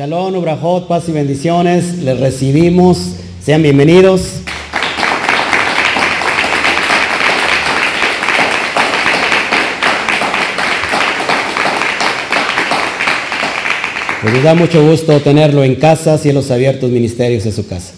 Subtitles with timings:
[0.00, 1.98] Shalom, Ubrajot, paz y bendiciones.
[1.98, 3.16] Les recibimos.
[3.44, 4.22] Sean bienvenidos.
[14.22, 17.92] Pues nos da mucho gusto tenerlo en casa, cielos abiertos, ministerios en su casa.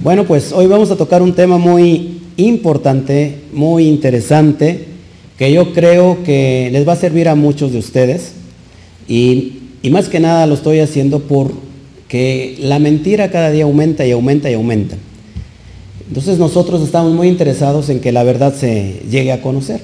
[0.00, 4.84] Bueno, pues hoy vamos a tocar un tema muy importante, muy interesante,
[5.38, 8.32] que yo creo que les va a servir a muchos de ustedes.
[9.08, 14.12] Y, y más que nada lo estoy haciendo porque la mentira cada día aumenta y
[14.12, 14.96] aumenta y aumenta.
[16.08, 19.80] Entonces nosotros estamos muy interesados en que la verdad se llegue a conocer.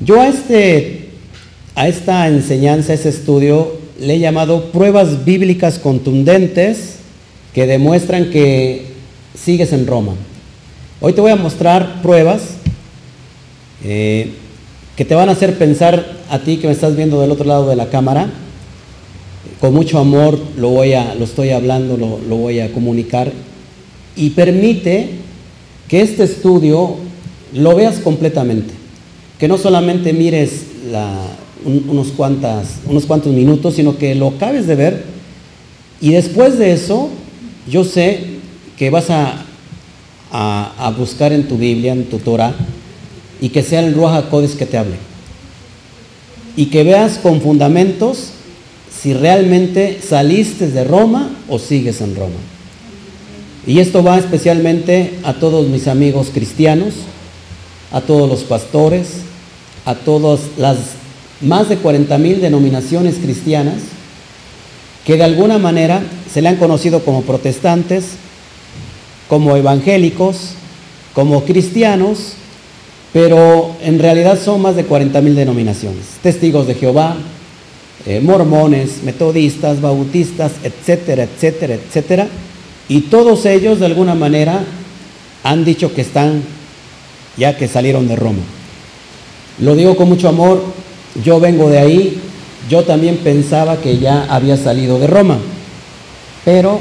[0.00, 1.10] Yo a, este,
[1.74, 6.96] a esta enseñanza, a ese estudio, le he llamado pruebas bíblicas contundentes
[7.52, 8.86] que demuestran que
[9.34, 10.14] sigues en Roma.
[11.00, 12.42] Hoy te voy a mostrar pruebas
[13.84, 14.32] eh,
[14.96, 17.68] que te van a hacer pensar a ti que me estás viendo del otro lado
[17.68, 18.30] de la cámara.
[19.60, 23.32] Con mucho amor lo, voy a, lo estoy hablando, lo, lo voy a comunicar.
[24.16, 25.10] Y permite
[25.88, 26.96] que este estudio
[27.52, 28.72] lo veas completamente.
[29.38, 30.66] Que no solamente mires
[31.64, 32.12] unos,
[32.86, 35.04] unos cuantos minutos, sino que lo acabes de ver.
[36.00, 37.08] Y después de eso,
[37.68, 38.34] yo sé
[38.78, 39.44] que vas a,
[40.30, 42.54] a buscar en tu Biblia, en tu Torah,
[43.40, 44.96] y que sea el Ruach HaKodesh que te hable.
[46.56, 48.30] Y que veas con fundamentos
[49.02, 52.36] si realmente saliste de Roma o sigues en Roma.
[53.66, 56.94] Y esto va especialmente a todos mis amigos cristianos,
[57.92, 59.08] a todos los pastores,
[59.84, 60.78] a todas las
[61.40, 63.76] más de 40 mil denominaciones cristianas
[65.04, 66.02] que de alguna manera
[66.32, 68.12] se le han conocido como protestantes,
[69.28, 70.52] como evangélicos,
[71.12, 72.34] como cristianos,
[73.14, 76.00] pero en realidad son más de 40 mil denominaciones.
[76.20, 77.16] Testigos de Jehová,
[78.06, 82.26] eh, mormones, metodistas, bautistas, etcétera, etcétera, etcétera.
[82.88, 84.64] Y todos ellos de alguna manera
[85.44, 86.42] han dicho que están,
[87.36, 88.42] ya que salieron de Roma.
[89.60, 90.64] Lo digo con mucho amor,
[91.24, 92.18] yo vengo de ahí,
[92.68, 95.38] yo también pensaba que ya había salido de Roma,
[96.44, 96.80] pero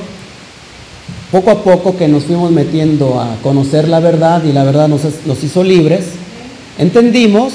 [1.32, 5.02] poco a poco que nos fuimos metiendo a conocer la verdad y la verdad nos,
[5.28, 6.23] nos hizo libres,
[6.78, 7.54] entendimos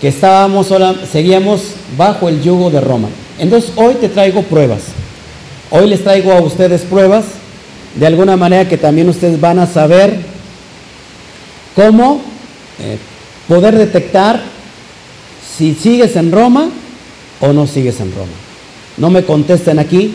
[0.00, 1.62] que estábamos sola, seguíamos
[1.96, 3.08] bajo el yugo de Roma.
[3.38, 4.82] Entonces hoy te traigo pruebas.
[5.70, 7.24] Hoy les traigo a ustedes pruebas
[7.94, 10.20] de alguna manera que también ustedes van a saber
[11.74, 12.20] cómo
[12.80, 12.98] eh,
[13.48, 14.40] poder detectar
[15.56, 16.68] si sigues en Roma
[17.40, 18.32] o no sigues en Roma.
[18.96, 20.12] No me contesten aquí,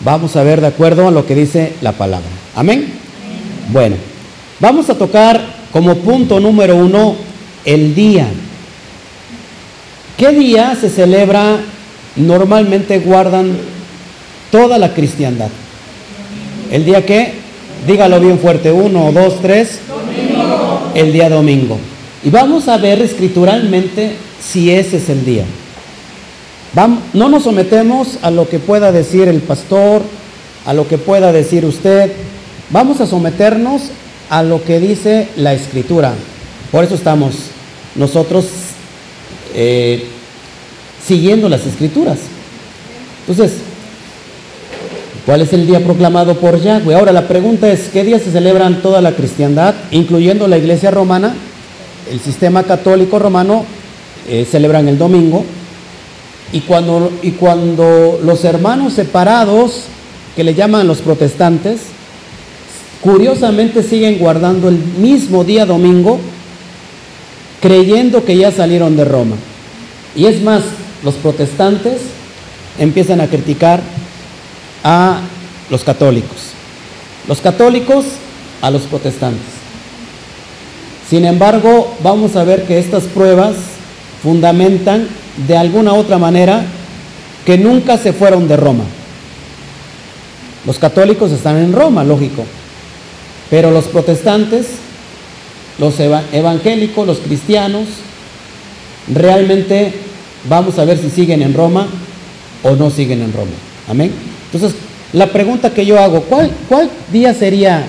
[0.00, 2.28] vamos a ver de acuerdo a lo que dice la palabra.
[2.54, 2.92] Amén.
[3.70, 3.96] Bueno,
[4.60, 7.16] vamos a tocar como punto número uno
[7.64, 8.28] el día.
[10.16, 11.58] ¿Qué día se celebra?
[12.16, 13.56] Normalmente guardan
[14.50, 15.50] toda la cristiandad.
[16.70, 17.34] ¿El día qué?
[17.86, 18.72] Dígalo bien fuerte.
[18.72, 19.80] Uno, dos, tres.
[19.88, 20.90] Domingo.
[20.94, 21.78] El día domingo.
[22.24, 25.44] Y vamos a ver escrituralmente si ese es el día.
[26.74, 30.02] Vamos, no nos sometemos a lo que pueda decir el pastor,
[30.66, 32.12] a lo que pueda decir usted.
[32.70, 33.82] Vamos a someternos
[34.30, 36.14] a lo que dice la escritura.
[36.70, 37.34] Por eso estamos
[37.94, 38.46] nosotros
[39.54, 40.04] eh,
[41.04, 42.18] siguiendo las escrituras.
[43.26, 43.58] Entonces,
[45.26, 46.94] ¿cuál es el día proclamado por Yahweh?
[46.94, 51.34] Ahora la pregunta es, ¿qué día se celebran toda la cristiandad, incluyendo la iglesia romana?
[52.10, 53.64] El sistema católico romano
[54.28, 55.44] eh, celebran el domingo.
[56.52, 59.84] Y cuando, y cuando los hermanos separados,
[60.34, 61.80] que le llaman los protestantes,
[63.02, 66.18] curiosamente siguen guardando el mismo día domingo,
[67.60, 69.36] creyendo que ya salieron de Roma.
[70.16, 70.62] Y es más,
[71.04, 72.00] los protestantes
[72.78, 73.80] empiezan a criticar
[74.82, 75.20] a
[75.70, 76.52] los católicos.
[77.26, 78.04] Los católicos
[78.62, 79.58] a los protestantes.
[81.08, 83.54] Sin embargo, vamos a ver que estas pruebas
[84.22, 85.08] fundamentan
[85.46, 86.64] de alguna otra manera
[87.46, 88.84] que nunca se fueron de Roma.
[90.66, 92.44] Los católicos están en Roma, lógico,
[93.50, 94.66] pero los protestantes,
[95.78, 97.86] los eva evangélicos, los cristianos,
[99.12, 99.92] realmente
[100.48, 101.86] vamos a ver si siguen en Roma
[102.62, 103.52] o no siguen en Roma.
[103.88, 104.12] Amén.
[104.52, 104.78] Entonces,
[105.12, 107.84] la pregunta que yo hago, ¿cuál, cuál día sería,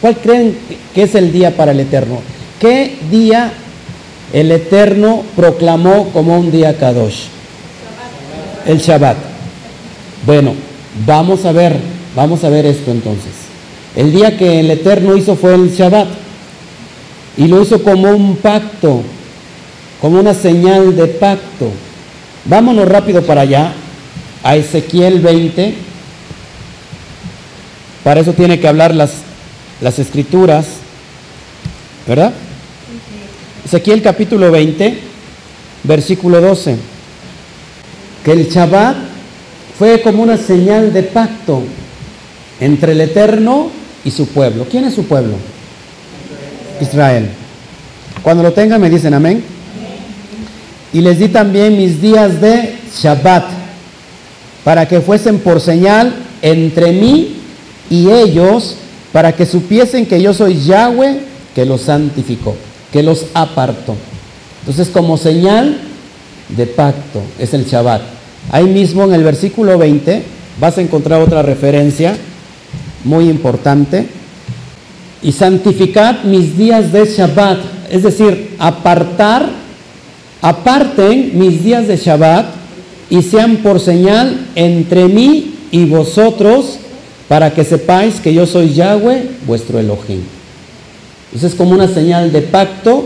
[0.00, 0.56] cuál creen
[0.94, 2.20] que es el día para el Eterno?
[2.58, 3.52] ¿Qué día
[4.32, 7.24] el Eterno proclamó como un día Kadosh.
[8.66, 9.16] El Shabbat.
[10.24, 10.54] Bueno,
[11.06, 11.76] vamos a ver,
[12.14, 13.32] vamos a ver esto entonces.
[13.96, 16.08] El día que el Eterno hizo fue el Shabbat.
[17.36, 19.02] Y lo hizo como un pacto,
[20.00, 21.70] como una señal de pacto.
[22.44, 23.72] Vámonos rápido para allá.
[24.42, 25.74] a Ezequiel 20.
[28.04, 29.12] Para eso tiene que hablar las,
[29.80, 30.66] las escrituras,
[32.06, 32.32] ¿verdad?
[33.64, 34.98] Ezequiel capítulo 20,
[35.84, 36.76] versículo 12.
[38.24, 38.96] Que el Shabbat
[39.78, 41.62] fue como una señal de pacto
[42.60, 44.66] entre el Eterno y su pueblo.
[44.70, 45.34] ¿Quién es su pueblo?
[46.80, 47.28] Israel.
[48.22, 49.42] Cuando lo tengan me dicen amén.
[50.92, 53.44] Y les di también mis días de Shabbat
[54.64, 57.36] para que fuesen por señal entre mí
[57.88, 58.76] y ellos,
[59.12, 61.20] para que supiesen que yo soy Yahweh
[61.54, 62.54] que los santificó,
[62.92, 63.96] que los apartó.
[64.60, 65.80] Entonces como señal
[66.48, 68.02] de pacto es el Shabbat.
[68.52, 70.22] Ahí mismo en el versículo 20
[70.60, 72.16] vas a encontrar otra referencia
[73.04, 74.06] muy importante.
[75.22, 77.58] Y santificad mis días de Shabbat,
[77.90, 79.48] es decir, apartar,
[80.40, 82.46] aparten mis días de Shabbat
[83.10, 86.78] y sean por señal entre mí y vosotros
[87.28, 90.22] para que sepáis que yo soy Yahweh, vuestro Elohim.
[91.26, 93.04] Entonces es como una señal de pacto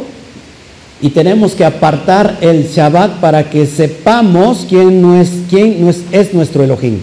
[1.02, 6.02] y tenemos que apartar el Shabbat para que sepamos quién, no es, quién no es,
[6.12, 7.00] es nuestro Elohim.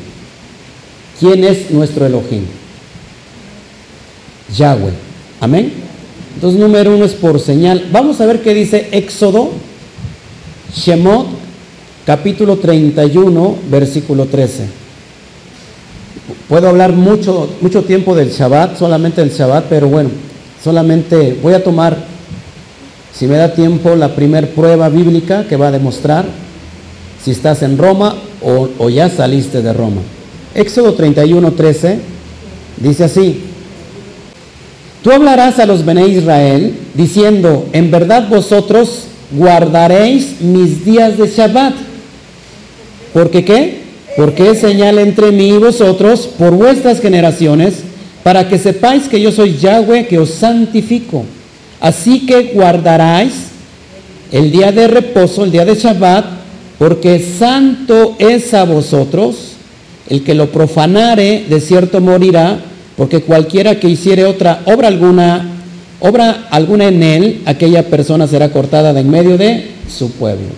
[1.20, 2.46] ¿Quién es nuestro Elohim?
[4.56, 4.92] Yahweh.
[5.40, 5.74] Amén.
[6.36, 7.88] Entonces, número uno es por señal.
[7.92, 9.52] Vamos a ver qué dice Éxodo,
[10.76, 11.28] Shemot,
[12.06, 14.66] capítulo 31, versículo 13.
[16.48, 20.10] Puedo hablar mucho, mucho tiempo del Shabbat, solamente del Shabbat, pero bueno,
[20.64, 21.98] solamente voy a tomar,
[23.14, 26.26] si me da tiempo, la primer prueba bíblica que va a demostrar
[27.24, 30.02] si estás en Roma o, o ya saliste de Roma.
[30.56, 32.00] Éxodo 31, 13
[32.78, 33.51] dice así.
[35.04, 41.74] Tú hablarás a los Bene Israel diciendo, en verdad vosotros guardaréis mis días de Shabbat.
[43.12, 43.82] ¿Porque qué?
[44.16, 47.76] Porque es señal entre mí y vosotros por vuestras generaciones,
[48.24, 51.26] para que sepáis que yo soy Yahweh que os santifico.
[51.80, 53.34] Así que guardaráis
[54.32, 56.26] el día de reposo, el día de Shabbat,
[56.78, 59.54] porque santo es a vosotros.
[60.08, 62.60] El que lo profanare, de cierto morirá
[63.02, 65.44] porque cualquiera que hiciere otra obra alguna,
[66.02, 70.50] obra alguna en él, aquella persona será cortada de en medio de su pueblo.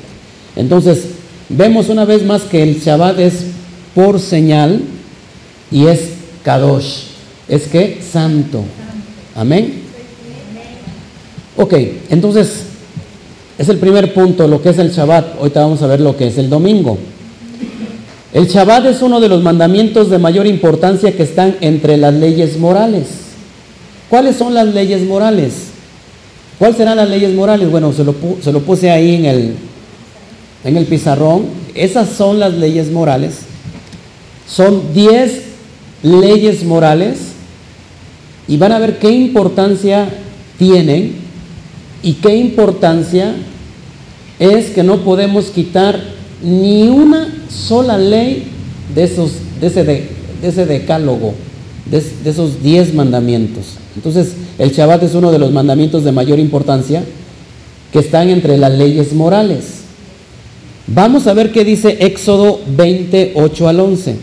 [0.57, 1.05] Entonces,
[1.47, 3.45] vemos una vez más que el Shabbat es
[3.95, 4.81] por señal
[5.71, 6.01] y es
[6.43, 7.03] Kadosh,
[7.47, 8.65] es que santo.
[9.35, 9.75] Amén.
[11.55, 11.75] Ok,
[12.09, 12.63] entonces,
[13.57, 15.37] es el primer punto, lo que es el Shabbat.
[15.37, 16.97] Ahorita vamos a ver lo que es el domingo.
[18.33, 22.57] El Shabbat es uno de los mandamientos de mayor importancia que están entre las leyes
[22.57, 23.05] morales.
[24.09, 25.53] ¿Cuáles son las leyes morales?
[26.57, 27.69] ¿Cuáles serán las leyes morales?
[27.69, 29.55] Bueno, se lo, se lo puse ahí en el,
[30.63, 31.45] en el pizarrón.
[31.75, 33.39] Esas son las leyes morales.
[34.47, 35.43] Son 10
[36.01, 37.19] leyes morales
[38.47, 40.09] y van a ver qué importancia
[40.57, 41.15] tienen
[42.01, 43.35] y qué importancia
[44.39, 45.99] es que no podemos quitar
[46.41, 48.43] ni una sola ley
[48.93, 49.31] de, esos,
[49.61, 50.07] de, ese, de,
[50.41, 51.33] ese decálogo,
[51.89, 53.65] de, esos diez mandamientos.
[53.95, 57.03] Entonces, el Shabbat es uno de los mandamientos de mayor importancia
[57.91, 59.83] que están entre las leyes morales.
[60.87, 64.15] Vamos a ver qué dice Éxodo 28 al 11.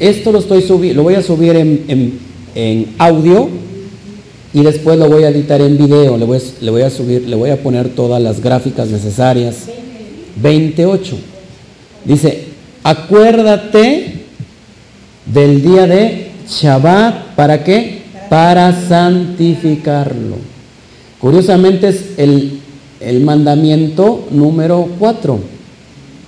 [0.00, 2.18] Esto lo, estoy subi lo voy a subir en, en,
[2.56, 3.48] en, audio
[4.52, 6.18] y después lo voy a editar en video.
[6.18, 9.68] Le voy, le voy a subir, le voy a poner todas las gráficas necesarias.
[10.36, 11.16] 28.
[12.04, 12.44] Dice,
[12.82, 14.22] acuérdate
[15.26, 18.02] del día de Shabbat, ¿para qué?
[18.28, 20.36] Para santificarlo.
[21.20, 22.60] Curiosamente es el,
[23.00, 25.38] el mandamiento número 4.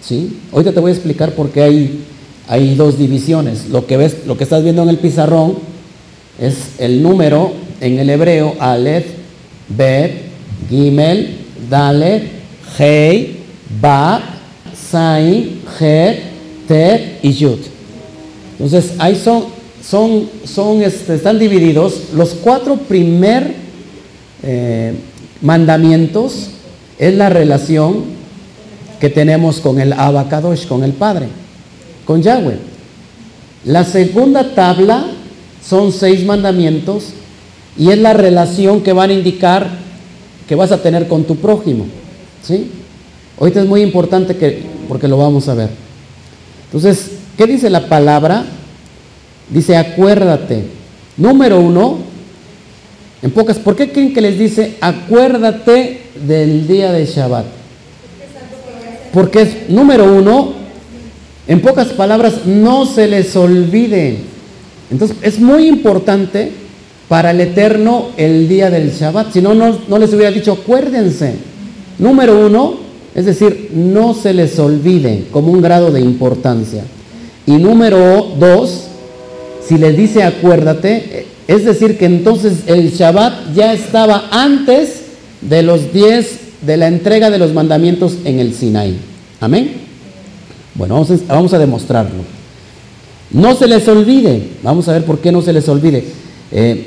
[0.01, 0.39] ¿sí?
[0.53, 2.05] Ahorita te voy a explicar por qué hay,
[2.49, 3.69] hay dos divisiones.
[3.69, 5.57] Lo que, ves, lo que estás viendo en el pizarrón
[6.39, 9.07] es el número en el hebreo Aleph,
[9.69, 10.13] Bet,
[10.69, 12.25] Gimel, Dalet,
[12.79, 13.44] Hei,
[13.81, 14.23] Ba,
[14.75, 16.23] Sai, Het,
[16.67, 17.59] Tet y Yud.
[18.53, 19.45] Entonces, ahí son,
[19.83, 22.11] son, son este, están divididos.
[22.15, 23.55] Los cuatro primer
[24.43, 24.95] eh,
[25.41, 26.51] mandamientos
[26.99, 28.05] es la relación
[29.01, 31.27] que tenemos con el Abacadosh, con el Padre,
[32.05, 32.59] con Yahweh.
[33.65, 35.07] La segunda tabla
[35.67, 37.07] son seis mandamientos
[37.77, 39.69] y es la relación que van a indicar
[40.49, 41.87] que vas a tener con tu prójimo.
[42.43, 42.71] ¿Sí?
[43.39, 45.71] Ahorita es muy importante que, porque lo vamos a ver.
[46.67, 48.45] Entonces, ¿qué dice la palabra?
[49.51, 50.65] Dice, acuérdate.
[51.17, 51.99] Número uno,
[53.23, 57.47] en pocas, ¿por qué creen que les dice, acuérdate del día de Shabbat?
[59.13, 60.65] Porque es, número uno,
[61.47, 64.17] En pocas palabras, no se les olvide.
[64.91, 66.53] Entonces, es muy importante
[67.09, 69.33] para el Eterno el día del Shabbat.
[69.33, 71.35] Si no, no, les hubiera dicho, acuérdense.
[71.99, 72.77] Número uno,
[73.15, 76.85] es decir, no se les olvide como un grado de importancia.
[77.47, 78.85] Y número dos,
[79.67, 85.03] si les dice acuérdate, es decir, que entonces el Shabbat ya estaba antes
[85.43, 88.97] de los diez, de la entrega de los mandamientos en el Sinaí.
[89.41, 89.73] Amén.
[90.75, 92.25] Bueno, vamos a, demostrarlo.
[93.31, 96.05] No se les olvide, vamos a ver por qué no se les olvide.
[96.51, 96.85] Eh,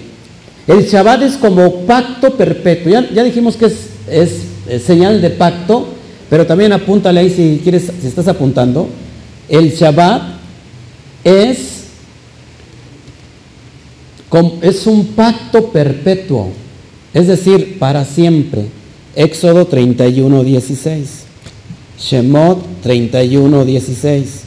[0.67, 2.91] el Shabbat es como pacto perpetuo.
[3.13, 5.87] Ya, dijimos que es, señal de pacto,
[6.29, 8.89] pero también apúntale ahí si quieres, si estás apuntando.
[9.47, 10.21] El Shabbat
[11.23, 11.85] es,
[14.61, 16.51] es un pacto perpetuo,
[17.13, 18.65] es decir, para siempre.
[19.15, 21.23] Éxodo 31, 16.
[21.99, 24.41] Shemot 31, 16.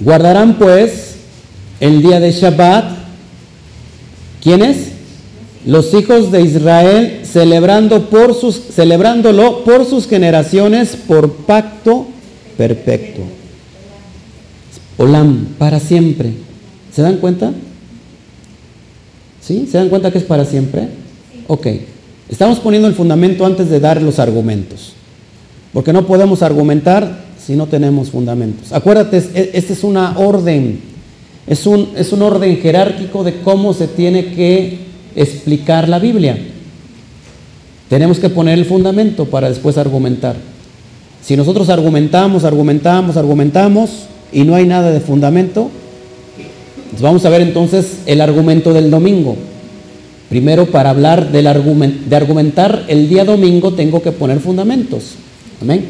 [0.00, 1.16] Guardarán pues
[1.80, 2.98] el día de Shabbat
[4.42, 4.87] ¿Quiénes?
[5.68, 12.06] Los hijos de Israel celebrando por sus, celebrándolo por sus generaciones por pacto
[12.56, 13.20] perfecto.
[14.96, 16.32] Olam, para siempre.
[16.90, 17.52] ¿Se dan cuenta?
[19.42, 19.68] ¿Sí?
[19.70, 20.88] ¿Se dan cuenta que es para siempre?
[21.48, 21.66] Ok.
[22.30, 24.94] Estamos poniendo el fundamento antes de dar los argumentos.
[25.74, 28.72] Porque no podemos argumentar si no tenemos fundamentos.
[28.72, 29.18] Acuérdate,
[29.52, 30.80] esta es una orden
[31.46, 34.87] es un, es un orden jerárquico de cómo se tiene que
[35.18, 36.38] explicar la Biblia.
[37.88, 40.36] Tenemos que poner el fundamento para después argumentar.
[41.22, 43.90] Si nosotros argumentamos, argumentamos, argumentamos
[44.32, 45.70] y no hay nada de fundamento,
[46.90, 49.36] pues vamos a ver entonces el argumento del domingo.
[50.28, 55.14] Primero, para hablar de argumentar el día domingo, tengo que poner fundamentos.
[55.60, 55.86] Amén.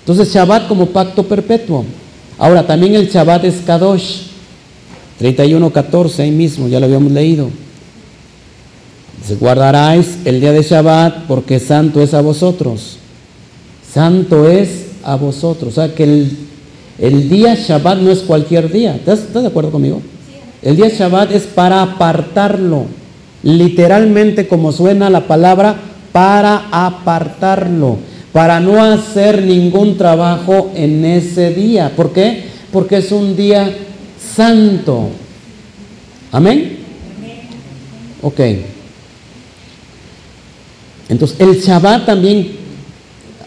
[0.00, 1.84] Entonces, Shabbat como pacto perpetuo.
[2.38, 4.22] Ahora, también el Shabbat es Kadosh.
[5.20, 7.50] 31.14, ahí mismo, ya lo habíamos leído.
[9.20, 12.98] Dice, guardaráis el día de Shabbat porque santo es a vosotros.
[13.92, 15.72] Santo es a vosotros.
[15.72, 16.04] O sea que
[16.98, 18.94] el, día Shabbat no es cualquier día.
[18.94, 20.00] ¿Estás, de acuerdo conmigo?
[20.62, 22.86] El día Shabbat es para apartarlo.
[23.42, 25.76] Literalmente como suena la palabra,
[26.12, 27.98] para apartarlo.
[28.32, 31.92] Para no hacer ningún trabajo en ese día.
[31.96, 32.44] ¿Por qué?
[32.72, 33.74] Porque es un día
[34.36, 35.08] santo.
[36.30, 36.78] Amén.
[38.22, 38.40] Ok.
[41.08, 42.52] Entonces, el Shabbat también,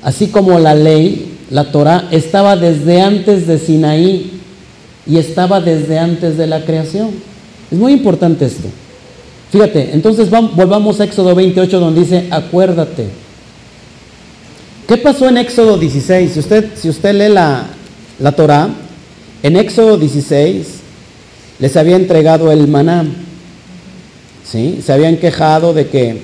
[0.02, 4.32] así como la ley, la Torah, estaba desde antes de Sinaí
[5.06, 7.12] y estaba desde antes de la creación.
[7.72, 8.68] Es muy importante esto.
[9.52, 13.08] Fíjate, entonces vamos, volvamos a Éxodo 28 donde dice, acuérdate.
[14.88, 16.32] ¿Qué pasó en Éxodo 16?
[16.32, 17.68] Si usted, si usted lee la,
[18.20, 18.70] la Torah,
[19.44, 20.82] en Éxodo 16
[21.60, 23.06] les había entregado el maná.
[24.44, 24.80] ¿sí?
[24.84, 26.22] Se habían quejado de que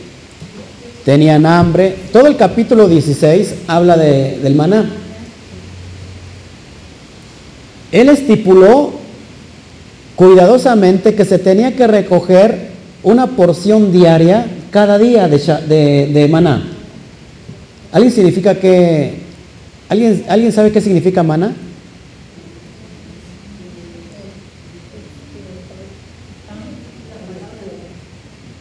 [1.07, 1.95] tenían hambre.
[2.11, 4.89] Todo el capítulo 16 habla del maná.
[7.93, 8.91] Él estipuló
[10.17, 12.71] cuidadosamente que se tenía que recoger
[13.03, 16.67] una porción diaria cada día de, de, maná.
[17.93, 19.21] ¿Alguien significa que...
[19.87, 21.55] ¿alguien, ¿Alguien sabe qué significa maná?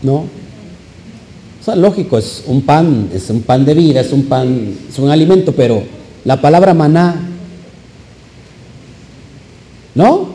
[0.01, 0.36] ¿no?
[1.67, 5.11] Sea, lógico, es un pan, es un pan de vida, es un pan, es un
[5.11, 5.83] alimento, pero
[6.25, 7.29] la palabra maná,
[9.93, 10.29] ¿no?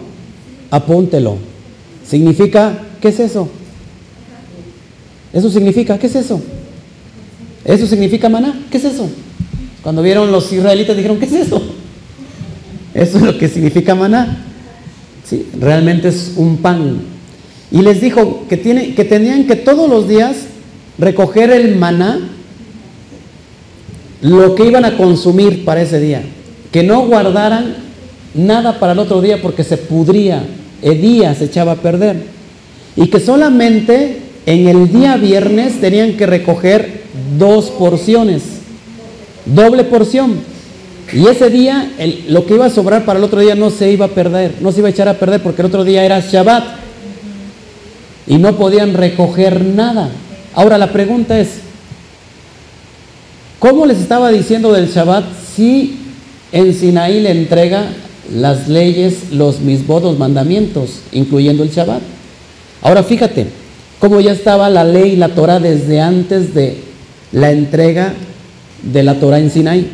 [0.70, 1.38] Apúntelo.
[2.06, 3.48] Significa, ¿qué es eso?
[5.32, 6.42] Eso significa, ¿qué es eso?
[7.64, 9.08] Eso significa maná, ¿qué es eso?
[9.82, 11.62] Cuando vieron los israelitas dijeron, ¿qué es eso?
[12.94, 14.44] Eso es lo que significa maná.
[15.24, 17.00] Sí, realmente es un pan,
[17.72, 20.36] y les dijo que, tiene, que tenían que todos los días
[21.02, 22.20] recoger el maná,
[24.22, 26.22] lo que iban a consumir para ese día.
[26.72, 27.76] Que no guardaran
[28.36, 30.44] nada para el otro día porque se pudría,
[30.82, 32.24] el día se echaba a perder.
[32.96, 37.02] Y que solamente en el día viernes tenían que recoger
[37.38, 38.44] dos porciones,
[39.46, 40.36] doble porción.
[41.12, 41.92] Y ese día
[42.30, 44.72] lo que iba a sobrar para el otro día no se iba a perder, no
[44.72, 46.64] se iba a echar a perder porque el otro día era Shabbat
[48.28, 50.12] y no podían recoger nada.
[50.54, 51.50] Ahora la pregunta es,
[53.60, 56.00] ¿cómo les estaba diciendo del Shabbat si
[56.52, 57.94] en Sinaí le entrega
[58.34, 62.02] las leyes, los mismos mandamientos, incluyendo el Shabbat?
[62.82, 63.48] Ahora fíjate,
[64.00, 66.78] cómo ya estaba la ley, la Torah desde antes de
[67.32, 68.14] la entrega
[68.84, 69.90] de la Torah en Sinaí.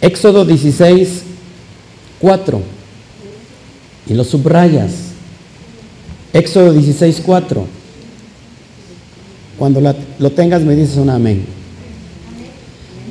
[0.00, 1.22] Éxodo 16,
[2.20, 2.76] 4
[4.08, 4.92] y lo subrayas.
[6.32, 7.66] Éxodo 16, 4.
[9.58, 9.80] Cuando
[10.18, 11.44] lo tengas me dices un amén.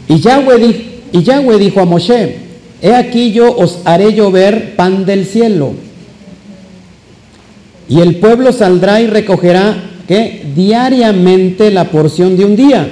[0.08, 2.38] Y Yahweh, dijo a Moshe,
[2.82, 5.74] he aquí yo os haré llover pan del cielo.
[7.90, 9.76] Y el pueblo saldrá y recogerá
[10.08, 12.88] que diariamente la porción de un día,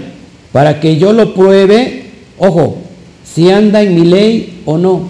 [0.52, 2.06] para que yo lo pruebe,
[2.38, 2.78] ojo,
[3.24, 5.10] si anda en mi ley o no,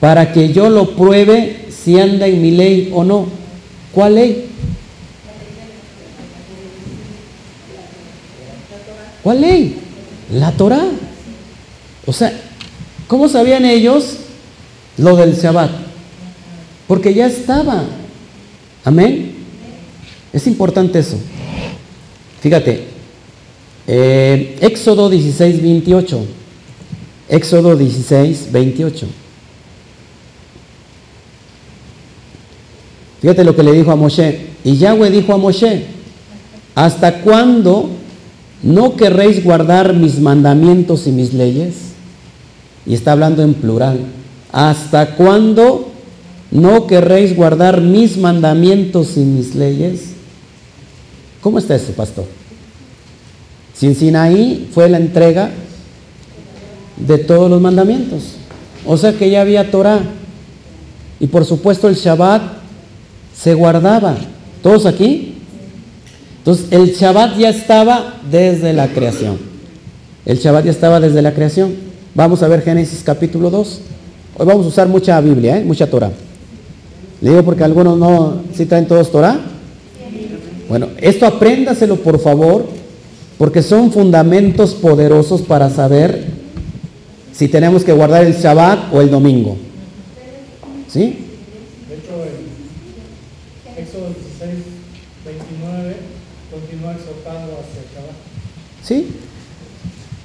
[0.00, 3.26] para que yo lo pruebe si anda en mi ley o no.
[3.92, 4.44] ¿Cuál ley?
[9.22, 9.76] ¿Cuál ley?
[10.32, 10.86] La Torah.
[12.06, 12.32] O sea,
[13.06, 14.16] ¿cómo sabían ellos
[14.96, 15.70] lo del Shabbat?
[16.86, 17.84] Porque ya estaba.
[18.84, 19.34] Amén.
[20.32, 21.18] Es importante eso.
[22.40, 22.84] Fíjate,
[23.86, 26.26] eh, Éxodo 16, 28.
[27.28, 29.06] Éxodo 16, 28.
[33.20, 34.46] Fíjate lo que le dijo a Moshe.
[34.64, 35.86] Y Yahweh dijo a Moshe,
[36.74, 37.90] ¿hasta cuándo
[38.62, 41.74] no querréis guardar mis mandamientos y mis leyes?
[42.86, 43.98] Y está hablando en plural.
[44.52, 45.90] ¿Hasta cuándo
[46.50, 50.10] no querréis guardar mis mandamientos y mis leyes?
[51.40, 52.24] ¿Cómo está eso, pastor?
[53.74, 55.50] Sin Sinaí fue la entrega
[56.96, 58.34] de todos los mandamientos.
[58.84, 60.00] O sea que ya había Torah.
[61.20, 62.42] Y por supuesto el Shabbat
[63.36, 64.16] se guardaba.
[64.62, 65.27] ¿Todos aquí?
[66.48, 69.36] Entonces el Shabbat ya estaba desde la creación.
[70.24, 71.74] El Shabbat ya estaba desde la creación.
[72.14, 73.80] Vamos a ver Génesis capítulo 2.
[74.38, 75.62] Hoy vamos a usar mucha Biblia, ¿eh?
[75.62, 76.10] mucha Torah.
[77.20, 79.38] Le digo porque algunos no, si traen todos Torah.
[80.70, 82.64] Bueno, esto apréndaselo por favor,
[83.36, 86.28] porque son fundamentos poderosos para saber
[87.30, 89.58] si tenemos que guardar el Shabbat o el domingo.
[90.88, 91.00] ¿Sí?
[91.90, 92.14] De hecho,
[93.76, 94.64] en Éxodo 16,
[95.26, 96.08] 29
[96.50, 98.16] continúa exhortando hacia el Shabbat.
[98.88, 99.06] ¿Sí?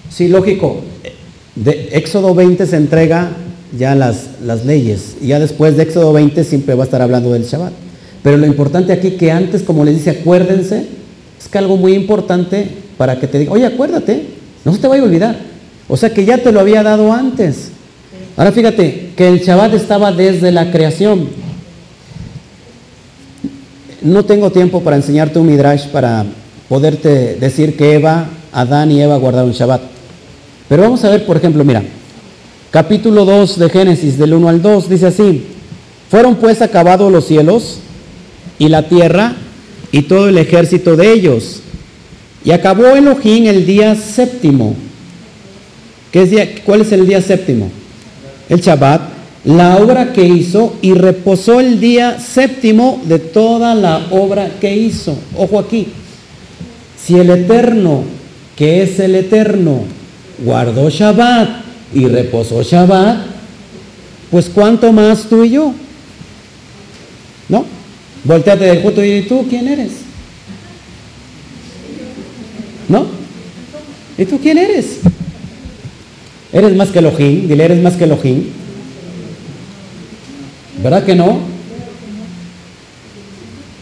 [0.10, 0.78] Sí, lógico.
[1.54, 3.32] De Éxodo 20 se entrega
[3.78, 5.18] ya las, las leyes.
[5.22, 7.74] Y ya después de Éxodo 20 siempre va a estar hablando del Shabbat.
[8.24, 10.86] Pero lo importante aquí que antes, como les dice, acuérdense,
[11.38, 14.28] es que algo muy importante para que te diga, oye, acuérdate,
[14.64, 15.38] no se te vaya a olvidar.
[15.90, 17.68] O sea que ya te lo había dado antes.
[18.38, 21.28] Ahora fíjate que el Shabbat estaba desde la creación.
[24.02, 26.26] No tengo tiempo para enseñarte un midrash para
[26.70, 29.82] poderte decir que Eva, Adán y Eva guardaron Shabbat.
[30.70, 31.84] Pero vamos a ver, por ejemplo, mira,
[32.72, 35.46] capítulo 2 de Génesis, del 1 al 2, dice así,
[36.10, 37.80] fueron pues acabados los cielos
[38.60, 39.34] y la tierra
[39.92, 41.62] y todo el ejército de ellos.
[42.46, 44.76] Y acabó Elohim el día séptimo
[46.64, 47.72] ¿Cuál es el día séptimo?
[48.48, 49.02] El Shabbat.
[49.46, 55.18] La obra que hizo y reposó el día séptimo de toda la obra que hizo.
[55.38, 55.88] Ojo aquí.
[57.04, 58.04] Si el Eterno,
[58.64, 59.84] que es el Eterno,
[60.40, 61.50] guardó Shabbat
[61.94, 63.26] y reposó Shabbat,
[64.32, 65.74] pues cuánto más tú y yo.
[67.50, 67.66] ¿No?
[68.24, 69.92] Volteate del junto y tú quién eres.
[72.88, 73.06] ¿No?
[74.18, 75.00] ¿Y tú quién eres?
[76.54, 77.50] ¿Eres más que Elohim?
[77.50, 78.46] Dile, ¿eres más que Elohim?
[80.82, 81.40] ¿Verdad que no?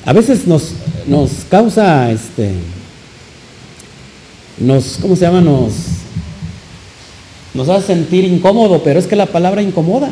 [0.08, 0.74] A veces nos,
[1.06, 2.56] nos causa, este,
[4.62, 5.42] nos, ¿cómo se llama?
[5.42, 5.74] Nos,
[7.54, 10.10] nos hace sentir incómodo, pero es que la palabra incomoda.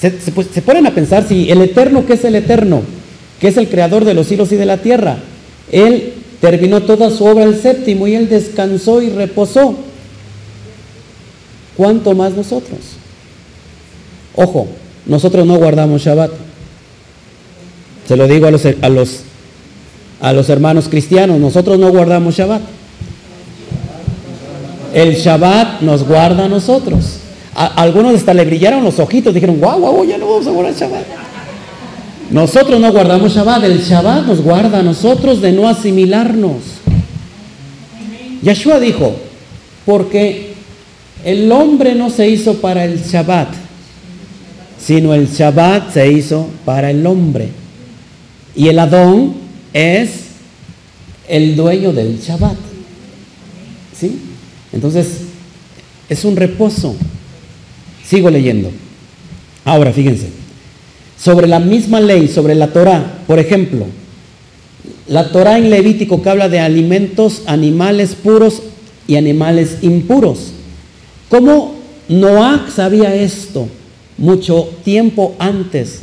[0.00, 2.82] Se, se, ponen a pensar si el Eterno, ¿qué es el Eterno?
[3.38, 5.18] que es el creador de los cielos y de la tierra?
[5.72, 9.76] Él terminó toda su obra el séptimo y él descansó y reposó.
[11.80, 12.78] ¿cuánto más nosotros?
[14.34, 14.68] Ojo,
[15.06, 16.30] nosotros no guardamos Shabbat.
[18.06, 19.20] Se lo digo a los, a los,
[20.20, 22.60] a los hermanos cristianos, nosotros no guardamos Shabbat.
[24.92, 27.18] El Shabbat nos guarda a nosotros.
[27.54, 31.04] algunos hasta le brillaron los ojitos, dijeron, guau, guau, ya no vamos a guardar Shabbat.
[32.30, 36.62] Nosotros no guardamos Shabbat, el Shabbat nos guarda a nosotros de no asimilarnos.
[38.42, 39.16] Yeshua dijo,
[39.84, 40.54] porque
[41.24, 43.48] el hombre no se hizo para el Shabbat,
[44.78, 47.48] sino el Shabbat se hizo para el hombre.
[48.54, 49.34] Y el Adón
[49.72, 50.10] es
[51.28, 52.56] el dueño del Shabbat.
[53.98, 54.29] ¿Sí?
[54.72, 55.08] Entonces,
[56.08, 56.94] es un reposo.
[58.04, 58.70] Sigo leyendo.
[59.64, 60.28] Ahora, fíjense.
[61.18, 63.86] Sobre la misma ley, sobre la Torah, por ejemplo,
[65.06, 68.62] la Torah en Levítico que habla de alimentos, animales puros
[69.06, 70.52] y animales impuros.
[71.28, 71.74] ¿Cómo
[72.08, 73.68] Noah sabía esto?
[74.20, 76.00] mucho tiempo antes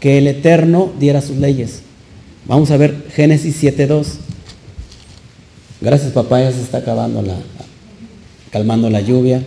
[0.00, 1.82] que el Eterno diera sus leyes.
[2.46, 4.06] Vamos a ver Génesis 7.2.
[5.80, 7.36] Gracias papá, ya se está acabando la,
[8.52, 9.42] calmando la lluvia.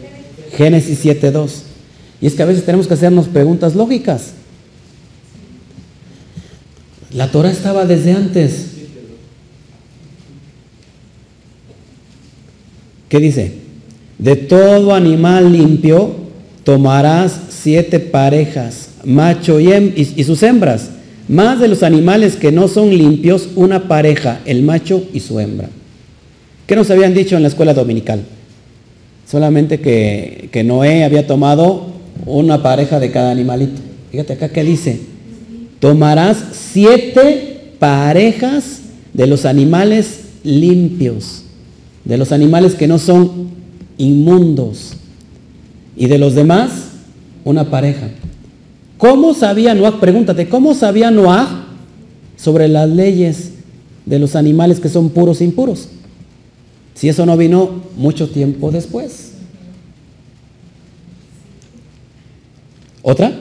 [0.57, 1.49] Génesis 7.2.
[2.21, 4.31] Y es que a veces tenemos que hacernos preguntas lógicas.
[7.13, 8.71] La Torah estaba desde antes.
[13.07, 13.53] ¿Qué dice?
[14.17, 16.15] De todo animal limpio
[16.63, 20.89] tomarás siete parejas, macho y, y, sus hembras.
[21.27, 25.69] Más de los animales que no son limpios, una pareja, el macho y su hembra.
[26.65, 28.23] ¿Qué nos habían dicho en la escuela dominical?
[29.27, 31.87] Solamente que, que Noé había tomado
[32.25, 33.81] una pareja de cada animalito.
[34.11, 35.01] Fíjate acá que dice,
[35.79, 38.81] tomarás siete parejas
[39.13, 41.43] de los animales limpios,
[42.03, 43.49] de los animales que no son
[43.97, 44.93] inmundos,
[45.95, 46.71] y de los demás,
[47.43, 48.09] una pareja.
[48.97, 49.99] ¿Cómo sabía Noah?
[49.99, 51.65] Pregúntate, ¿cómo sabía Noah
[52.37, 53.51] sobre las leyes
[54.05, 55.89] de los animales que son puros e impuros?
[56.95, 59.33] Si eso no vino mucho tiempo después.
[63.01, 63.31] ¿Otra?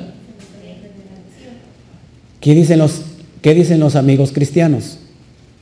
[2.40, 3.00] ¿Qué dicen los,
[3.40, 4.98] qué dicen los amigos cristianos?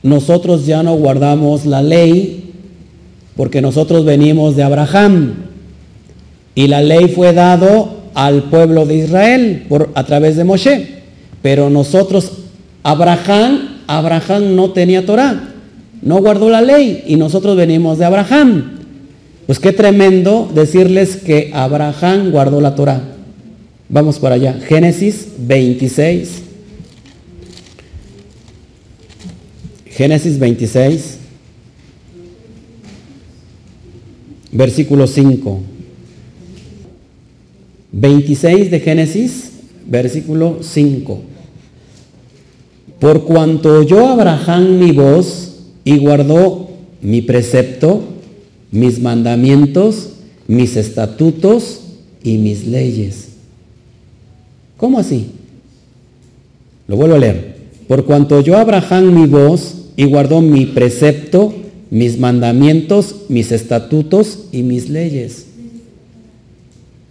[0.01, 2.51] Nosotros ya no guardamos la ley
[3.37, 5.35] porque nosotros venimos de Abraham
[6.55, 11.03] y la ley fue dado al pueblo de Israel por, a través de Moshe.
[11.43, 12.31] Pero nosotros,
[12.81, 15.52] Abraham, Abraham no tenía Torah
[16.03, 18.79] no guardó la ley y nosotros venimos de Abraham.
[19.45, 23.01] Pues qué tremendo decirles que Abraham guardó la Torah.
[23.89, 24.53] Vamos para allá.
[24.53, 26.41] Génesis 26.
[29.85, 31.17] Génesis 26.
[34.51, 35.61] Versículo 5.
[37.93, 39.51] 26 de Génesis,
[39.85, 41.21] versículo 5.
[42.99, 45.52] Por cuanto oyó Abraham mi voz,
[45.83, 46.69] y guardó
[47.01, 48.01] mi precepto,
[48.71, 50.09] mis mandamientos,
[50.47, 51.81] mis estatutos
[52.23, 53.29] y mis leyes.
[54.77, 55.27] ¿Cómo así?
[56.87, 57.55] Lo vuelvo a leer.
[57.87, 61.53] Por cuanto yo Abraham mi voz y guardó mi precepto,
[61.89, 65.45] mis mandamientos, mis estatutos y mis leyes.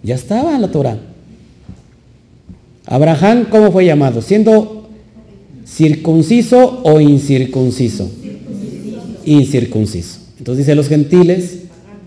[0.02, 0.98] Ya estaba en la Torah.
[2.86, 4.20] Abraham, ¿cómo fue llamado?
[4.22, 4.88] ¿Siendo
[5.64, 8.10] circunciso o incircunciso?
[9.24, 10.18] Incircunciso.
[10.38, 11.58] Entonces dice los gentiles,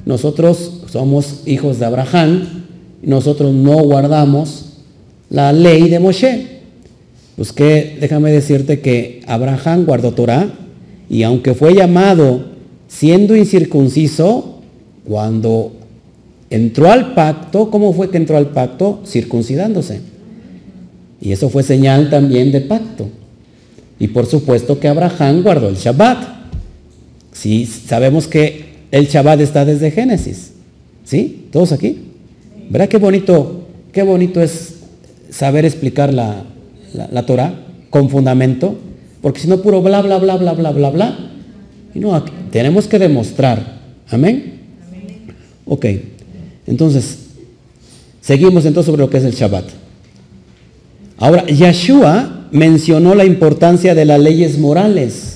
[0.06, 2.66] nosotros somos hijos de Abraham,
[3.02, 4.78] nosotros no guardamos
[5.30, 6.48] la ley de Moshe.
[7.36, 10.48] Pues que déjame decirte que Abraham guardó Torah
[11.10, 12.46] y aunque fue llamado
[12.88, 14.62] siendo incircunciso,
[15.06, 15.74] cuando
[16.50, 19.02] entró al pacto, ¿cómo fue que entró al pacto?
[19.06, 20.02] Circuncidándose.
[21.22, 23.08] Y eso fue señal también de pacto.
[24.00, 26.35] Y por supuesto que Abraham guardó el Shabbat.
[27.36, 30.54] Sí, sabemos que el Shabbat está desde Génesis.
[31.04, 31.48] ¿Sí?
[31.52, 31.98] ¿Todos aquí?
[32.70, 34.76] ¿Verdad qué bonito, qué bonito es
[35.30, 36.44] saber explicar la,
[36.94, 37.54] la, Torah
[37.90, 38.78] con fundamento?
[39.22, 41.20] Porque si no, puro bla, bla, bla, bla, bla, bla, bla.
[41.94, 43.80] Y no, tenemos que demostrar.
[44.10, 44.62] Amén.
[45.66, 45.86] Ok.
[46.66, 47.18] Entonces,
[48.22, 49.66] seguimos entonces sobre lo que es el Shabbat.
[51.18, 55.35] Ahora, Yeshua mencionó la importancia de las leyes morales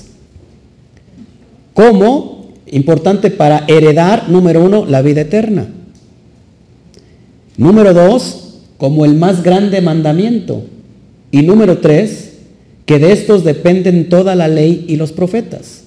[1.74, 5.66] como importante para heredar, número uno, la vida eterna.
[7.56, 10.62] Número dos, como el más grande mandamiento.
[11.30, 12.32] Y número tres,
[12.86, 15.82] que de estos dependen toda la ley y los profetas.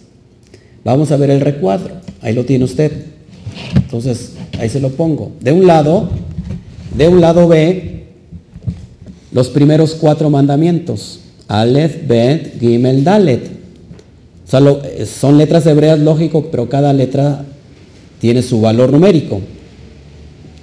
[0.83, 1.95] Vamos a ver el recuadro.
[2.21, 2.91] Ahí lo tiene usted.
[3.75, 5.31] Entonces, ahí se lo pongo.
[5.41, 6.09] De un lado,
[6.95, 8.05] de un lado ve
[9.31, 11.19] los primeros cuatro mandamientos.
[11.47, 13.52] Aleph, Bet, Gimel, Dalet.
[14.53, 17.43] Eh, son letras hebreas, lógico, pero cada letra
[18.19, 19.41] tiene su valor numérico.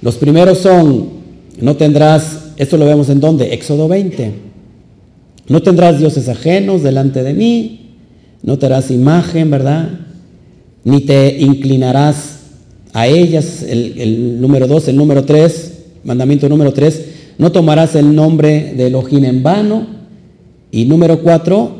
[0.01, 1.09] Los primeros son,
[1.59, 4.31] no tendrás, esto lo vemos en donde, Éxodo 20.
[5.49, 7.95] No tendrás dioses ajenos delante de mí,
[8.43, 9.89] no te harás imagen, ¿verdad?
[10.85, 12.39] Ni te inclinarás
[12.93, 15.73] a ellas, el, el número 2, el número 3,
[16.05, 17.05] mandamiento número 3,
[17.37, 19.87] no tomarás el nombre de Elohim en vano.
[20.71, 21.75] Y número 4,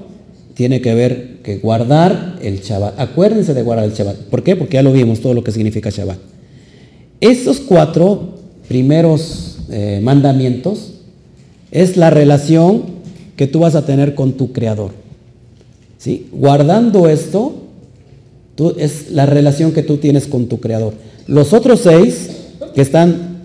[0.54, 2.99] tiene que ver que guardar el Shabbat.
[2.99, 4.17] Acuérdense de guardar el Shabbat.
[4.30, 4.56] ¿Por qué?
[4.56, 6.17] Porque ya lo vimos todo lo que significa Shabbat.
[7.19, 8.36] Estos cuatro
[8.67, 10.93] primeros eh, mandamientos
[11.71, 12.84] es la relación
[13.36, 14.91] que tú vas a tener con tu Creador.
[15.97, 16.27] ¿Sí?
[16.32, 17.62] Guardando esto,
[18.77, 20.93] es la relación que tú tienes con tu Creador.
[21.27, 22.30] Los otros seis
[22.75, 23.39] que están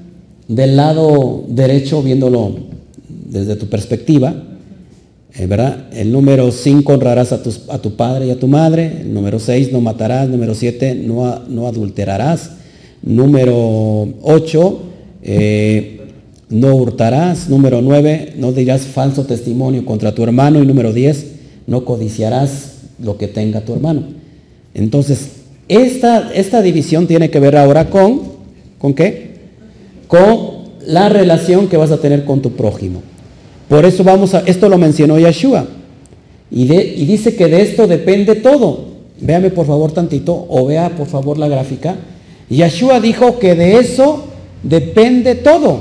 [0.49, 2.57] del lado derecho, viéndolo
[3.09, 4.35] desde tu perspectiva,
[5.45, 5.89] ¿verdad?
[5.93, 9.01] El número 5, honrarás a, a, tu padre y a tu madre.
[9.03, 10.29] El número 6, no matarás.
[10.29, 12.53] Número 7, no, no, adulterarás.
[13.03, 14.81] Número 8,
[15.23, 16.01] eh,
[16.49, 17.51] no hurtarás.
[17.51, 20.63] Número 9, no dirás falso testimonio contra tu hermano.
[20.63, 21.27] Y número 10,
[21.67, 24.05] no codiciarás lo que tenga tu hermano.
[24.73, 25.33] Entonces,
[25.69, 28.23] esta, esta división tiene que ver ahora con,
[28.79, 29.37] ¿con qué?
[30.09, 33.03] Con la relación que vas a tener con tu prójimo.
[33.69, 35.67] Por eso vamos a, esto lo mencionó Yeshua.
[36.51, 38.97] Y, dice que de esto depende todo.
[39.21, 41.97] Véame por favor tantito, o vea por favor la gráfica.
[42.49, 44.25] Yeshua dijo que de eso
[44.63, 45.81] depende todo.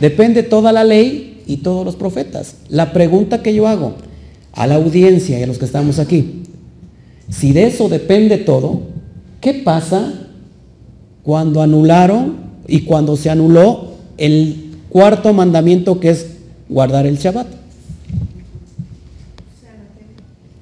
[0.00, 2.56] Depende toda la ley y todos los profetas.
[2.68, 3.94] La pregunta que yo hago
[4.52, 6.42] a la audiencia y a los que estamos aquí,
[7.28, 8.80] si de eso depende todo,
[9.40, 10.12] ¿qué pasa
[11.22, 16.26] cuando anularon y cuando se anuló el cuarto mandamiento que es
[16.70, 17.46] guardar el Shabbat?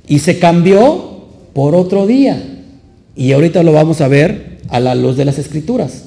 [0.08, 2.42] Y se cambió por otro día.
[3.14, 6.06] Y ahorita lo vamos a ver a la luz de las escrituras.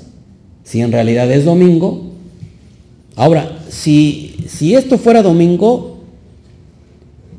[0.64, 2.12] Si en realidad es domingo.
[3.16, 6.00] Ahora, si, si esto fuera domingo,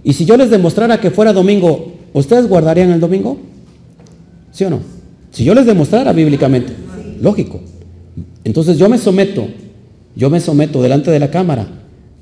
[0.04, 3.38] y si yo les demostrara que fuera domingo, ¿ustedes guardarían el domingo?
[4.52, 4.80] ¿Sí o no?
[5.30, 6.72] Si yo les demostrara bíblicamente,
[7.20, 7.60] lógico.
[8.44, 9.46] Entonces yo me someto,
[10.14, 11.66] yo me someto delante de la cámara,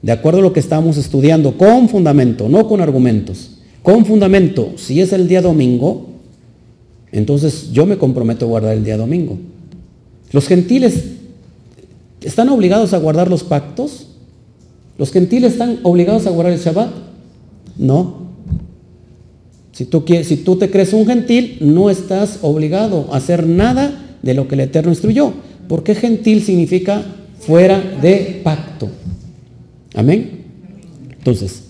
[0.02, 3.50] de acuerdo a lo que estamos estudiando, con fundamento, no con argumentos.
[3.82, 6.06] Con fundamento, si es el día domingo,
[7.12, 9.38] entonces yo me comprometo a guardar el día domingo.
[10.32, 11.04] Los gentiles
[12.22, 14.08] están obligados a guardar los pactos.
[14.98, 16.90] Los gentiles están obligados a guardar el Shabbat.
[17.78, 18.30] No.
[19.72, 24.34] Si tú, si tú te crees un gentil, no estás obligado a hacer nada de
[24.34, 25.32] lo que el Eterno instruyó.
[25.68, 27.02] Porque gentil significa
[27.40, 28.88] fuera de pacto.
[29.94, 30.44] Amén.
[31.18, 31.64] Entonces,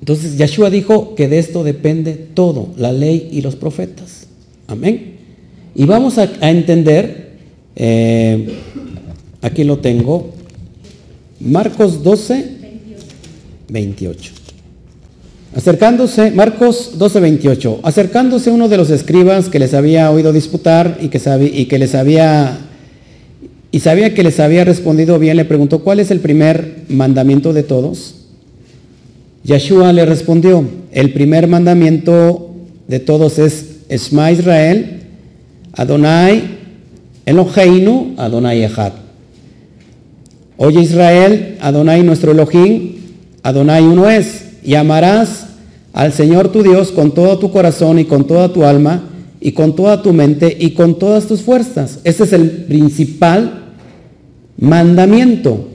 [0.00, 4.26] entonces Yeshua dijo que de esto depende todo, la ley y los profetas.
[4.66, 5.16] Amén.
[5.74, 7.32] Y vamos a, entender,
[7.74, 8.54] eh,
[9.42, 10.30] aquí lo tengo,
[11.40, 12.56] Marcos 12,
[13.68, 14.32] 28.
[15.54, 21.08] Acercándose, Marcos 12, 28, acercándose uno de los escribas que les había oído disputar y
[21.08, 21.20] que,
[21.52, 22.65] y que les había
[23.76, 27.62] y sabía que les había respondido bien, le preguntó, ¿cuál es el primer mandamiento de
[27.62, 28.14] todos?
[29.44, 32.54] Yeshua le respondió, el primer mandamiento
[32.88, 35.02] de todos es Esma Israel,
[35.74, 36.42] Adonai
[37.26, 38.92] Eloheinu, Adonai Echad.
[40.56, 42.94] Oye Israel, Adonai nuestro Elohim,
[43.42, 45.48] Adonai uno es, y amarás
[45.92, 49.76] al Señor tu Dios con todo tu corazón y con toda tu alma y con
[49.76, 51.98] toda tu mente y con todas tus fuerzas.
[52.04, 53.64] Este es el principal
[54.58, 55.68] mandamiento.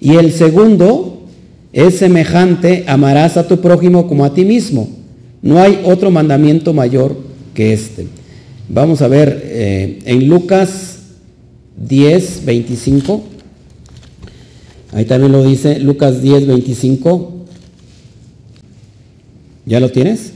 [0.00, 1.22] Y el segundo
[1.72, 4.88] es semejante, amarás a tu prójimo como a ti mismo.
[5.42, 7.16] No hay otro mandamiento mayor
[7.54, 8.06] que este.
[8.68, 10.98] Vamos a ver eh, en Lucas
[11.76, 13.22] 10, 25.
[14.92, 17.32] Ahí también lo dice Lucas 10, 25.
[19.66, 20.32] ¿Ya lo tienes?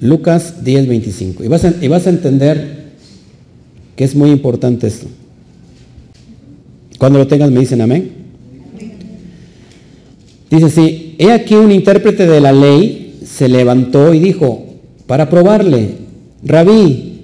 [0.00, 1.44] Lucas 10, 25.
[1.44, 2.92] Y vas, a, y vas a entender
[3.96, 5.06] que es muy importante esto.
[6.98, 8.10] Cuando lo tengas me dicen amén.
[10.50, 14.64] Dice sí, he aquí un intérprete de la ley se levantó y dijo,
[15.06, 15.90] para probarle,
[16.42, 17.20] rabí,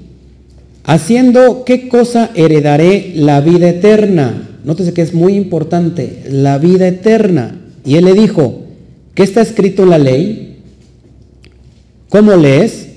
[0.84, 4.48] haciendo qué cosa heredaré la vida eterna.
[4.64, 7.60] Nótese que es muy importante, la vida eterna.
[7.84, 8.62] Y él le dijo,
[9.14, 10.58] ¿qué está escrito en la ley?
[12.08, 12.88] ¿Cómo lees?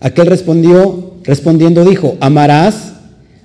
[0.00, 2.94] Aquel respondió, respondiendo dijo, amarás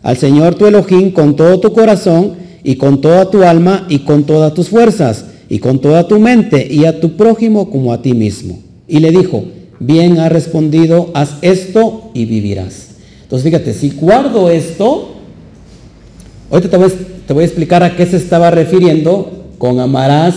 [0.02, 4.24] al Señor tu Elohim con todo tu corazón y con toda tu alma y con
[4.24, 8.14] todas tus fuerzas y con toda tu mente y a tu prójimo como a ti
[8.14, 8.60] mismo.
[8.88, 9.46] Y le dijo,
[9.80, 12.90] bien ha respondido, haz esto y vivirás.
[13.24, 15.16] Entonces fíjate, si guardo esto,
[16.52, 16.92] ahorita te voy,
[17.28, 20.36] te voy a explicar a qué se estaba refiriendo con amarás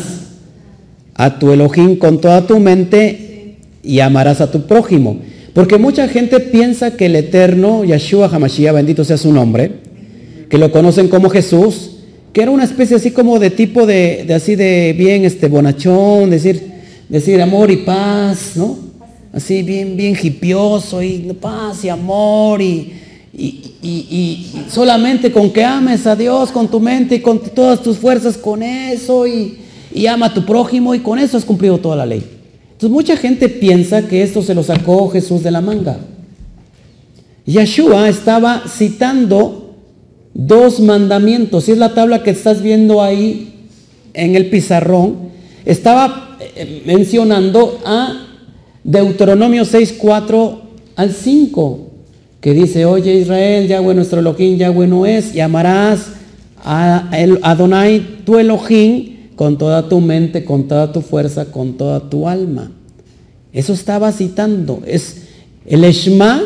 [1.14, 5.18] a tu Elohim con toda tu mente y amarás a tu prójimo.
[5.54, 9.72] Porque mucha gente piensa que el eterno Yeshua Hamashiach, bendito sea su nombre,
[10.48, 11.91] que lo conocen como Jesús,
[12.32, 16.62] que era una especie así como de tipo de, así de bien este bonachón, decir,
[17.08, 18.78] decir amor y paz, ¿no?
[19.32, 22.92] Así bien, bien hipioso y paz y amor y,
[23.34, 28.36] y, solamente con que ames a Dios con tu mente y con todas tus fuerzas,
[28.36, 29.58] con eso y,
[29.94, 32.24] y ama a tu prójimo y con eso has cumplido toda la ley.
[32.72, 35.98] Entonces mucha gente piensa que esto se lo sacó Jesús de la manga.
[37.46, 39.61] Yeshua estaba citando
[40.34, 41.64] dos mandamientos.
[41.64, 43.68] Si es la tabla que estás viendo ahí
[44.14, 45.30] en el pizarrón,
[45.64, 48.26] estaba eh, mencionando a
[48.84, 50.62] Deuteronomio 6, 4
[50.96, 51.88] al 5,
[52.40, 56.12] que dice, oye Israel, Yahweh nuestro Elohim, Yahweh no es, y amarás
[56.64, 57.08] a
[57.42, 62.70] Adonai tu Elohim con toda tu mente, con toda tu fuerza, con toda tu alma.
[63.52, 64.82] Eso estaba citando.
[64.86, 65.22] Es,
[65.66, 66.40] el Eshma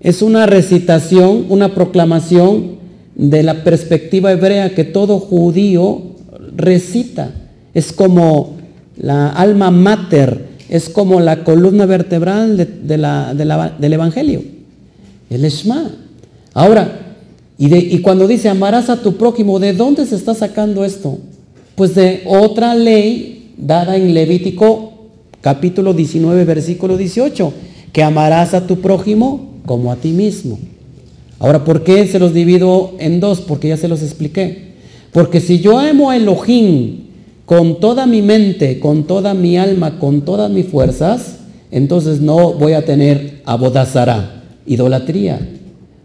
[0.00, 2.77] es una recitación, una proclamación
[3.18, 6.02] de la perspectiva hebrea que todo judío
[6.56, 7.32] recita.
[7.74, 8.56] Es como
[8.96, 14.42] la alma mater, es como la columna vertebral del Evangelio.
[15.28, 15.90] El Eshma.
[16.54, 17.16] Ahora,
[17.58, 21.18] y, y cuando dice amarás a tu prójimo, ¿de dónde se está sacando esto?
[21.74, 24.92] Pues de otra ley dada en Levítico
[25.40, 27.52] capítulo 19, versículo 18,
[27.92, 30.58] que amarás a tu prójimo como a ti mismo.
[31.38, 33.40] Ahora, ¿por qué se los divido en dos?
[33.40, 34.68] Porque ya se los expliqué.
[35.12, 37.04] Porque si yo amo a Elohim
[37.46, 41.38] con toda mi mente, con toda mi alma, con todas mis fuerzas,
[41.70, 45.38] entonces no voy a tener abodazara, idolatría.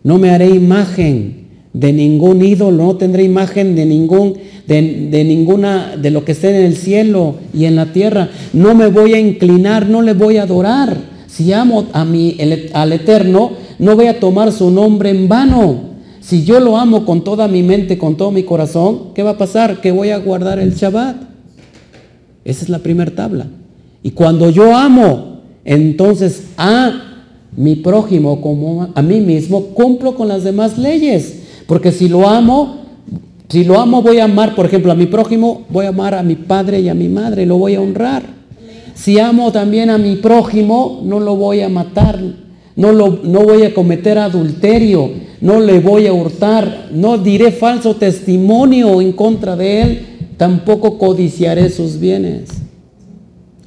[0.04, 4.36] No me haré imagen de ningún ídolo, no tendré imagen de ningún
[4.68, 8.30] de, ninguna de lo que esté en el cielo y en la tierra.
[8.54, 10.96] No me voy a inclinar, no le voy a adorar.
[11.28, 12.38] Si amo a mi,
[12.74, 15.94] al Eterno, no voy a tomar su nombre en vano.
[16.22, 19.38] Si yo lo amo con toda mi mente, con todo mi corazón, ¿qué va a
[19.38, 19.82] pasar?
[19.82, 21.18] Que voy a guardar el Shabbat.
[22.46, 23.48] Esa es la primera tabla.
[24.04, 27.14] Y cuando yo amo, entonces a
[27.56, 31.42] mi prójimo como a mí mismo, cumplo con las demás leyes.
[31.68, 32.78] Porque si lo amo,
[33.50, 36.24] si lo amo, voy a amar, por ejemplo, a mi prójimo, voy a amar a
[36.24, 38.24] mi padre y a mi madre, lo voy a honrar.
[38.96, 42.20] Si amo también a mi prójimo, no lo voy a matar,
[42.76, 47.96] no, lo, no voy a cometer adulterio, no le voy a hurtar, no diré falso
[47.96, 50.06] testimonio en contra de él,
[50.38, 52.50] tampoco codiciaré sus bienes.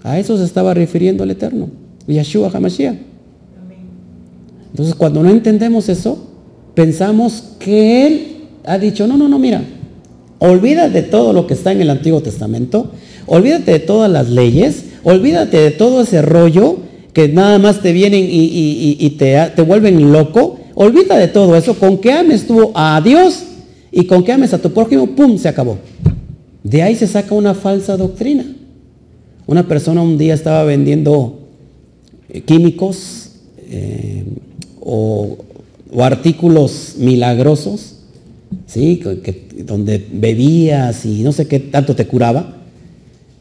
[0.02, 1.68] A eso se estaba refiriendo el Eterno,
[2.06, 2.96] Yeshua HaMashiach.
[4.70, 6.18] Entonces, cuando no entendemos eso,
[6.74, 8.26] pensamos que Él
[8.64, 9.62] ha dicho, no, no, no, mira,
[10.38, 12.90] olvídate de todo lo que está en el Antiguo Testamento,
[13.26, 16.76] olvídate de todas las leyes, olvídate de todo ese rollo
[17.16, 21.96] que nada más te vienen y, te, te, vuelven loco, olvídate de todo eso, con
[21.96, 23.42] que ames tú a Dios
[23.90, 25.78] y con que ames a tu prójimo, ¡pum!, se acabó.
[26.62, 28.44] De ahí se saca una falsa doctrina.
[29.46, 31.38] Una persona un día estaba vendiendo
[32.28, 33.30] eh, químicos
[33.70, 34.24] eh,
[34.82, 35.38] o
[35.98, 37.94] artículos milagrosos
[38.66, 39.00] ¿sí?
[39.64, 42.58] donde bebías y no sé qué tanto te curaba.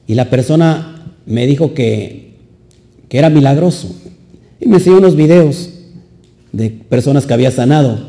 [0.08, 2.25] Y la persona me dijo que,
[3.10, 3.96] que era milagroso.
[4.60, 5.70] Y me enseñó unos videos
[6.52, 8.00] de personas que había sanado.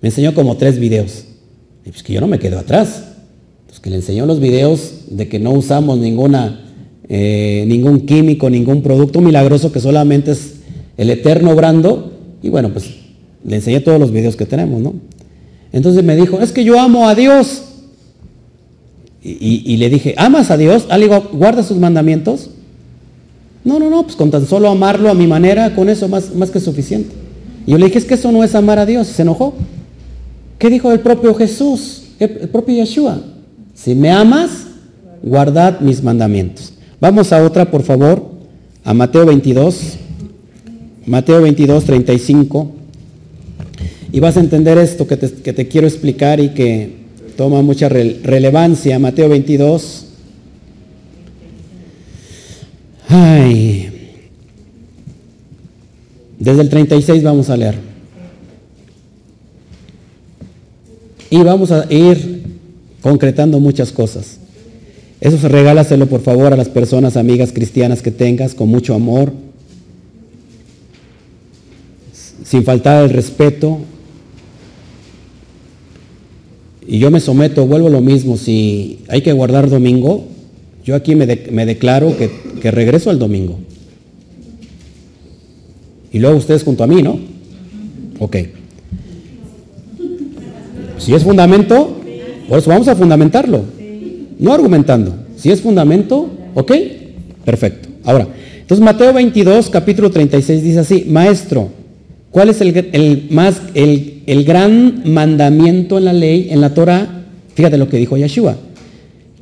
[0.00, 1.24] Me enseñó como tres videos.
[1.84, 3.04] Y pues que yo no me quedo atrás.
[3.66, 6.60] Pues que le enseñó los videos de que no usamos ninguna,
[7.08, 10.54] eh, ningún químico, ningún producto milagroso, que solamente es
[10.96, 12.12] el eterno obrando.
[12.42, 12.90] Y bueno, pues
[13.44, 14.94] le enseñé todos los videos que tenemos, ¿no?
[15.72, 17.64] Entonces me dijo, es que yo amo a Dios.
[19.22, 20.86] Y, le dije, ¿amas a Dios?
[20.88, 22.50] Ah, le digo, ¿guarda sus mandamientos?
[23.64, 26.50] No, no, no, pues con tan solo amarlo a mi manera, con eso más, más
[26.50, 27.10] que suficiente.
[27.66, 29.06] Y yo le dije, es que eso no es amar a Dios.
[29.06, 29.54] Se enojó.
[30.58, 32.04] ¿Qué dijo el propio Jesús?
[32.18, 33.20] El propio Yeshua.
[33.74, 34.66] Si me amas,
[35.22, 36.72] guardad mis mandamientos.
[37.00, 38.30] Vamos a otra, por favor,
[38.84, 39.94] a Mateo 22.
[41.06, 42.72] Mateo 22, 35.
[44.12, 46.96] Y vas a entender esto que te, quiero explicar y que
[47.36, 48.98] toma mucha relevancia.
[48.98, 50.06] Mateo 22.
[53.10, 53.90] Ay.
[56.38, 57.74] Desde el 36 vamos a leer.
[61.28, 62.42] Y vamos a ir
[63.02, 64.38] concretando muchas cosas.
[65.20, 69.32] Eso regálaselo por favor a las personas, amigas cristianas que tengas con mucho amor,
[72.42, 73.80] sin faltar el respeto,
[76.86, 80.26] y yo me someto, vuelvo lo mismo, si hay que guardar domingo,
[80.84, 82.30] yo aquí me, declaro que,
[82.60, 83.58] que, regreso al domingo.
[86.12, 87.18] Y luego ustedes junto a mí, ¿no?
[88.18, 88.36] Ok.
[90.98, 92.00] Si es fundamento,
[92.48, 93.64] por eso vamos a fundamentarlo.
[94.38, 95.14] No argumentando.
[95.36, 96.72] Si es fundamento, ok,
[97.44, 97.88] perfecto.
[98.04, 98.28] Ahora,
[98.60, 101.70] entonces Mateo 22, capítulo 36 dice así, maestro,
[102.30, 107.24] ¿Cuál es el, más, el, el, gran mandamiento en la ley, en la Torah?
[107.54, 108.56] Fíjate lo que dijo Yeshua.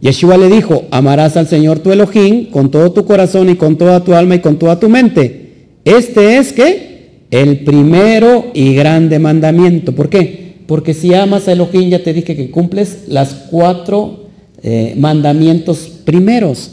[0.00, 4.04] Yeshua le dijo, amarás al Señor tu Elohim con todo tu corazón y con toda
[4.04, 5.48] tu alma y con toda tu mente.
[5.84, 9.94] Este es que el primero y grande mandamiento.
[9.94, 10.56] ¿Por qué?
[10.66, 14.28] Porque si amas a Elohim, ya te dije que cumples las cuatro
[14.62, 16.72] eh, mandamientos primeros.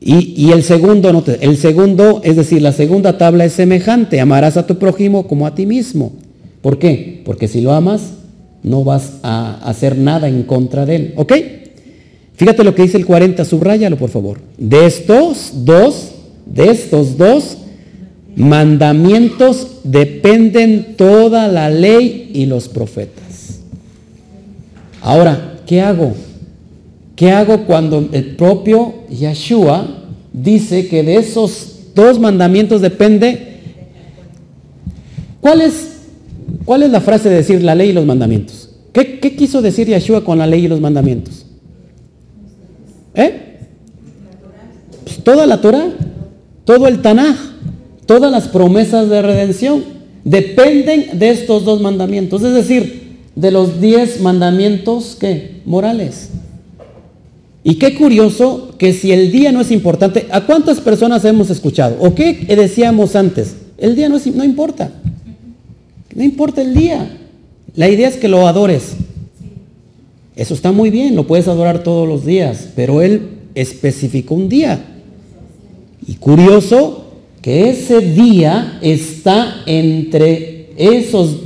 [0.00, 4.66] Y, el segundo, no el segundo, es decir, la segunda tabla es semejante, amarás a
[4.66, 6.12] tu prójimo como a ti mismo.
[6.62, 7.20] ¿Por qué?
[7.24, 8.12] Porque si lo amas,
[8.62, 11.14] no vas a hacer nada en contra de él.
[11.16, 11.32] ¿Ok?
[12.38, 14.38] Fíjate lo que dice el 40, subráyalo por favor.
[14.56, 16.12] De estos dos,
[16.46, 17.58] de estos dos
[18.36, 23.58] mandamientos dependen toda la ley y los profetas.
[25.02, 26.14] Ahora, ¿qué hago?
[27.16, 33.56] ¿Qué hago cuando el propio Yeshua dice que de esos dos mandamientos depende?
[35.40, 35.88] ¿Cuál es,
[36.88, 38.70] la frase de decir la ley y los mandamientos?
[38.92, 41.46] ¿Qué, qué quiso decir Yeshua con la ley y los mandamientos?
[43.18, 43.58] ¿Eh?
[45.04, 45.88] Pues toda la Torah,
[46.64, 47.36] todo el Tanaj,
[48.06, 49.84] todas las promesas de redención
[50.24, 56.30] dependen de estos dos mandamientos, es decir, de los diez mandamientos que morales.
[57.64, 61.96] Y qué curioso que si el día no es importante, ¿a cuántas personas hemos escuchado?
[62.00, 63.56] ¿O qué decíamos antes?
[63.76, 64.90] El día no, es, no importa.
[66.14, 67.18] No importa el día.
[67.74, 68.94] La idea es que lo adores.
[70.38, 73.22] Eso está muy bien, lo puedes adorar todos los días, pero él
[73.56, 74.78] especificó un día.
[76.06, 77.06] Y curioso
[77.42, 81.38] que ese día está entre esos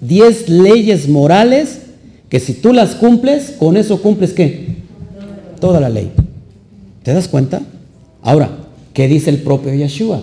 [0.00, 1.80] 10 leyes morales
[2.28, 4.76] que si tú las cumples, con eso cumples qué?
[5.60, 6.12] Toda la ley.
[7.02, 7.62] ¿Te das cuenta?
[8.22, 8.48] Ahora,
[8.94, 10.22] ¿qué dice el propio Yeshua?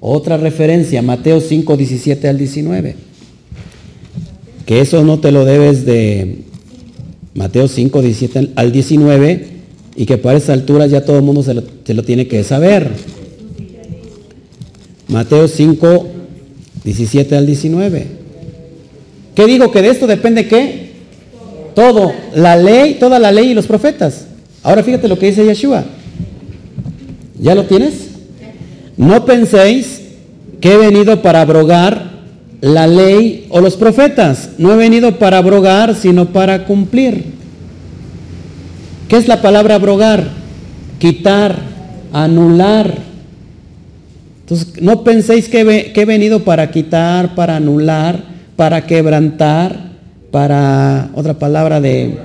[0.00, 2.96] Otra referencia, Mateo 5, 17 al 19.
[4.66, 6.42] Que eso no te lo debes de,
[7.34, 9.46] Mateo 5, 17 al 19,
[9.96, 11.54] y que para esa altura ya todo el mundo se
[11.94, 12.90] lo, tiene que saber.
[15.08, 16.06] Mateo 5,
[16.84, 18.06] 17 al 19.
[19.34, 19.70] ¿Qué digo?
[19.70, 20.92] Que de esto depende qué?
[21.74, 24.26] Todo, la ley, toda la ley y los profetas.
[24.62, 25.84] Ahora fíjate lo que dice Yeshua.
[27.40, 27.94] ¿Ya lo tienes?
[28.96, 30.02] No penséis
[30.60, 32.11] que he venido para abrogar
[32.62, 34.50] la ley o los profetas.
[34.56, 37.24] No he venido para abrogar, sino para cumplir.
[39.08, 40.30] ¿Qué es la palabra abrogar?
[41.00, 41.56] Quitar,
[42.12, 42.94] anular.
[44.42, 48.22] Entonces, no penséis que, he venido para quitar, para anular,
[48.54, 49.90] para quebrantar,
[50.30, 52.16] para, otra palabra de,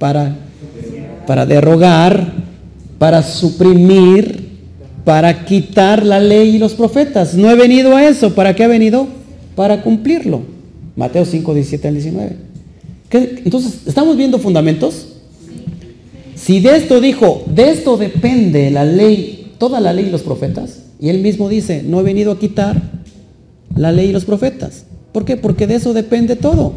[0.00, 0.34] para,
[1.28, 2.32] para derrogar,
[2.98, 4.50] para suprimir,
[5.04, 7.34] para quitar la ley y los profetas.
[7.34, 8.34] No he venido a eso.
[8.34, 9.19] ¿Para qué he venido?
[9.60, 10.40] Para cumplirlo.
[10.96, 12.36] Mateo 5, 17 al 19.
[13.44, 15.08] Entonces, ¿estamos viendo fundamentos?
[16.34, 20.84] Si de esto dijo, de esto depende la ley, toda la ley y los profetas,
[20.98, 22.80] y él mismo dice, no he venido a quitar
[23.76, 24.86] la ley y los profetas.
[25.12, 25.36] ¿Por qué?
[25.36, 26.72] Porque de eso depende todo.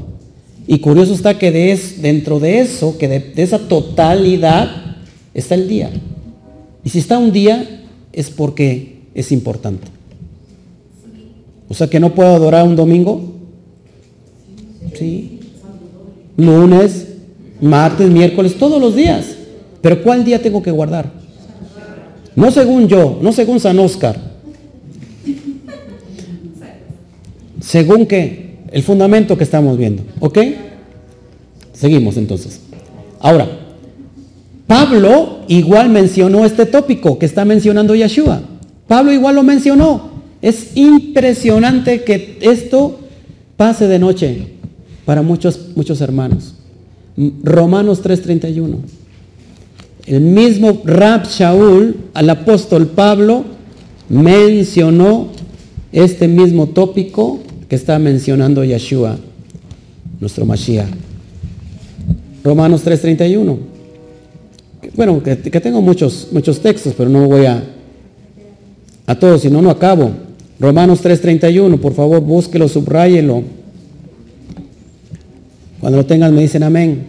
[0.67, 4.97] Y curioso está que de dentro de eso, que de, de esa totalidad,
[5.33, 5.89] está el día.
[6.83, 9.87] Y si está un día, es porque es importante.
[11.73, 13.19] O sea que no puedo adorar un domingo.
[14.93, 15.39] Sí.
[16.37, 17.07] Lunes,
[17.61, 19.37] martes, miércoles, todos los días.
[19.81, 21.11] Pero ¿cuál día tengo que guardar?
[22.35, 24.19] No según yo, no según San Oscar.
[27.59, 28.59] Según qué?
[28.71, 30.03] El fundamento que estamos viendo.
[30.19, 30.37] ¿Ok?
[31.73, 32.61] Seguimos entonces.
[33.19, 33.47] Ahora,
[34.67, 38.43] Pablo igual mencionó este tópico que está mencionando Yeshua.
[38.87, 40.12] Pablo igual lo mencionó.
[40.43, 42.99] Es impresionante que esto
[43.55, 44.47] pase de noche
[45.05, 46.55] para muchos, muchos hermanos.
[47.43, 48.79] Romanos 3:31.
[50.05, 53.45] El mismo Rab Shaul, al apóstol Pablo,
[54.09, 55.29] mencionó
[55.93, 57.39] este mismo tópico
[57.69, 59.17] que está mencionando Yeshua,
[60.19, 60.89] nuestro Mashiach.
[62.43, 63.59] Romanos 3:31.
[64.93, 67.63] Bueno, que, tengo muchos, muchos textos, pero no voy a,
[69.07, 70.32] a todos, si no, no acabo.
[70.59, 73.43] Romanos 3:31, por favor, búsquelo, subráyelo.
[75.79, 77.07] Cuando lo tengan me dicen amén.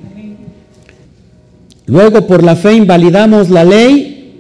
[1.87, 4.33] Luego por la fe invalidamos la ley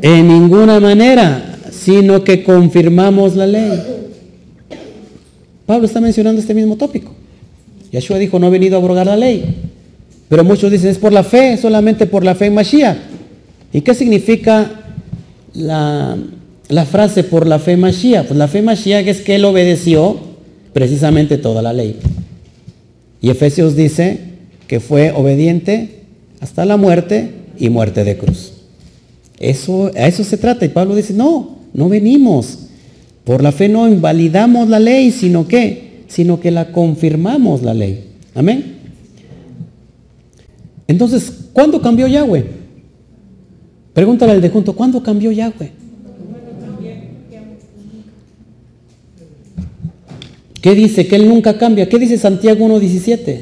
[0.00, 3.82] en ninguna manera, sino que confirmamos la ley.
[5.66, 7.12] Pablo está mencionando este mismo tópico.
[7.90, 9.44] Yeshua dijo, no ha venido a abrogar la ley.
[10.28, 12.96] Pero muchos dicen, es por la fe, solamente por la fe en Mashiach.
[13.72, 14.70] ¿Y qué significa
[15.54, 16.16] la,
[16.72, 18.28] la frase por la fe Mashiach?
[18.28, 20.16] Pues la fe Mashiach es que él obedeció
[20.72, 21.98] precisamente toda la ley.
[23.20, 24.20] Y Efesios dice
[24.66, 26.00] que fue obediente
[26.40, 28.54] hasta la muerte y muerte de cruz.
[29.38, 30.64] Eso, a eso se trata.
[30.64, 32.60] Y Pablo dice, no, no venimos.
[33.24, 38.04] Por la fe no invalidamos la ley, sino que, sino que la confirmamos la ley.
[38.34, 38.76] Amén.
[40.88, 42.44] Entonces, ¿cuándo cambió Yahweh?
[43.92, 45.81] Pregúntale al de junto, ¿cuándo cambió Yahweh?
[50.62, 51.06] ¿Qué dice?
[51.06, 51.88] Que Él nunca cambia.
[51.88, 53.40] ¿Qué dice Santiago 1.17?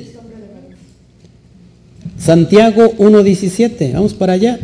[2.18, 3.93] Santiago 1.17.
[3.93, 4.59] Vamos para allá.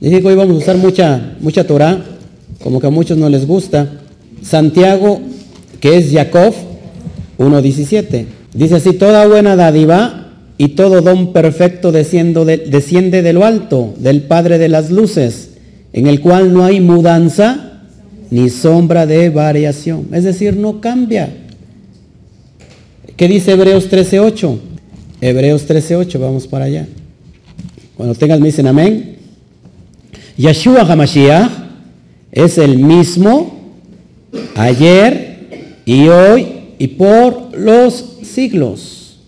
[0.00, 2.04] Dije que hoy vamos a usar mucha, mucha Torah,
[2.60, 4.00] como que a muchos no les gusta.
[4.42, 5.20] Santiago,
[5.78, 6.52] que es Jacob
[7.38, 8.26] 1.17.
[8.52, 14.58] Dice así, toda buena dádiva y todo don perfecto desciende de lo alto, del Padre
[14.58, 15.50] de las luces,
[15.92, 17.80] en el cual no hay mudanza
[18.30, 20.08] ni sombra de variación.
[20.12, 21.32] Es decir, no cambia.
[23.22, 24.58] ¿Qué dice Hebreos 13.8?
[25.20, 26.88] Hebreos 13.8, vamos para allá.
[27.96, 29.18] Cuando tengas me dicen amén.
[30.36, 31.48] Yeshua HaMashiach
[32.32, 33.76] es el mismo
[34.56, 36.48] ayer y hoy
[36.80, 39.20] y por los siglos.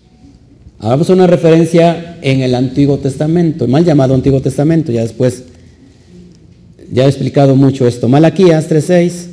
[0.79, 5.45] Hagamos una referencia en el Antiguo Testamento, mal llamado Antiguo Testamento, ya después,
[6.91, 8.09] ya he explicado mucho esto.
[8.09, 9.27] Malaquías 3.6.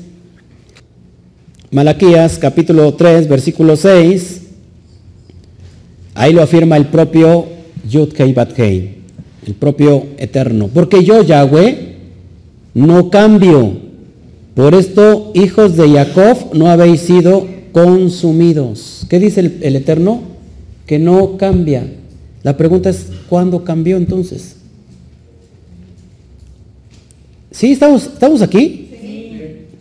[1.73, 4.42] Malaquías capítulo 3, versículo 6.
[6.15, 7.47] Ahí lo afirma el propio
[7.89, 10.69] Yud Kei Bat el propio Eterno.
[10.73, 11.97] Porque yo, Yahweh,
[12.75, 13.73] no cambio.
[14.55, 19.07] Por esto, hijos de Jacob, no habéis sido consumidos.
[19.09, 20.23] ¿Qué dice el, Eterno?
[20.87, 21.87] Que no cambia.
[22.43, 24.57] La pregunta es, ¿cuándo cambió entonces?
[27.51, 27.73] ¿Sí?
[27.73, 28.89] ¿Estamos, estamos aquí?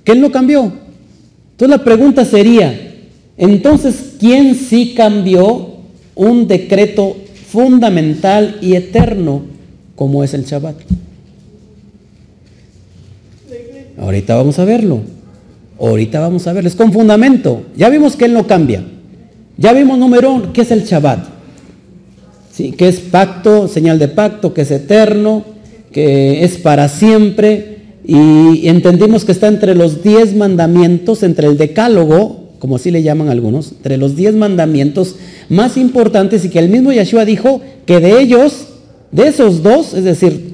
[0.04, 0.72] Que Él no cambió.
[1.52, 2.96] Entonces la pregunta sería,
[3.38, 5.71] entonces, ¿quién sí cambió
[6.16, 7.16] un decreto
[7.48, 9.44] fundamental y eterno
[9.96, 10.78] como es el Shabbat.
[13.98, 15.02] Ahorita vamos a verlo.
[15.80, 16.68] Ahorita vamos a verlo.
[16.68, 17.64] Es con fundamento.
[17.76, 18.84] Ya vimos que Él no cambia.
[19.58, 21.20] Ya vimos número que es el Shabbat.
[22.52, 22.72] ¿Sí?
[22.72, 25.44] Que es pacto, señal de pacto, que es eterno,
[25.92, 27.78] que es para siempre.
[28.04, 33.30] Y entendimos que está entre los diez mandamientos, entre el decálogo, como así le llaman
[33.30, 35.16] algunos, entre los diez mandamientos
[35.50, 38.68] más importantes y que el mismo Yeshua dijo que de ellos,
[39.12, 40.54] de esos dos, es decir,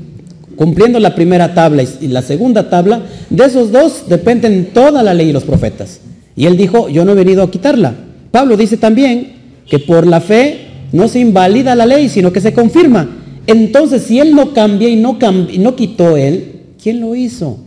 [0.55, 5.32] cumpliendo la primera tabla y la segunda tabla, de esos dos dependen toda la ley
[5.32, 5.99] y los profetas.
[6.38, 7.93] Y él dijo, yo no he venido a quitarla.
[8.32, 9.34] Pablo dice también
[9.70, 10.62] que por la fe
[10.93, 13.18] no se invalida la ley, sino que se confirma.
[13.47, 15.18] Entonces, si él no cambia y no,
[15.51, 17.58] y no quitó él, ¿quién lo hizo?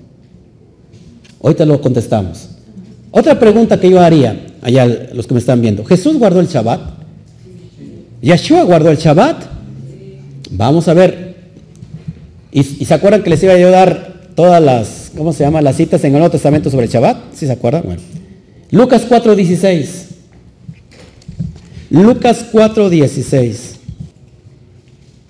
[1.41, 2.49] Hoy te lo contestamos.
[3.11, 6.81] Otra pregunta que yo haría, allá los que me están viendo, ¿Jesús guardó el Shabbat?
[8.23, 9.45] ¿Yeshua guardó el Shabbat?
[10.51, 11.35] Vamos a ver.
[12.53, 15.63] ¿Y, se acuerdan que les iba a yo dar todas las, ¿cómo se llama?
[15.63, 17.17] Las citas en el Nuevo Testamento sobre el Shabbat?
[17.35, 17.83] ¿Sí se acuerdan?
[17.85, 18.03] Bueno.
[18.71, 19.87] Lucas 4.16.
[21.91, 23.57] Lucas 4.16.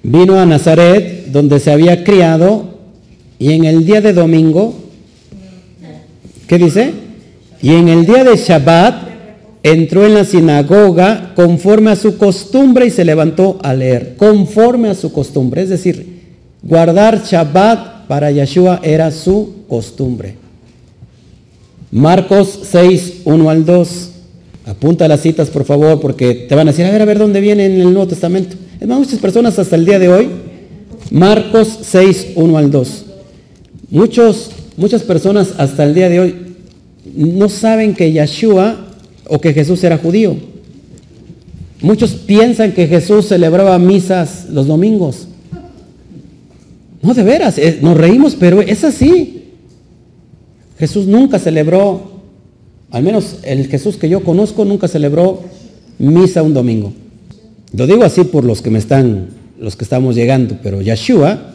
[0.02, 2.78] Vino a Nazaret, donde se había criado,
[3.38, 4.74] y en el día de domingo,
[6.46, 6.92] ¿qué dice?
[7.62, 9.10] Y en el día de Shabbat
[9.62, 14.94] entró en la sinagoga conforme a su costumbre y se levantó a leer, conforme a
[14.94, 15.62] su costumbre.
[15.62, 16.20] Es decir,
[16.62, 20.36] guardar Shabbat para Yeshua era su costumbre.
[21.90, 24.10] Marcos 6, 1 al 2.
[24.66, 27.40] Apunta las citas, por favor, porque te van a decir, a ver, a ver dónde
[27.40, 28.56] viene en el Nuevo Testamento.
[28.80, 30.28] Es más, muchas personas hasta el día de hoy,
[31.10, 33.04] Marcos 6, 1 al 2.
[33.90, 36.49] Muchos, muchas personas hasta el día de hoy
[37.14, 38.86] no saben que Yeshua
[39.26, 40.36] o que Jesús era judío.
[41.82, 45.28] Muchos piensan que Jesús celebraba misas los domingos.
[47.02, 49.44] No, de veras, nos reímos, pero es así.
[50.78, 52.20] Jesús nunca celebró,
[52.90, 55.42] al menos el Jesús que yo conozco, nunca celebró
[55.98, 56.92] misa un domingo.
[57.72, 59.28] Lo digo así por los que me están,
[59.58, 61.54] los que estamos llegando, pero Yeshua,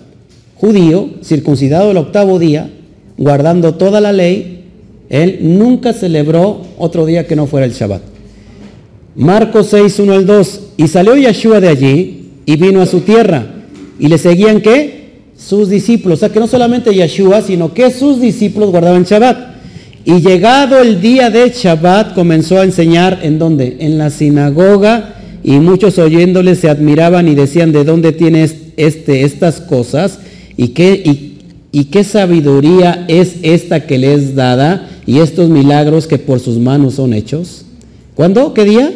[0.55, 2.71] judío, circuncidado el octavo día,
[3.17, 4.54] guardando toda la ley,
[5.09, 8.01] él nunca celebró otro día que no fuera el Shabbat.
[9.15, 10.61] Marcos 6, 1 al 2.
[10.77, 13.45] Y salió Yeshua de allí y vino a su tierra.
[13.99, 15.21] ¿Y le seguían qué?
[15.37, 16.17] Sus discípulos.
[16.17, 19.55] O sea que no solamente Yeshua, sino que sus discípulos guardaban Shabbat.
[20.03, 23.77] Y llegado el día de Shabbat comenzó a enseñar en dónde?
[23.79, 25.15] En la sinagoga.
[25.43, 30.19] Y muchos oyéndole se admiraban y decían, ¿de dónde tienes este, estas cosas?
[30.57, 31.37] ¿Y qué, y,
[31.71, 34.89] y qué sabiduría es esta que le es dada?
[35.07, 37.65] Y estos milagros que por sus manos son hechos.
[38.15, 38.53] ¿Cuándo?
[38.53, 38.91] ¿Qué día?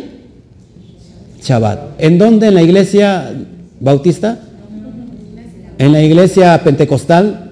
[1.43, 1.99] Shabbat.
[1.99, 2.47] ¿En dónde?
[2.47, 3.34] ¿En la iglesia
[3.80, 4.39] bautista?
[5.78, 7.51] ¿En la iglesia pentecostal?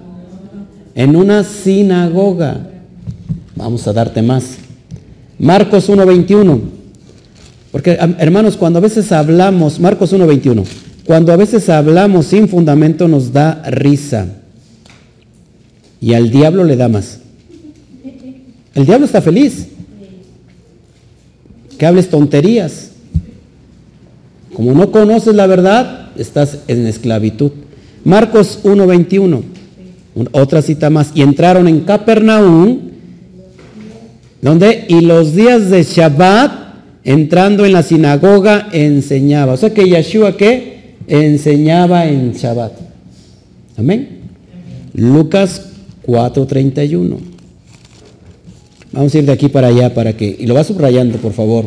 [0.94, 2.68] En una sinagoga.
[3.54, 4.56] Vamos a darte más.
[5.38, 6.60] Marcos 1.21.
[7.70, 10.64] Porque hermanos, cuando a veces hablamos, Marcos 1.21,
[11.04, 14.26] cuando a veces hablamos sin fundamento nos da risa.
[16.00, 17.20] Y al diablo le da más.
[18.78, 19.66] El diablo está feliz.
[21.76, 22.92] Que hables tonterías.
[24.54, 27.50] Como no conoces la verdad, estás en esclavitud.
[28.04, 29.42] Marcos 1.21,
[30.30, 31.10] otra cita más.
[31.12, 32.78] Y entraron en Capernaum,
[34.42, 36.52] donde, y los días de Shabbat,
[37.02, 39.54] entrando en la sinagoga, enseñaba.
[39.54, 40.94] O sea que Yeshua, ¿qué?
[41.08, 42.74] Enseñaba en Shabbat.
[43.76, 44.20] Amén.
[44.94, 45.62] Lucas
[46.06, 47.37] 4.31.
[48.92, 51.66] Vamos a ir de aquí para allá para que, y lo va subrayando, por favor.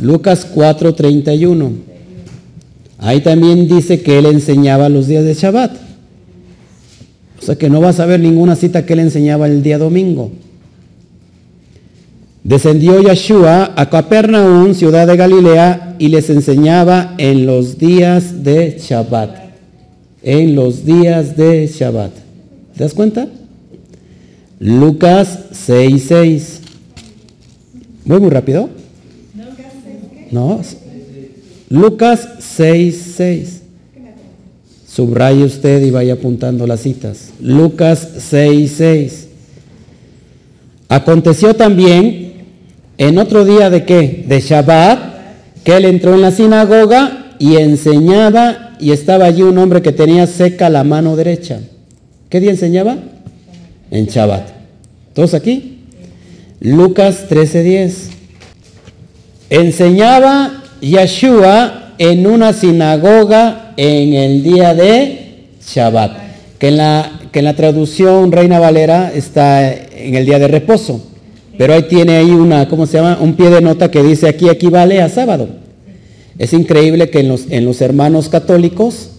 [0.00, 1.70] Lucas 4:31.
[2.98, 5.72] Ahí también dice que él enseñaba los días de Shabbat.
[7.40, 10.30] O sea que no vas a ver ninguna cita que él enseñaba el día domingo.
[12.44, 19.30] Descendió Yeshua a Capernaum, ciudad de Galilea, y les enseñaba en los días de Shabbat.
[20.22, 22.12] En los días de Shabbat.
[22.76, 23.28] ¿Te das cuenta?
[24.62, 26.60] Lucas 6:6.
[28.04, 28.70] Muy, muy rápido.
[30.30, 30.60] No.
[31.68, 33.62] Lucas 6, 6.
[34.86, 37.30] Subraye usted y vaya apuntando las citas.
[37.40, 39.28] Lucas 6, 6.
[40.88, 42.34] Aconteció también
[42.98, 44.24] en otro día de qué?
[44.28, 44.98] De Shabbat,
[45.64, 50.26] que él entró en la sinagoga y enseñaba y estaba allí un hombre que tenía
[50.28, 51.60] seca la mano derecha.
[52.28, 52.96] ¿Qué día enseñaba?
[53.92, 54.48] En Shabbat.
[55.12, 55.80] ¿Todos aquí?
[56.60, 58.08] Lucas 13, 10.
[59.50, 66.12] Enseñaba Yeshua en una sinagoga en el día de Shabbat,
[66.58, 71.04] que en la, que en la traducción Reina Valera está en el día de reposo,
[71.58, 73.18] pero ahí tiene ahí una, ¿cómo se llama?
[73.20, 75.50] Un pie de nota que dice aquí equivale a sábado.
[76.38, 79.10] Es increíble que en los, en los hermanos católicos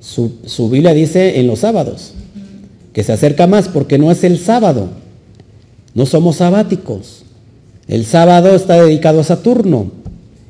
[0.00, 2.12] su, su Biblia dice en los sábados,
[2.92, 4.88] que se acerca más porque no es el sábado,
[5.94, 7.24] no somos sabáticos.
[7.88, 9.90] El sábado está dedicado a Saturno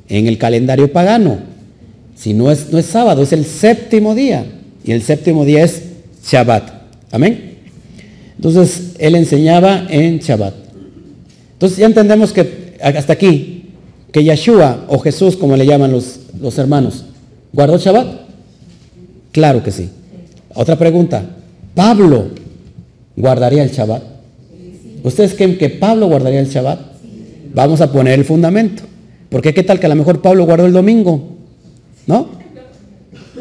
[0.07, 1.39] en el calendario pagano.
[2.15, 4.45] Si no es, no es sábado, es el séptimo día.
[4.83, 5.83] Y el séptimo día es
[6.25, 6.69] Shabbat.
[7.11, 7.57] Amén.
[8.35, 10.53] Entonces, él enseñaba en Shabbat.
[11.53, 13.69] Entonces, ya entendemos que hasta aquí,
[14.11, 17.05] que Yeshua o Jesús, como le llaman los, los hermanos,
[17.51, 18.21] ¿guardó Shabbat?
[19.31, 19.89] Claro que sí.
[20.53, 21.25] Otra pregunta,
[21.75, 22.27] ¿Pablo
[23.15, 24.03] guardaría el Shabbat?
[25.03, 26.93] ¿Ustedes creen que Pablo guardaría el Shabbat?
[27.53, 28.83] vamos a poner el fundamento.
[29.29, 31.21] Porque qué tal que a lo mejor Pablo guardó el domingo,
[32.05, 32.27] ¿no?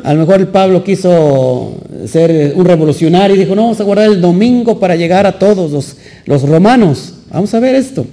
[0.04, 1.76] A lo mejor el Pablo quiso
[2.06, 5.70] ser un revolucionario y dijo, no, vamos a guardar el domingo para llegar a todos
[5.70, 7.14] los, los romanos.
[7.30, 8.06] Vamos a ver esto.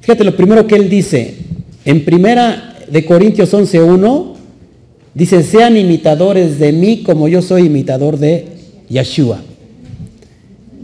[0.00, 1.36] Fíjate lo primero que él dice.
[1.84, 4.34] En primera de Corintios 11.1
[5.14, 8.48] dice, sean imitadores de mí como yo soy imitador de
[8.92, 9.40] Yeshua.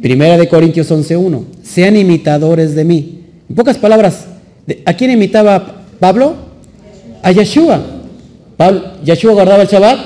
[0.00, 1.44] Primera de Corintios 11.1.
[1.62, 3.20] Sean imitadores de mí.
[3.48, 4.26] En pocas palabras,
[4.84, 6.34] ¿a quién imitaba Pablo?
[7.22, 7.80] A Yeshua.
[8.56, 9.98] Pablo, ¿Yeshua guardaba el Shabbat?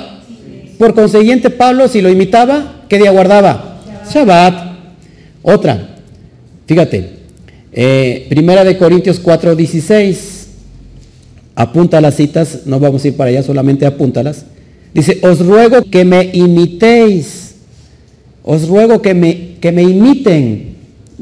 [0.79, 3.81] Por consiguiente, Pablo, si lo imitaba, ¿qué día guardaba?
[4.13, 4.73] Shabbat.
[5.43, 5.97] Otra,
[6.67, 7.11] fíjate,
[7.73, 10.49] eh, primera de Corintios 4, 16.
[11.55, 14.45] Apunta las citas, no vamos a ir para allá, solamente apúntalas.
[14.95, 17.42] Dice, os ruego que me imitéis.
[18.45, 20.73] Os ruego que me, que me imiten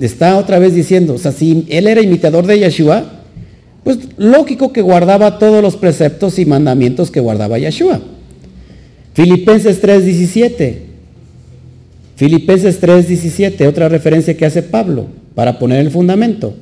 [0.01, 3.05] está otra vez diciendo, o sea, si él era imitador de Yeshua,
[3.85, 8.01] pues lógico que guardaba todos los preceptos y mandamientos que guardaba Yeshua.
[9.15, 10.91] Filipenses 3:17.
[12.17, 16.55] Filipenses 3:17, otra referencia que hace Pablo para poner el fundamento.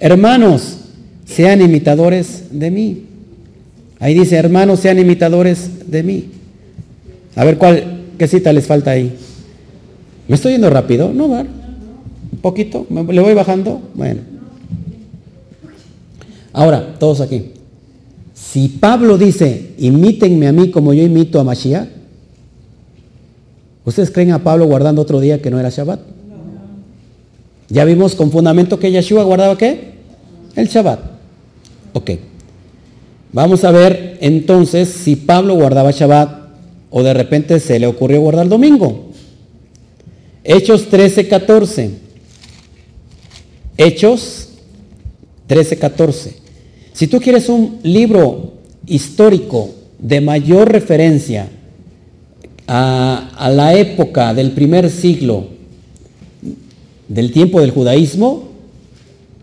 [0.00, 0.78] Hermanos,
[1.24, 3.02] sean imitadores de mí.
[4.00, 6.24] Ahí dice, hermanos, sean imitadores de mí.
[7.36, 9.12] A ver cuál, qué cita les falta ahí.
[10.28, 11.12] ¿Me estoy yendo rápido?
[11.12, 11.46] No, ¿verdad?
[12.44, 14.20] poquito, le voy bajando, bueno.
[16.52, 17.52] Ahora, todos aquí.
[18.34, 21.88] Si Pablo dice, imítenme a mí como yo imito a Mashiach,
[23.86, 26.00] ¿ustedes creen a Pablo guardando otro día que no era Shabbat?
[27.70, 29.94] Ya vimos con fundamento que Yeshua guardaba qué?
[30.54, 31.00] El Shabbat.
[31.94, 32.10] Ok.
[33.32, 36.50] Vamos a ver entonces si Pablo guardaba Shabbat
[36.90, 39.03] o de repente se le ocurrió guardar el domingo.
[40.44, 41.90] Hechos 13, 14.
[43.78, 44.50] Hechos
[45.46, 46.36] 13, 14.
[46.92, 48.52] Si tú quieres un libro
[48.86, 51.48] histórico de mayor referencia
[52.66, 55.46] a, la época del primer siglo
[57.08, 58.50] del tiempo del judaísmo,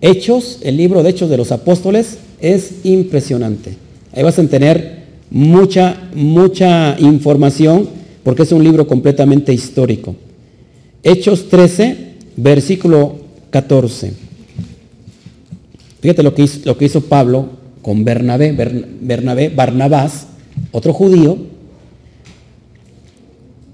[0.01, 3.75] Hechos, el libro de Hechos de los Apóstoles, es impresionante.
[4.13, 7.89] Ahí vas a tener mucha, mucha información
[8.23, 10.15] porque es un libro completamente histórico.
[11.03, 11.97] Hechos 13,
[12.37, 13.15] versículo
[13.49, 14.13] 14.
[15.99, 17.49] Fíjate lo que hizo, hizo Pablo
[17.81, 18.51] con Bernabé,
[19.01, 20.27] Bernabé, Barnabás,
[20.71, 21.37] otro judío,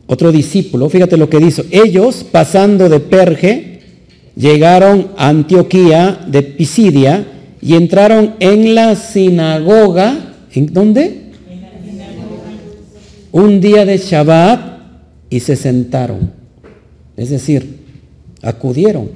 [0.08, 0.90] otro discípulo.
[0.90, 1.66] Fíjate lo que dice.
[1.72, 3.82] Ellos, pasando de Perge,
[4.36, 7.26] llegaron a Antioquía de Pisidia
[7.62, 10.36] y entraron en la sinagoga.
[10.54, 11.24] ¿En dónde?
[13.34, 14.80] Un día de Shabbat
[15.30, 16.37] y se sentaron.
[17.18, 17.80] Es decir,
[18.42, 19.10] acudieron.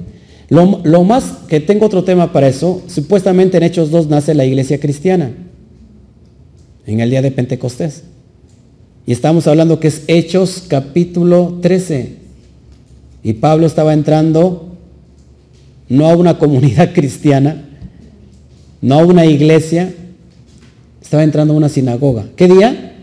[0.48, 4.78] Lo, más que tengo otro tema para eso, supuestamente en Hechos 2 nace la iglesia
[4.78, 5.32] cristiana,
[6.84, 8.02] en el día de Pentecostés.
[9.06, 12.16] Y estamos hablando que es Hechos capítulo 13.
[13.22, 14.76] Y Pablo estaba entrando
[15.88, 17.64] no a una comunidad cristiana,
[18.82, 19.94] no a una iglesia,
[21.00, 22.26] estaba entrando a una sinagoga.
[22.36, 22.94] ¿Qué día?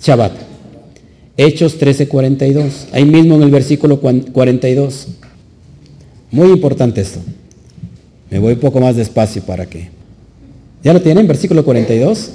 [0.00, 0.53] Shabbat.
[1.36, 5.08] Hechos 13:42, ahí mismo en el versículo 42.
[6.30, 7.20] Muy importante esto.
[8.30, 9.88] Me voy un poco más despacio para que.
[10.82, 11.26] ¿Ya lo tienen?
[11.26, 12.30] Versículo 42.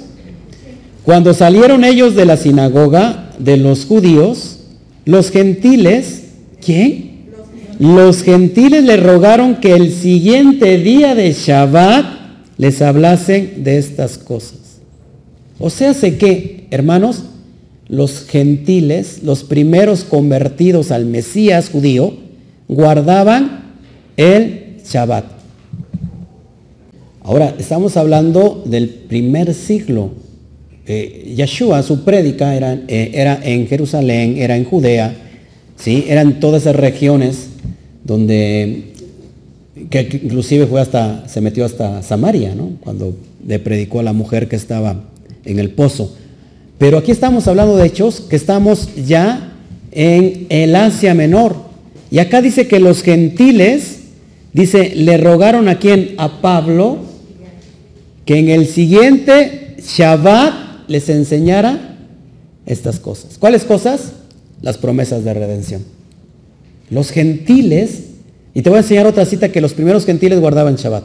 [1.04, 4.60] Cuando salieron ellos de la sinagoga de los judíos,
[5.04, 6.24] los gentiles,
[6.64, 7.10] ¿quién?
[7.78, 12.04] Los gentiles le rogaron que el siguiente día de Shabbat
[12.58, 14.58] les hablasen de estas cosas.
[15.58, 17.24] O sea, sé que, hermanos,
[17.90, 22.14] los gentiles, los primeros convertidos al Mesías judío,
[22.68, 23.74] guardaban
[24.16, 25.24] el Shabbat.
[27.22, 30.12] Ahora, estamos hablando del primer siglo.
[30.86, 31.36] Eh,
[31.82, 35.14] su prédica era, eh, era, en Jerusalén, era en Judea,
[35.76, 36.04] ¿sí?
[36.08, 37.48] eran todas esas regiones
[38.04, 38.92] donde,
[39.90, 42.70] que inclusive fue hasta, se metió hasta Samaria, ¿no?
[42.80, 43.16] cuando
[43.46, 45.04] le predicó a la mujer que estaba
[45.44, 46.16] en el pozo.
[46.80, 49.52] Pero aquí estamos hablando de hechos que estamos ya
[49.92, 51.54] en el Asia Menor.
[52.10, 53.98] Y acá dice que los gentiles,
[54.54, 56.14] dice, le rogaron a quien?
[56.16, 57.00] A Pablo,
[58.24, 61.98] que en el siguiente Shabbat les enseñara
[62.64, 63.36] estas cosas.
[63.38, 64.12] ¿Cuáles cosas?
[64.62, 65.84] Las promesas de redención.
[66.88, 68.04] Los gentiles,
[68.54, 71.04] y te voy a enseñar otra cita que los primeros gentiles guardaban Shabbat.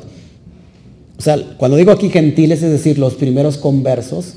[1.18, 4.36] O sea, cuando digo aquí gentiles, es decir, los primeros conversos,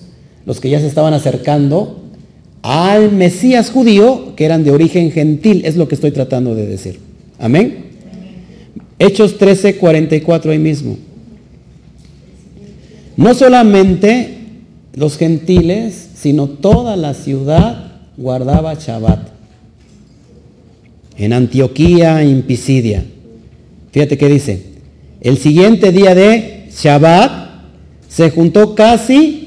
[0.49, 1.99] los que ya se estaban acercando
[2.63, 7.01] al Mesías judío, que eran de origen gentil, es lo que estoy tratando de decir.
[7.39, 7.85] Amén.
[8.99, 10.97] Hechos 13, 44 ahí mismo.
[13.19, 14.39] No solamente
[14.95, 19.29] los gentiles, sino toda la ciudad guardaba Shabbat.
[21.19, 23.05] En Antioquía, en Pisidia.
[23.93, 24.63] Fíjate qué dice.
[25.21, 27.51] El siguiente día de Shabbat
[28.09, 29.38] se juntó casi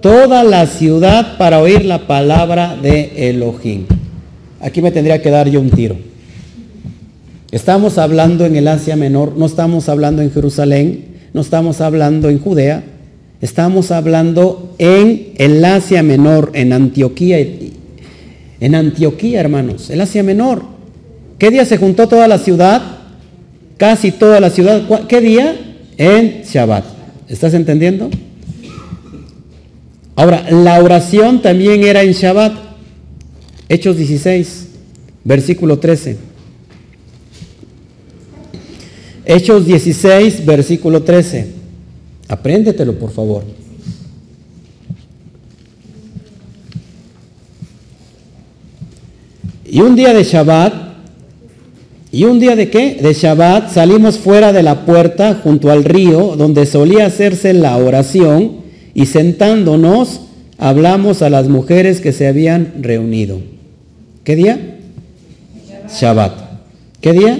[0.00, 3.86] toda la ciudad para oír la palabra de Elohim.
[4.60, 5.96] Aquí me tendría que dar yo un tiro.
[7.50, 12.38] Estamos hablando en el Asia Menor, no estamos hablando en Jerusalén, no estamos hablando en
[12.40, 12.84] Judea,
[13.40, 17.38] estamos hablando en el Asia Menor, en Antioquía.
[18.60, 20.62] En Antioquía, hermanos, el Asia Menor.
[21.38, 22.82] ¿Qué día se juntó toda la ciudad?
[23.76, 24.82] Casi toda la ciudad.
[25.08, 25.54] ¿Qué día?
[25.96, 26.84] En Shabbat.
[27.28, 28.10] ¿Estás entendiendo?
[30.18, 32.52] Ahora, la oración también era en Shabbat.
[33.68, 34.66] Hechos 16,
[35.22, 36.16] versículo 13.
[39.24, 41.46] Hechos 16, versículo 13.
[42.26, 43.44] Apréndetelo, por favor.
[49.66, 50.74] Y un día de Shabbat,
[52.10, 52.98] ¿y un día de qué?
[53.00, 58.57] De Shabbat salimos fuera de la puerta junto al río donde solía hacerse la oración
[58.98, 60.22] y sentándonos
[60.58, 63.38] hablamos a las mujeres que se habían reunido.
[64.24, 64.80] ¿Qué día?
[65.88, 66.32] Shabbat.
[67.00, 67.38] ¿Qué día?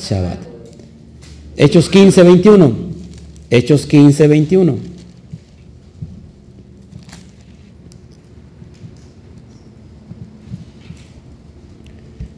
[0.00, 0.38] Shabbat.
[1.56, 2.72] Hechos 15, 21.
[3.50, 4.76] Hechos 15, 21.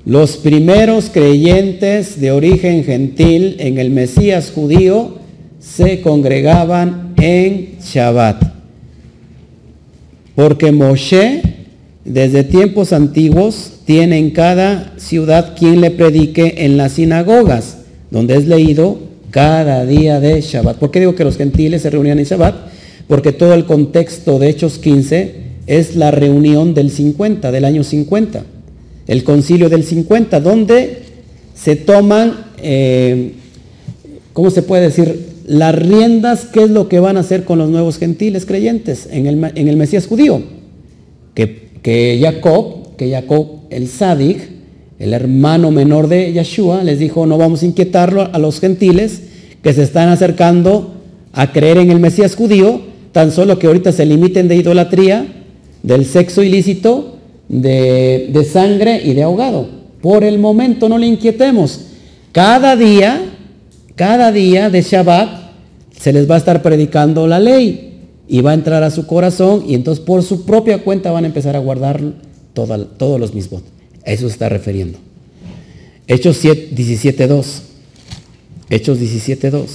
[0.07, 5.19] Los primeros creyentes de origen gentil en el Mesías judío
[5.61, 8.43] se congregaban en Shabbat.
[10.35, 11.43] Porque Moshe,
[12.05, 17.79] desde tiempos antiguos, tiene en cada ciudad quien le predique en las sinagogas,
[18.11, 18.99] donde es leído
[19.31, 20.77] cada día de Shabbat.
[20.79, 22.55] ¿Por qué digo que los gentiles se reunían en Shabbat?
[23.09, 28.45] Porque todo el contexto de Hechos 15 es la reunión del 50, del año 50,
[29.07, 31.03] el concilio del 50, donde
[31.55, 33.33] se toman eh,
[34.39, 35.38] ¿cómo se puede decir?
[35.49, 39.27] Las riendas, ¿qué es lo que van a hacer con los nuevos gentiles creyentes en
[39.27, 40.43] el, en el Mesías judío?
[41.33, 44.43] Que, que Jacob, que Jacob el Sadig,
[44.99, 49.23] el hermano menor de Yeshua, les dijo, no vamos a inquietarlo a los gentiles
[49.63, 50.97] que se están acercando
[51.33, 52.83] a creer en el Mesías judío,
[53.13, 55.27] tan solo que ahorita se limiten de idolatría,
[55.83, 57.17] del sexo ilícito,
[57.49, 59.67] de, de sangre y de ahogado.
[60.03, 61.87] Por el momento no le inquietemos.
[62.33, 63.23] Cada día,
[63.99, 65.51] cada día de Shabbat
[65.99, 69.65] se les va a estar predicando la ley y va a entrar a su corazón
[69.67, 72.01] y entonces por su propia cuenta van a empezar a guardar
[72.55, 73.63] todos los mismos.
[74.07, 74.99] A eso se está refiriendo.
[76.07, 77.45] Hechos 17.2.
[78.71, 79.67] Hechos 17.2.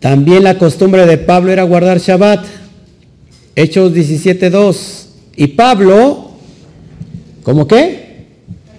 [0.00, 2.44] También la costumbre de Pablo era guardar Shabbat.
[3.56, 5.06] Hechos 17.2.
[5.36, 6.32] Y Pablo,
[7.42, 8.03] ¿cómo qué?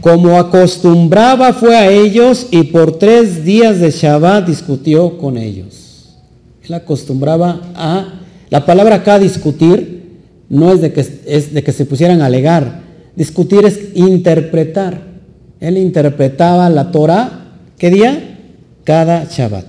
[0.05, 6.13] Como acostumbraba fue a ellos y por tres días de Shabbat discutió con ellos.
[6.63, 11.85] Él acostumbraba a, la palabra acá discutir no es de que, es de que se
[11.85, 12.83] pusieran a alegar.
[13.15, 15.01] Discutir es interpretar.
[15.59, 18.37] Él interpretaba la Torah, ¿qué día?
[18.83, 19.65] Cada Shabbat.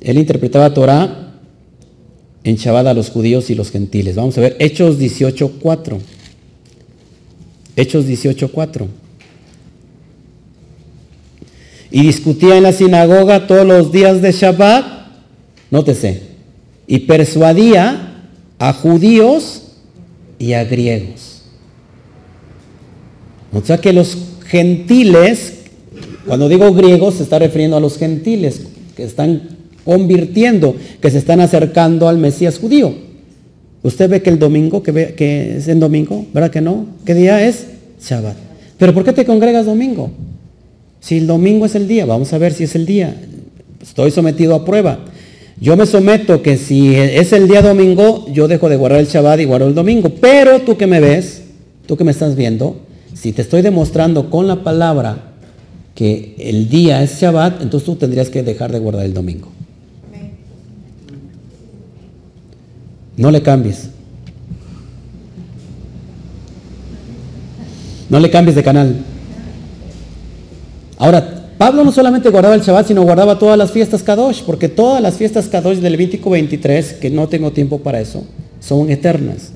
[0.00, 1.36] Él interpretaba Torah
[2.42, 4.16] en Shabbat a los judíos y los gentiles.
[4.16, 6.13] Vamos a ver Hechos 18.4.
[7.76, 8.86] Hechos 18.4.
[11.90, 14.84] Y discutía en la sinagoga todos los días de Shabbat,
[15.70, 16.22] nótese,
[16.86, 18.24] y persuadía
[18.58, 19.62] a judíos
[20.38, 21.42] y a griegos.
[23.52, 25.54] O sea que los gentiles,
[26.26, 28.62] cuando digo griegos, se está refiriendo a los gentiles
[28.96, 29.48] que están
[29.84, 33.13] convirtiendo, que se están acercando al Mesías judío.
[33.84, 36.86] Usted ve que el domingo, que, es en domingo, ¿verdad que no?
[37.04, 37.66] ¿Qué día es?
[38.00, 38.34] Shabbat.
[38.78, 40.10] Pero ¿por qué te congregas domingo?
[41.00, 43.14] Si el domingo es el día, vamos a ver si es el día.
[43.82, 45.00] Estoy sometido a prueba.
[45.60, 49.40] Yo me someto que si es el día domingo, yo dejo de guardar el Shabbat
[49.40, 50.10] y guardo el domingo.
[50.18, 51.42] Pero tú que me ves,
[51.84, 52.80] tú que me estás viendo,
[53.12, 55.34] si te estoy demostrando con la palabra
[55.94, 59.53] que el día es Shabbat, entonces tú tendrías que dejar de guardar el domingo.
[63.16, 63.88] No le cambies.
[68.08, 68.96] No le cambies de canal.
[70.98, 75.00] Ahora, Pablo no solamente guardaba el Shabbat, sino guardaba todas las fiestas Kadosh, porque todas
[75.00, 78.24] las fiestas Kadosh del Levítico 23, que no tengo tiempo para eso,
[78.60, 79.52] son eternas.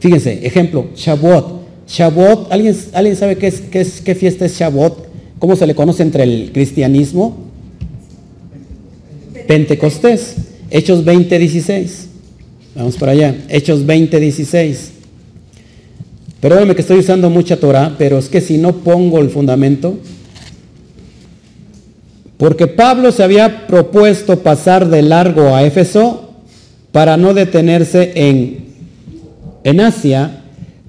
[0.00, 1.58] Fíjense, ejemplo, Shavuot.
[1.88, 5.08] Shavuot, ¿alguien, ¿alguien sabe qué, es, qué, es, qué fiesta es Shavuot?
[5.38, 7.36] ¿Cómo se le conoce entre el cristianismo?
[9.46, 10.36] Pentecostés.
[10.70, 12.07] Hechos 20, 16.
[12.78, 13.34] Vamos para allá.
[13.48, 14.92] Hechos 20, 16.
[16.40, 19.98] Perdóname que estoy usando mucha Torah, pero es que si no pongo el fundamento,
[22.36, 26.34] porque Pablo se había propuesto pasar de largo a Éfeso
[26.92, 28.66] para no detenerse en,
[29.64, 30.42] en Asia,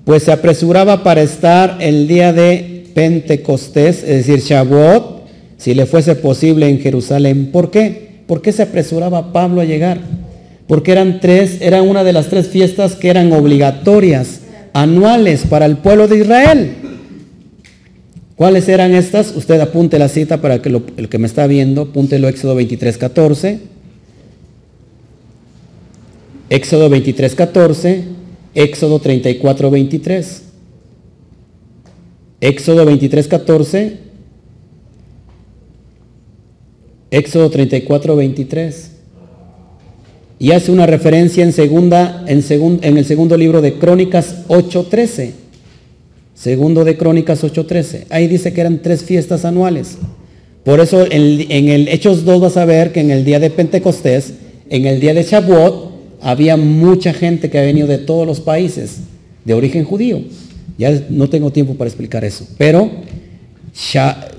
[0.05, 5.23] pues se apresuraba para estar el día de Pentecostés, es decir, Shavuot,
[5.57, 7.49] si le fuese posible en Jerusalén.
[7.51, 8.19] ¿Por qué?
[8.27, 10.18] ¿Por qué se apresuraba Pablo a llegar?
[10.69, 14.41] Porque eran tres, era una de las tres fiestas que eran obligatorias,
[14.71, 16.73] anuales para el pueblo de Israel.
[18.35, 19.35] ¿Cuáles eran estas?
[19.35, 23.59] Usted apunte la cita para que el que me está viendo, apúntelo Éxodo 23, 14.
[26.51, 28.03] Éxodo 23, 14.
[28.53, 30.43] Éxodo 34, 23.
[32.41, 33.97] Éxodo 23, 14.
[37.09, 38.98] Éxodo 34, 23.
[40.39, 45.33] Y hace una referencia en, en, el segundo libro de Crónicas 8, 13.
[46.39, 48.05] Segundo de Crónicas 8:13.
[48.09, 49.97] Ahí dice que eran tres fiestas anuales.
[50.63, 54.33] Por eso en, el Hechos 2 vas a ver que en el día de Pentecostés,
[54.69, 55.89] en el día de Shavuot,
[56.21, 58.99] había mucha gente que ha venido de todos los países
[59.43, 60.21] de origen judío.
[60.77, 62.47] Ya no tengo tiempo para explicar eso.
[62.57, 62.89] Pero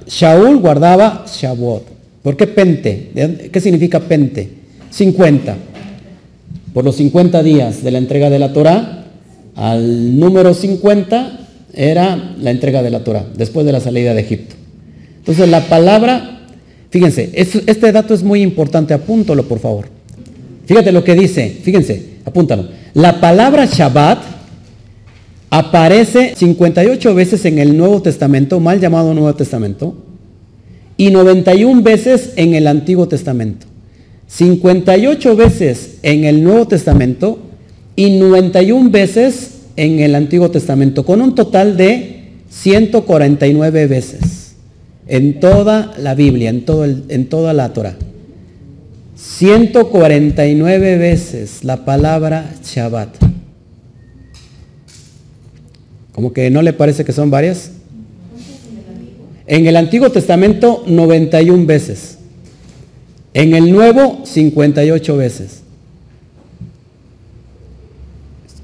[0.06, 1.84] Shaul guardaba Shavuot.
[2.22, 3.10] ¿Por qué pente?
[3.52, 4.48] ¿Qué significa pente?
[4.88, 5.56] 50.
[6.72, 9.04] Por los 50 días de la entrega de la Torah,
[9.56, 11.38] al número 50
[11.74, 14.54] era la entrega de la Torah, después de la salida de Egipto.
[15.18, 16.40] Entonces la palabra,
[16.90, 19.86] fíjense, este dato es muy importante, apúntalo por favor.
[20.66, 22.68] Fíjate lo que dice, fíjense, apúntalo.
[22.94, 24.18] La palabra Shabbat
[25.50, 29.96] aparece 58 veces en el Nuevo Testamento, mal llamado Nuevo Testamento,
[30.96, 33.66] y 91 veces en el Antiguo Testamento.
[34.30, 37.40] 58 veces en el Nuevo Testamento
[37.96, 44.36] y 91 veces en el Antiguo Testamento, con un total de 149 veces.
[45.08, 47.96] en toda la Biblia, en, todo en toda la Torah.
[49.16, 53.16] 149 veces la palabra Shabbat.
[56.12, 57.72] ¿Como que no le parece que son varias?
[59.48, 62.19] En el Antiguo Testamento 91 veces.
[63.34, 65.62] En el Nuevo 58 veces.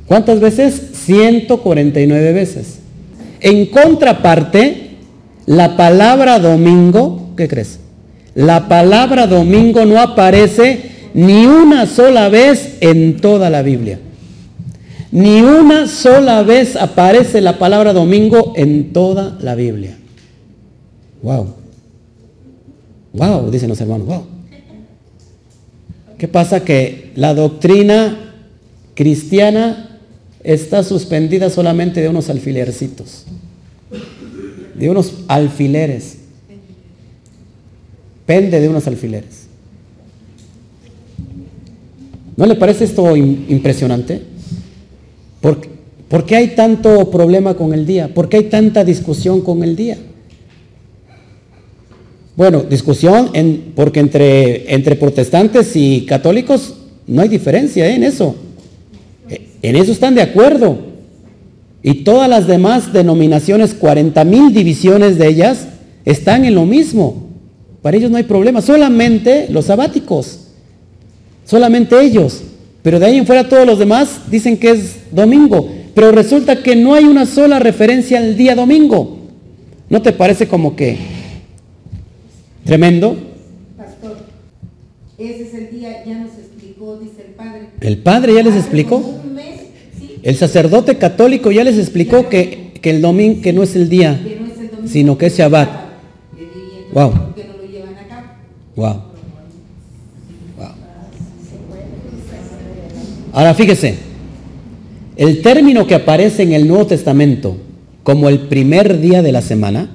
[0.07, 0.81] ¿Cuántas veces?
[1.05, 2.79] 149 veces.
[3.41, 4.91] En contraparte,
[5.47, 7.81] la palabra domingo, ¿qué crees?
[8.35, 13.99] La palabra domingo no aparece ni una sola vez en toda la Biblia.
[15.11, 19.97] Ni una sola vez aparece la palabra domingo en toda la Biblia.
[21.23, 21.55] Wow.
[23.14, 24.36] Wow, dicen los hermanos, wow.
[26.19, 26.64] ¿Qué pasa?
[26.64, 28.33] Que la doctrina
[28.95, 30.01] cristiana
[30.43, 33.25] está suspendida solamente de unos alfilercitos,
[34.75, 36.19] de unos alfileres.
[38.25, 39.47] Pende de unos alfileres.
[42.37, 44.23] ¿No le parece esto impresionante?
[45.41, 48.12] ¿Por, qué hay tanto problema con el día?
[48.12, 49.97] ¿Por qué hay tanta discusión con el día?
[52.37, 53.30] Bueno, discusión
[53.74, 56.74] porque entre, entre protestantes y católicos
[57.07, 57.95] no hay diferencia ¿eh?
[57.95, 58.37] en eso.
[59.30, 60.76] Eh, en eso están de acuerdo.
[61.82, 65.68] Y todas las demás denominaciones, 40 mil divisiones de ellas,
[66.05, 67.26] están en lo mismo.
[67.80, 68.61] Para ellos no hay problema.
[68.61, 70.41] Solamente los sabáticos.
[71.47, 72.43] Solamente ellos.
[72.82, 75.70] Pero de ahí en fuera todos los demás dicen que es domingo.
[75.95, 79.20] Pero resulta que no hay una sola referencia al día domingo.
[79.89, 81.16] ¿No te parece como que
[82.67, 83.17] tremendo?
[83.79, 84.19] Pastor,
[85.17, 87.69] ese es el día, ya nos explicó, dice el Padre.
[87.81, 89.03] ¿El Padre ya les explicó?
[90.23, 94.21] El sacerdote católico ya les explicó que, el domingo que no es el día,
[94.85, 95.69] sino que es Shabbat.
[96.93, 97.12] Wow.
[98.77, 99.03] Wow.
[103.33, 103.97] Ahora fíjese,
[105.17, 107.57] el término que aparece en el Nuevo Testamento
[108.03, 109.91] como el primer día de la semana,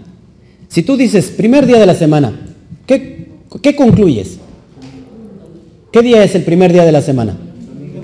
[0.67, 2.50] si tú dices primer día de la semana,
[3.59, 4.37] ¿qué, concluyes?
[5.91, 7.37] ¿Qué día es el primer día de la semana?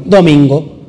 [0.06, 0.80] Domingo.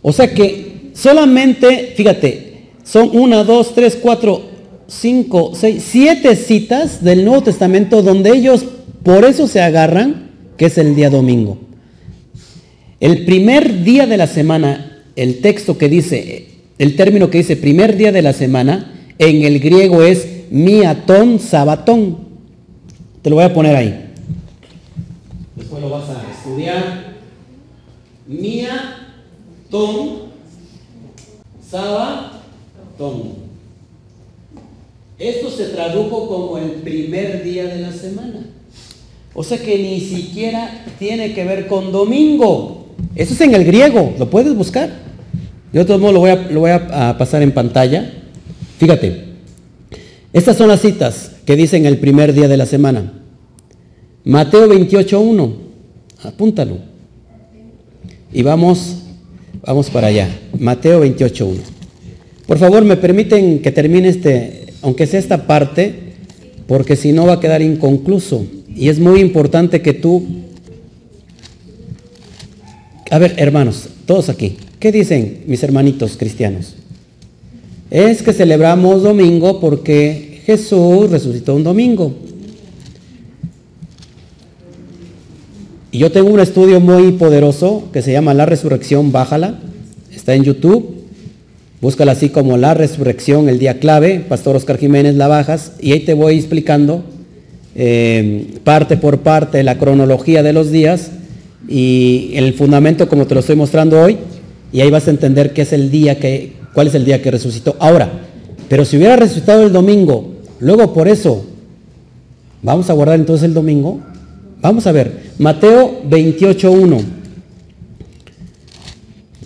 [0.00, 4.42] O sea que solamente, fíjate, son una, dos, tres, cuatro,
[4.86, 8.64] cinco, seis, siete citas del Nuevo Testamento donde ellos
[9.02, 11.58] por eso se agarran que es el día domingo.
[13.00, 16.46] El primer día de la semana, el texto que dice,
[16.78, 22.31] el término que dice primer día de la semana, en el griego es miatón sabatón.
[23.22, 24.12] Te lo voy a poner ahí.
[25.54, 27.12] Después lo vas a estudiar.
[28.26, 28.82] Miatón
[31.70, 33.42] sabatón.
[35.18, 38.40] Esto se tradujo como el primer día de la semana.
[39.34, 42.88] O sea que ni siquiera tiene que ver con domingo.
[43.14, 44.90] Eso es en el griego, lo puedes buscar.
[45.72, 48.12] De todos modos lo voy, a, lo voy a, pasar en pantalla.
[48.78, 49.24] Fíjate,
[50.32, 53.12] estas son las citas que dicen el primer día de la semana.
[54.24, 55.52] Mateo 28.1,
[56.22, 56.78] apúntalo.
[58.32, 58.98] Y vamos,
[59.64, 60.28] vamos para allá.
[60.58, 61.56] Mateo 28.1.
[62.46, 66.14] Por favor, me permiten que termine este, aunque sea esta parte,
[66.66, 68.44] porque si no va a quedar inconcluso.
[68.74, 70.24] Y es muy importante que tú
[73.12, 76.76] a ver, hermanos, todos aquí, ¿qué dicen mis hermanitos cristianos?
[77.90, 82.14] Es que celebramos domingo porque Jesús resucitó un domingo.
[85.92, 89.60] Y yo tengo un estudio muy poderoso que se llama La Resurrección, bájala,
[90.10, 91.02] está en YouTube,
[91.82, 96.00] búscala así como La Resurrección, el día clave, Pastor Oscar Jiménez la bajas, y ahí
[96.00, 97.04] te voy explicando
[97.74, 101.10] eh, parte por parte la cronología de los días
[101.68, 104.16] y el fundamento como te lo estoy mostrando hoy,
[104.72, 107.30] y ahí vas a entender qué es el día que, cuál es el día que
[107.30, 107.76] resucitó.
[107.78, 108.10] Ahora,
[108.70, 110.31] pero si hubiera resucitado el domingo,
[110.62, 111.44] luego por eso,
[112.62, 114.00] vamos a guardar entonces el domingo.
[114.60, 117.00] Vamos a ver, Mateo 28.1.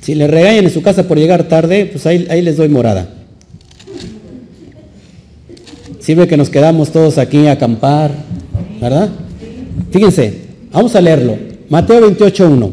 [0.03, 3.09] Si le regañan en su casa por llegar tarde, pues ahí, ahí les doy morada.
[5.99, 8.13] Sirve que nos quedamos todos aquí a acampar,
[8.81, 9.09] ¿verdad?
[9.91, 11.37] Fíjense, vamos a leerlo.
[11.69, 12.71] Mateo 28.1.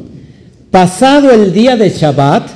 [0.70, 2.48] Pasado el día de Shabbat,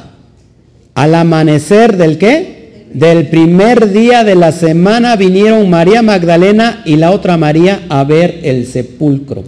[0.93, 2.56] al amanecer del qué?
[2.97, 8.39] Del primer día de la semana vinieron María Magdalena y la otra María a ver
[8.43, 9.43] el sepulcro.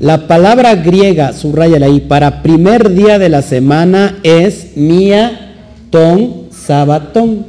[0.00, 5.54] La palabra griega, subrayala ahí, para primer día de la semana es mía
[5.90, 7.46] ton sabatón.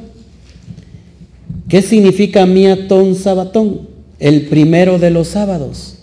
[1.69, 3.95] ¿Qué significa mía ton sabatón?
[4.19, 5.94] el primero de los sábados.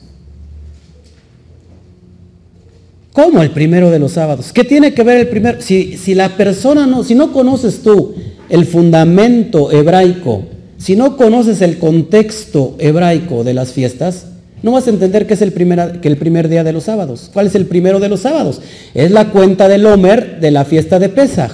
[3.12, 4.52] ¿Cómo el primero de los sábados?
[4.52, 5.60] ¿Qué tiene que ver el primero?
[5.60, 8.14] Si, si la persona no, si no conoces tú
[8.48, 10.44] el fundamento hebraico,
[10.78, 14.26] si no conoces el contexto hebraico de las fiestas,
[14.62, 17.30] no vas a entender que es el primer, que el primer día de los sábados.
[17.32, 18.60] ¿Cuál es el primero de los sábados?
[18.94, 21.52] Es la cuenta del Homer de la fiesta de Pesach.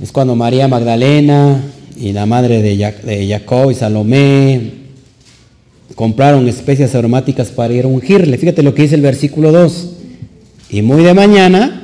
[0.00, 1.60] Es cuando María Magdalena
[1.96, 4.70] y la madre de, Jacob y Salomé
[5.96, 8.38] compraron especias aromáticas para ir a ungirle.
[8.38, 9.88] Fíjate lo que dice el versículo 2.
[10.70, 11.77] Y muy de mañana,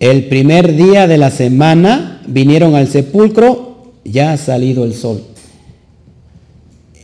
[0.00, 5.22] el primer día de la semana, vinieron al sepulcro, ya ha salido el sol.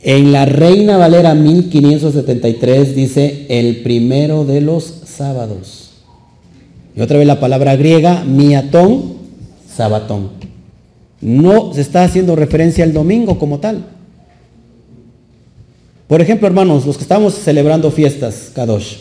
[0.03, 5.91] En la Reina Valera 1573 dice el primero de los sábados.
[6.95, 9.13] Y otra vez la palabra griega, miatón,
[9.73, 10.31] sabatón.
[11.21, 13.85] No se está haciendo referencia al domingo como tal.
[16.07, 18.97] Por ejemplo, hermanos, los que estamos celebrando fiestas, Kadosh,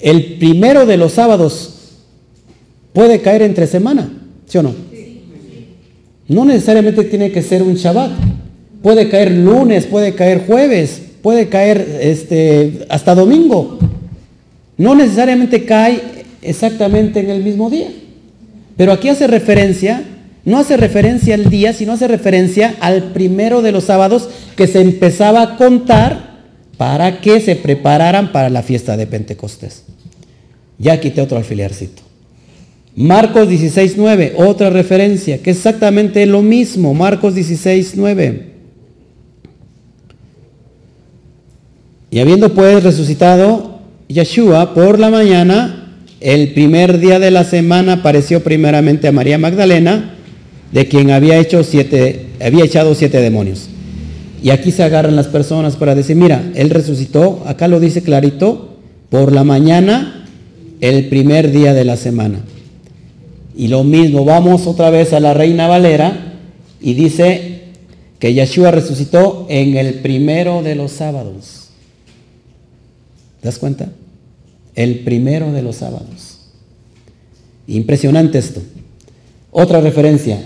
[0.00, 1.77] el primero de los sábados
[2.98, 4.10] puede caer entre semana,
[4.46, 4.74] ¿sí o no?
[6.26, 8.10] No necesariamente tiene que ser un Shabbat.
[8.82, 13.78] Puede caer lunes, puede caer jueves, puede caer este, hasta domingo.
[14.76, 16.02] No necesariamente cae
[16.42, 17.86] exactamente en el mismo día.
[18.76, 20.02] Pero aquí hace referencia,
[20.44, 24.80] no hace referencia al día, sino hace referencia al primero de los sábados que se
[24.80, 26.40] empezaba a contar
[26.76, 29.84] para que se prepararan para la fiesta de Pentecostés.
[30.78, 32.07] Ya quité otro alfilercito.
[32.96, 36.94] Marcos 16.9, otra referencia, que es exactamente lo mismo.
[36.94, 38.42] Marcos 16.9.
[42.10, 48.42] Y habiendo pues resucitado Yeshua por la mañana, el primer día de la semana apareció
[48.42, 50.14] primeramente a María Magdalena,
[50.72, 53.68] de quien había, hecho siete, había echado siete demonios.
[54.42, 58.76] Y aquí se agarran las personas para decir, mira, él resucitó, acá lo dice clarito,
[59.10, 60.26] por la mañana,
[60.80, 62.40] el primer día de la semana.
[63.58, 66.38] Y lo mismo, vamos otra vez a la Reina Valera
[66.80, 67.64] y dice
[68.18, 71.68] que Yeshua resucitó en el primero de los sábados.
[73.42, 73.90] ¿Te das cuenta?
[74.78, 76.38] el primero de los sábados.
[77.66, 78.62] Impresionante esto.
[79.50, 80.40] Otra referencia.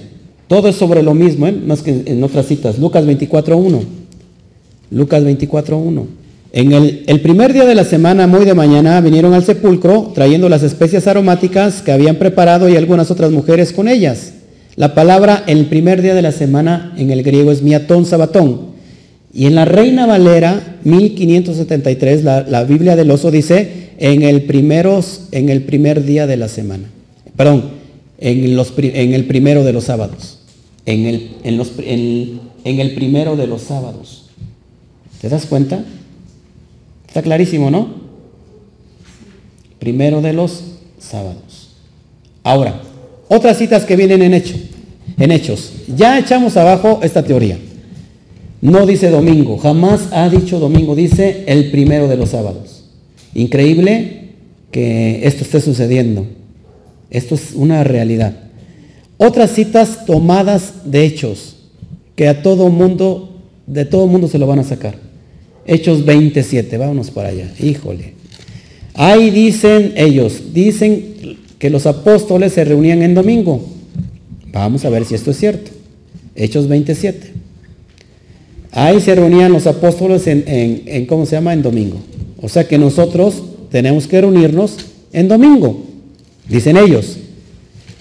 [0.49, 1.53] Todo es sobre lo mismo, ¿eh?
[1.53, 2.79] más que en otras citas.
[2.79, 3.83] Lucas 24.1.
[4.91, 6.07] Lucas 24.1.
[6.55, 10.63] En el, primer día de la semana, muy de mañana, vinieron al sepulcro trayendo las
[10.63, 14.35] especias aromáticas que habían preparado y algunas otras mujeres con ellas.
[14.77, 18.73] La palabra el primer día de la semana en el griego es miatón sabatón.
[19.33, 25.29] Y en la Reina Valera 1573, la, la Biblia del oso dice en el, primeros,
[25.33, 26.85] en el primer día de la semana.
[27.35, 27.71] Perdón,
[28.19, 30.41] en, los, en el primero de los sábados.
[30.85, 34.27] En el, en, los, en el primero de los sábados.
[35.23, 35.83] ¿Te das cuenta?
[37.13, 37.89] Está clarísimo, ¿no?
[39.79, 40.63] Primero de los
[40.99, 41.75] sábados.
[42.43, 42.81] Ahora,
[43.29, 44.43] otras citas que vienen en,
[45.19, 45.75] en hechos.
[45.95, 47.59] Ya echamos abajo esta teoría.
[48.63, 52.85] No dice domingo, jamás ha dicho domingo, dice el primero de los sábados.
[53.35, 54.31] Increíble
[54.71, 56.25] que esto esté sucediendo.
[57.11, 58.37] Esto es una realidad.
[59.19, 61.57] Otras citas tomadas de hechos
[62.17, 63.37] que a todo mundo
[63.67, 65.12] de todo mundo se lo van a sacar.
[65.67, 67.53] Hechos 27, vámonos para allá.
[67.61, 68.15] Híjole.
[68.95, 73.65] Ahí dicen ellos, dicen que los apóstoles se reunían en domingo.
[74.53, 75.71] Vamos a ver si esto es cierto.
[76.35, 77.33] Hechos 27.
[78.73, 81.53] Ahí se reunían los apóstoles en, en, ¿cómo se llama?
[81.53, 81.99] En domingo.
[82.41, 84.77] O sea que nosotros tenemos que reunirnos
[85.13, 85.85] en domingo,
[86.49, 87.19] dicen ellos.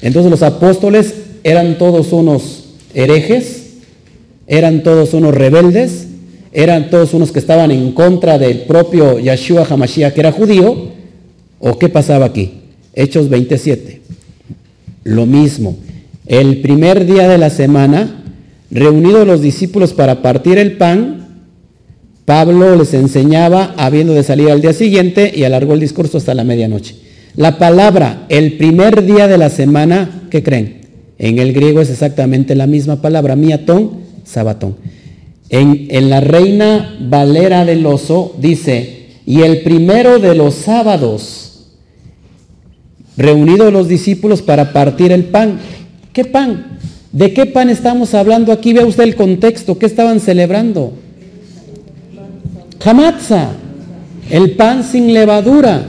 [0.02, 1.14] Entonces los apóstoles
[1.44, 3.74] eran todos unos herejes,
[4.48, 6.08] eran todos unos rebeldes,
[6.52, 10.90] eran todos unos que estaban en contra del propio Yahshua Hamashiach, que era judío,
[11.60, 12.62] o qué pasaba aquí?
[12.94, 14.02] Hechos 27.
[15.04, 15.78] Lo mismo.
[16.26, 18.24] El primer día de la semana,
[18.70, 21.22] reunidos los discípulos para partir el pan,
[22.26, 26.44] Pablo les enseñaba habiendo de salir al día siguiente y alargó el discurso hasta la
[26.44, 26.96] medianoche.
[27.36, 30.82] La palabra el primer día de la semana, ¿qué creen?
[31.18, 33.92] En el griego es exactamente la misma palabra, miatón,
[34.26, 34.76] sabatón.
[35.54, 41.66] En, la Reina Valera del Oso dice, y el primero de los sábados,
[43.18, 45.60] reunidos los discípulos para partir el pan.
[46.14, 46.80] ¿Qué pan?
[47.12, 48.72] ¿De qué pan estamos hablando aquí?
[48.72, 50.94] Vea usted el contexto, ¿qué estaban celebrando?
[52.86, 53.50] Hamatza,
[54.30, 55.86] el pan sin levadura.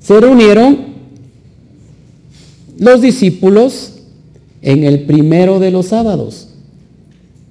[0.00, 0.94] Se reunieron
[2.78, 3.94] los discípulos
[4.62, 6.53] en el primero de los sábados.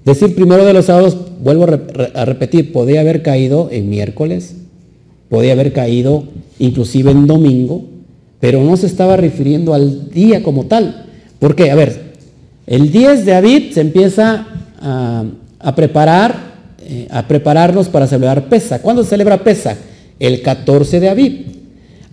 [0.06, 4.56] Decir primero de los sábados, vuelvo a repetir, podía haber caído en miércoles,
[5.30, 6.26] podía haber caído
[6.60, 7.86] inclusive en domingo,
[8.40, 11.06] pero no se estaba refiriendo al día como tal.
[11.40, 12.14] Porque, a ver,
[12.68, 14.48] el 10 de Aviv se empieza
[14.82, 16.36] a, preparar,
[16.86, 18.82] eh, a prepararnos para celebrar Pesa.
[18.82, 19.78] ¿Cuándo se celebra Pesa?
[20.20, 21.46] El 14 de Aviv.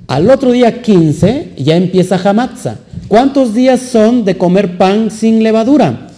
[0.07, 2.79] Al otro día 15 ya empieza Hamatza.
[3.09, 6.09] ¿Cuántos días son de comer pan sin levadura?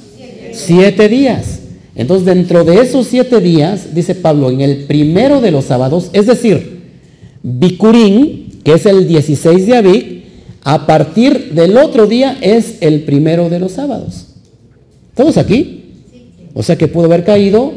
[0.53, 1.52] Siete días.
[1.95, 6.27] Entonces, dentro de esos siete días, dice Pablo, en el primero de los sábados, es
[6.27, 6.81] decir,
[7.43, 10.23] Bikurín, que es el 16 de Aviv,
[10.65, 14.27] a partir del otro día es el primero de los sábados.
[15.15, 15.85] ¿Todos aquí?
[16.55, 17.73] O sea que pudo haber caído,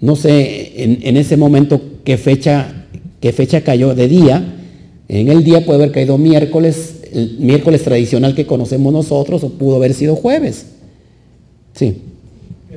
[0.00, 2.86] no sé en, ese momento qué fecha,
[3.20, 4.54] qué fecha cayó de día.
[5.08, 9.76] En el día puede haber caído miércoles, el miércoles tradicional que conocemos nosotros, o pudo
[9.76, 10.66] haber sido jueves.
[11.74, 12.02] Sí.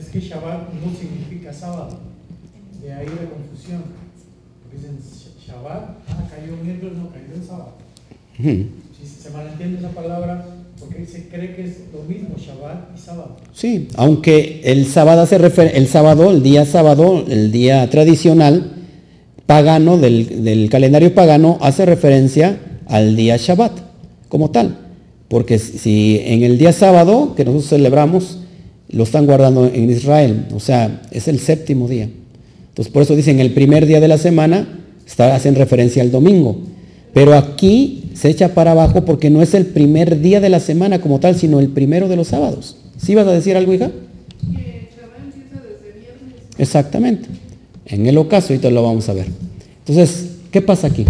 [0.02, 1.99] Es que Shabbat no significa sábado.
[2.82, 3.84] De ahí la confusión.
[4.73, 4.98] Dicen
[5.45, 7.73] Shabbat, ah, cayó miércoles, no cayó el sábado.
[8.38, 10.45] Si se malentiende esa palabra,
[10.80, 13.38] porque se cree que es lo mismo Shabbat y sábado.
[13.53, 18.72] Sí, aunque el sábado hace el sábado, el día sábado, el día tradicional
[19.45, 23.73] pagano del, del calendario pagano hace referencia al día Shabbat
[24.30, 24.80] como tal.
[25.28, 28.40] Porque si en el día sábado que nosotros celebramos
[28.91, 30.45] lo están guardando en Israel.
[30.53, 32.09] O sea, es el séptimo día.
[32.69, 34.68] Entonces, por eso dicen el primer día de la semana,
[35.05, 36.57] está, hacen referencia al domingo.
[37.13, 41.01] Pero aquí se echa para abajo porque no es el primer día de la semana
[41.01, 42.77] como tal, sino el primero de los sábados.
[42.97, 43.91] ¿Sí vas a decir algo, hija?
[46.57, 47.27] Exactamente.
[47.85, 49.27] En el ocaso, ahorita lo vamos a ver.
[49.80, 51.05] Entonces, ¿qué pasa aquí?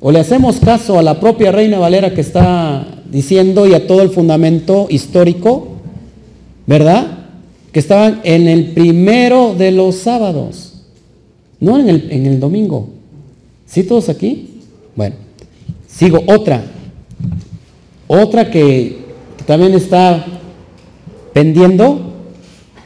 [0.00, 4.02] O le hacemos caso a la propia Reina Valera que está diciendo y a todo
[4.02, 5.73] el fundamento histórico,
[6.66, 7.18] ¿verdad?
[7.72, 10.74] Que estaban en el primero de los sábados,
[11.60, 12.88] no en el, en el domingo.
[13.66, 14.60] ¿Sí todos aquí?
[14.94, 15.16] Bueno,
[15.88, 16.64] sigo otra.
[18.06, 19.04] Otra que,
[19.46, 20.24] también está
[21.32, 22.12] pendiendo,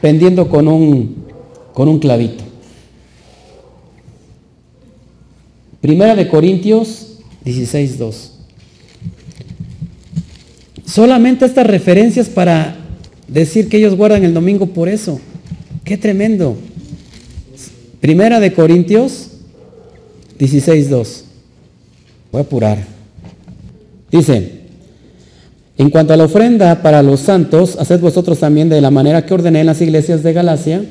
[0.01, 1.25] pendiendo con un,
[1.73, 2.43] con un clavito.
[5.81, 8.31] Primera de Corintios 16.2.
[10.85, 12.78] Solamente estas referencias para
[13.31, 15.19] decir que ellos guardan el domingo por eso.
[15.83, 16.57] Qué tremendo.
[18.01, 19.31] Primera de Corintios
[20.39, 21.21] 16.2.
[22.31, 22.77] Voy a apurar.
[24.11, 24.59] Dice,
[25.77, 29.33] en cuanto a la ofrenda para los santos, haced vosotros también de la manera que
[29.33, 30.83] ordené en las iglesias de Galacia.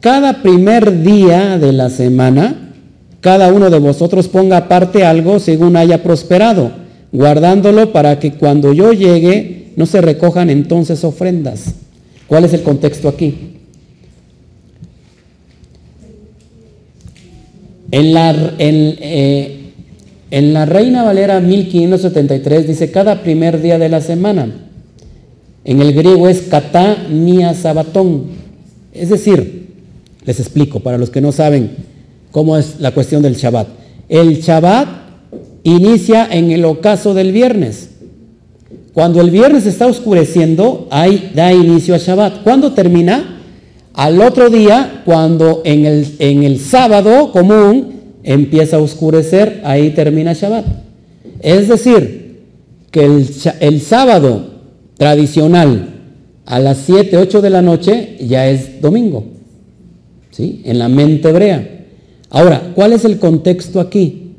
[0.00, 2.72] Cada primer día de la semana,
[3.20, 6.72] cada uno de vosotros ponga aparte algo según haya prosperado,
[7.10, 11.74] guardándolo para que cuando yo llegue no se recojan entonces ofrendas.
[12.26, 13.54] ¿Cuál es el contexto aquí?
[17.90, 19.70] En la, eh,
[20.30, 24.52] en, la Reina Valera 1573 dice cada primer día de la semana.
[25.64, 28.24] En el griego es kata nia sabatón.
[28.92, 29.68] Es decir,
[30.24, 31.70] les explico para los que no saben
[32.32, 33.68] cómo es la cuestión del Shabbat.
[34.08, 34.88] El Shabbat
[35.62, 37.90] inicia en el ocaso del viernes.
[38.94, 42.42] Cuando el viernes está oscureciendo, ahí da inicio a Shabbat.
[42.42, 43.34] ¿Cuándo termina?
[43.94, 47.94] al otro día, cuando en el, en el sábado común
[48.24, 50.66] empieza a oscurecer, ahí termina Shabbat.
[51.40, 52.42] Es decir,
[52.90, 53.26] que el,
[53.60, 54.50] el sábado
[54.98, 55.90] tradicional
[56.44, 59.24] a las 7, 8 de la noche ya es domingo.
[60.30, 60.62] ¿Sí?
[60.64, 61.86] En la mente hebrea.
[62.30, 64.32] Ahora, ¿cuál es el contexto aquí?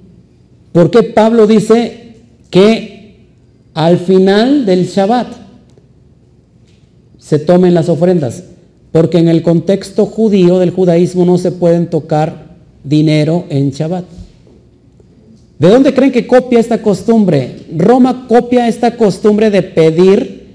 [0.73, 2.15] ¿Por qué Pablo dice
[2.49, 2.94] que
[3.75, 5.27] al final del Shabbat
[7.19, 8.43] se tomen las ofrendas?
[8.91, 14.05] Porque en el contexto judío del judaísmo no se pueden tocar dinero en Shabbat.
[15.59, 17.65] ¿De dónde creen que copia esta costumbre?
[17.77, 20.45] Roma copia esta costumbre de pedir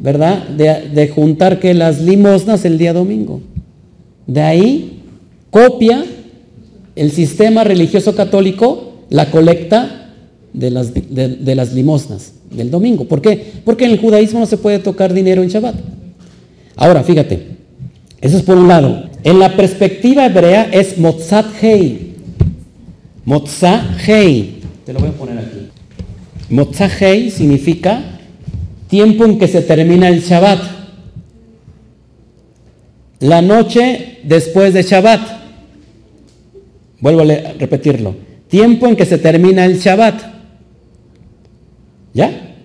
[0.00, 0.48] ¿verdad?
[0.48, 3.40] De, juntar que las limosnas el día domingo.
[4.26, 5.02] De ahí
[5.50, 6.04] copia
[6.96, 9.99] el sistema religioso católico la colecta
[10.52, 13.04] de las, de, las limosnas del domingo.
[13.04, 13.52] ¿Por qué?
[13.64, 15.76] Porque en el judaísmo no se puede tocar dinero en Shabbat.
[16.76, 17.46] Ahora, fíjate,
[18.20, 19.08] eso es por un lado.
[19.22, 22.14] En la perspectiva hebrea es Motzat Hei.
[23.24, 24.60] Motzat Hei.
[24.84, 25.68] Te lo voy a poner aquí.
[26.48, 28.02] Motzat Hei significa
[28.88, 30.60] tiempo en que se termina el Shabbat.
[33.20, 35.20] La noche después de Shabbat.
[37.00, 38.14] Vuelvo a repetirlo.
[38.48, 40.29] Tiempo en que se termina el Shabbat.
[42.12, 42.56] ¿Ya?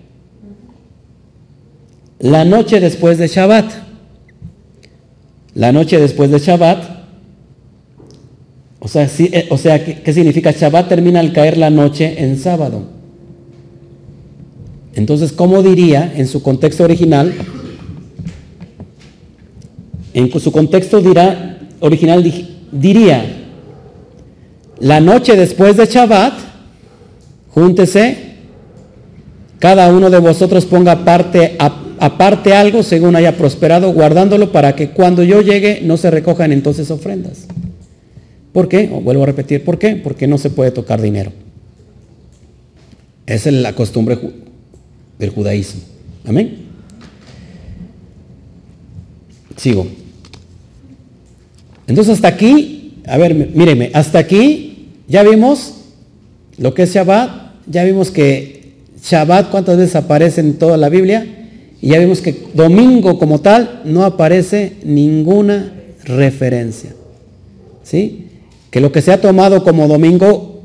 [2.18, 3.70] La noche después de Shabbat.
[5.54, 6.96] La noche después de Shabbat.
[8.80, 10.52] O sea, eh, o sea ¿qué, ¿qué significa?
[10.52, 12.82] Shabbat termina al caer la noche en sábado.
[14.94, 17.34] Entonces, ¿cómo diría en su contexto original?
[20.14, 22.24] En su contexto dirá, original
[22.72, 23.46] diría,
[24.78, 26.32] la noche después de Shabbat,
[27.50, 28.25] júntese,
[29.58, 31.56] cada uno de vosotros ponga aparte,
[31.98, 36.90] aparte algo según haya prosperado, guardándolo para que cuando yo llegue no se recojan entonces
[36.90, 37.46] ofrendas.
[38.52, 38.86] ¿Por qué?
[38.86, 39.96] vuelvo a repetir, ¿por qué?
[39.96, 41.32] Porque no se puede tocar dinero.
[43.26, 44.18] Esa es la costumbre
[45.18, 45.82] del judaísmo.
[46.26, 46.66] Amén.
[49.56, 49.86] Sigo.
[51.86, 55.74] Entonces hasta aquí, a ver, míreme, hasta aquí ya vimos
[56.58, 58.55] lo que es Shabbat, ya vimos que
[59.02, 61.26] Shabbat cuántas veces aparece en toda la Biblia,
[61.80, 65.72] y ya vimos que domingo como tal no aparece ninguna
[66.04, 66.90] referencia.
[67.82, 68.26] ¿Sí?
[68.70, 70.62] Que lo que se ha tomado como domingo,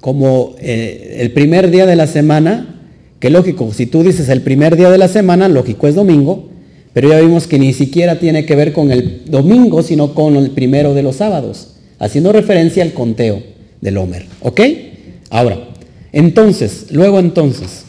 [0.00, 2.82] como eh, el primer día de la semana,
[3.20, 6.48] que lógico, si tú dices el primer día de la semana, lógico es domingo,
[6.92, 10.50] pero ya vimos que ni siquiera tiene que ver con el domingo, sino con el
[10.50, 13.42] primero de los sábados, haciendo referencia al conteo
[13.80, 14.26] del Homer.
[14.42, 14.60] ¿Ok?
[15.30, 15.67] Ahora,
[16.12, 17.84] entonces, luego entonces.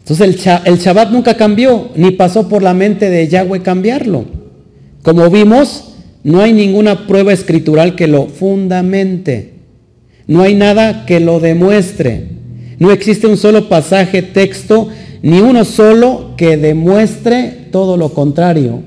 [0.00, 4.24] Entonces el, Shabbat nunca cambió, ni pasó por la mente de Yahweh cambiarlo.
[5.02, 9.54] Como vimos, no hay ninguna prueba escritural que lo fundamente.
[10.26, 12.28] No hay nada que lo demuestre.
[12.78, 14.88] No existe un solo pasaje, texto,
[15.22, 18.82] ni uno solo que demuestre todo lo contrario,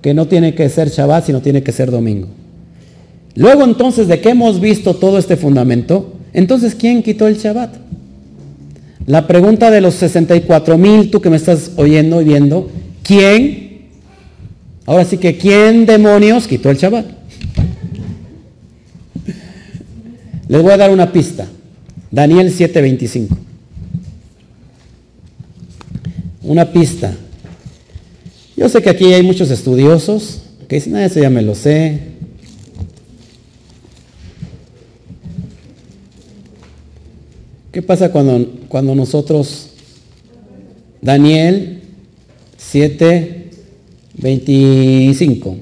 [0.00, 2.28] que no tiene que ser Shabbat, sino tiene que ser domingo.
[3.34, 7.74] Luego entonces de que hemos visto todo este fundamento, entonces ¿quién quitó el Shabbat?
[9.06, 12.70] La pregunta de los 64 mil, tú que me estás oyendo y viendo,
[13.02, 13.88] ¿quién?
[14.86, 17.06] Ahora sí que ¿quién demonios quitó el Shabbat?
[20.48, 21.46] Les voy a dar una pista.
[22.10, 23.36] Daniel 7:25.
[26.42, 27.12] Una pista.
[28.56, 32.11] Yo sé que aquí hay muchos estudiosos que dicen, ah, eso ya me lo sé.
[37.72, 39.70] ¿Qué pasa cuando, cuando nosotros,
[41.00, 41.80] Daniel
[42.58, 45.56] 7:25?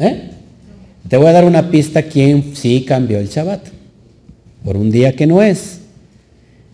[0.00, 0.30] ¿Eh?
[1.08, 3.68] Te voy a dar una pista quién sí cambió el Shabbat
[4.62, 5.78] por un día que no es.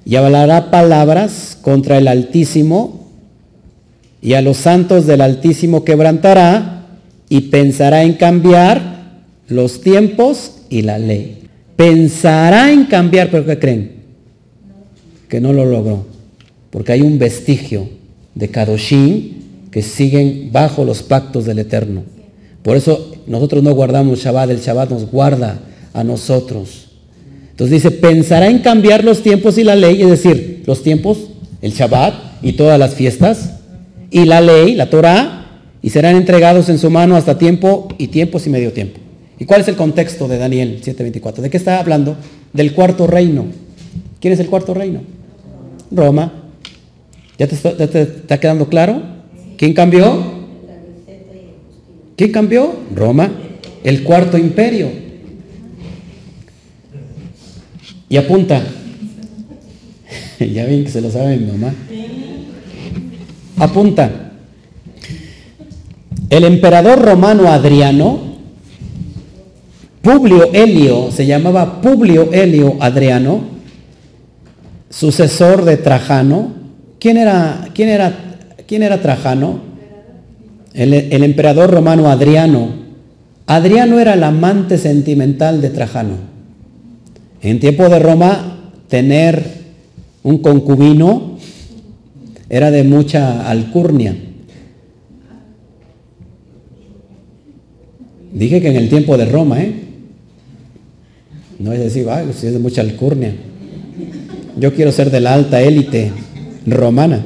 [0.04, 3.06] Y hablará palabras contra el Altísimo
[4.20, 6.86] y a los santos del Altísimo quebrantará
[7.28, 11.39] y pensará en cambiar los tiempos y la ley.
[11.80, 13.92] Pensará en cambiar, pero ¿qué creen?
[15.30, 16.04] Que no lo logró.
[16.68, 17.88] Porque hay un vestigio
[18.34, 22.02] de Kadoshim que siguen bajo los pactos del Eterno.
[22.62, 25.58] Por eso nosotros no guardamos Shabbat, el Shabbat nos guarda
[25.94, 26.88] a nosotros.
[27.52, 31.30] Entonces dice, pensará en cambiar los tiempos y la ley, es decir, los tiempos,
[31.62, 33.52] el Shabbat y todas las fiestas,
[34.10, 38.46] y la ley, la Torah, y serán entregados en su mano hasta tiempo y tiempos
[38.46, 39.00] y medio tiempo.
[39.40, 41.36] ¿Y cuál es el contexto de Daniel 7:24?
[41.40, 42.14] ¿De qué está hablando?
[42.52, 43.46] Del cuarto reino.
[44.20, 45.00] ¿Quién es el cuarto reino?
[45.90, 46.30] Roma.
[47.38, 49.02] ¿Ya te está, quedando claro?
[49.56, 50.40] ¿Quién cambió?
[52.16, 52.74] ¿Quién cambió?
[52.94, 53.32] Roma,
[53.82, 54.90] el cuarto imperio.
[58.10, 58.62] Y apunta.
[60.38, 61.72] ya ven que se lo sabe mi mamá.
[63.56, 64.32] Apunta.
[66.28, 68.29] El emperador romano Adriano,
[70.02, 73.42] Publio Helio, se llamaba Publio Helio Adriano,
[74.88, 76.52] sucesor de Trajano.
[76.98, 79.60] ¿Quién era, quién era, quién era Trajano?
[80.72, 82.80] El, emperador romano Adriano.
[83.46, 86.14] Adriano era el amante sentimental de Trajano.
[87.42, 89.44] En tiempo de Roma, tener
[90.22, 91.36] un concubino
[92.48, 94.16] era de mucha alcurnia.
[98.32, 99.89] Dije que en el tiempo de Roma, ¿eh?
[101.60, 103.34] No es decir, si es mucha alcurnia.
[104.58, 106.10] Yo quiero ser de la alta élite
[106.66, 107.22] romana.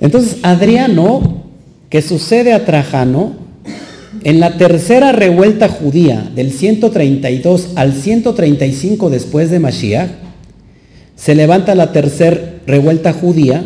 [0.00, 1.42] Entonces, Adriano,
[1.88, 3.34] que sucede a Trajano,
[4.22, 10.10] en la tercera revuelta judía del 132 al 135 después de Mashiach,
[11.16, 13.64] se levanta la tercera revuelta judía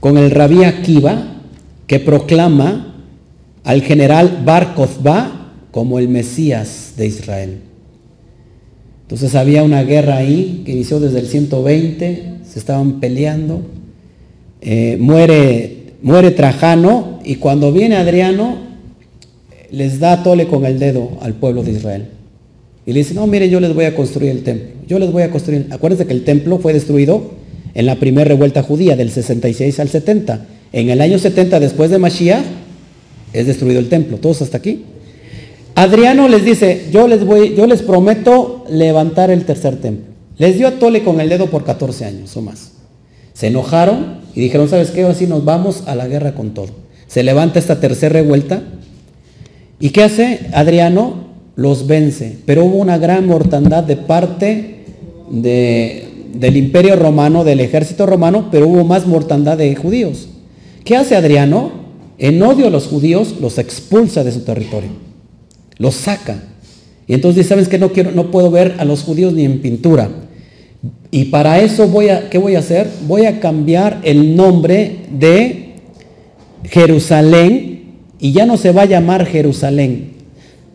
[0.00, 1.36] con el rabí Akiva
[1.86, 2.96] que proclama
[3.62, 4.74] al general Bar
[5.70, 7.67] como el Mesías de Israel.
[9.08, 13.62] Entonces había una guerra ahí que inició desde el 120, se estaban peleando,
[14.60, 18.58] eh, muere, muere Trajano y cuando viene Adriano
[19.70, 22.08] les da tole con el dedo al pueblo de Israel.
[22.84, 24.68] Y le dice, no, miren, yo les voy a construir el templo.
[24.86, 25.68] Yo les voy a construir.
[25.70, 27.30] Acuérdense que el templo fue destruido
[27.72, 30.46] en la primera revuelta judía del 66 al 70.
[30.74, 32.44] En el año 70 después de Mashiach
[33.32, 34.18] es destruido el templo.
[34.18, 34.84] ¿Todos hasta aquí?
[35.78, 40.12] Adriano les dice, yo les, voy, yo les prometo levantar el tercer templo.
[40.36, 42.72] Les dio a tole con el dedo por 14 años o más.
[43.32, 45.04] Se enojaron y dijeron, ¿sabes qué?
[45.04, 46.70] Así nos vamos a la guerra con todo.
[47.06, 48.60] Se levanta esta tercera revuelta.
[49.78, 50.48] ¿Y qué hace?
[50.52, 52.38] Adriano los vence.
[52.44, 54.80] Pero hubo una gran mortandad de parte
[55.30, 60.28] de, del imperio romano, del ejército romano, pero hubo más mortandad de judíos.
[60.82, 61.70] ¿Qué hace Adriano?
[62.18, 65.07] En odio a los judíos los expulsa de su territorio.
[65.78, 66.42] Los saca.
[67.06, 67.78] Y entonces dice, ¿sabes qué?
[67.78, 70.10] No, quiero, no puedo ver a los judíos ni en pintura.
[71.10, 72.88] Y para eso voy a, ¿qué voy a hacer?
[73.06, 75.74] Voy a cambiar el nombre de
[76.64, 77.78] Jerusalén
[78.18, 80.18] y ya no se va a llamar Jerusalén.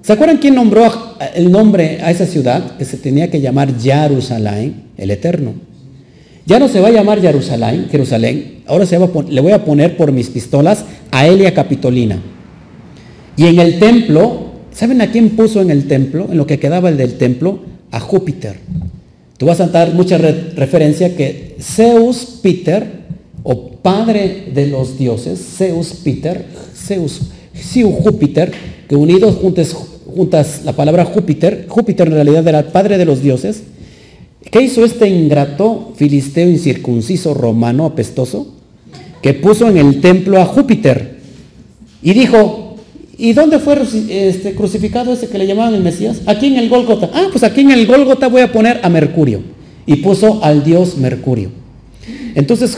[0.02, 0.92] ¿Se acuerdan quién nombró
[1.36, 2.78] el nombre a esa ciudad?
[2.78, 5.54] Que se tenía que llamar Jerusalén, el Eterno.
[6.46, 8.64] Ya no se va a llamar Jerusalén, Jerusalén.
[8.66, 12.20] Ahora se va le voy a poner por mis pistolas a Elia Capitolina.
[13.38, 14.43] Y en el templo,
[14.74, 16.28] ¿saben a quién puso en el templo?
[16.30, 17.60] En lo que quedaba el del templo,
[17.92, 18.58] a Júpiter.
[19.38, 23.04] Tú vas a dar mucha referencia que Zeus Peter,
[23.44, 26.46] o padre de los dioses, Zeus Peter,
[26.76, 27.22] Zeus,
[27.56, 28.52] Zeus Júpiter,
[28.88, 29.76] que unidos juntas,
[30.06, 33.64] juntas la palabra Júpiter, Júpiter en realidad era el padre de los dioses,
[34.50, 38.54] ¿qué hizo este ingrato filisteo incircunciso romano apestoso?
[39.22, 41.18] Que puso en el templo a Júpiter
[42.02, 42.63] y dijo,
[43.18, 43.78] ¿y dónde fue
[44.10, 46.22] este, crucificado ese que le llamaban el Mesías?
[46.26, 47.10] Aquí en el Gólgota.
[47.14, 49.42] Ah, pues aquí en el Gólgota voy a poner a Mercurio.
[49.86, 51.50] Y puso al dios Mercurio.
[52.36, 52.78] Entonces,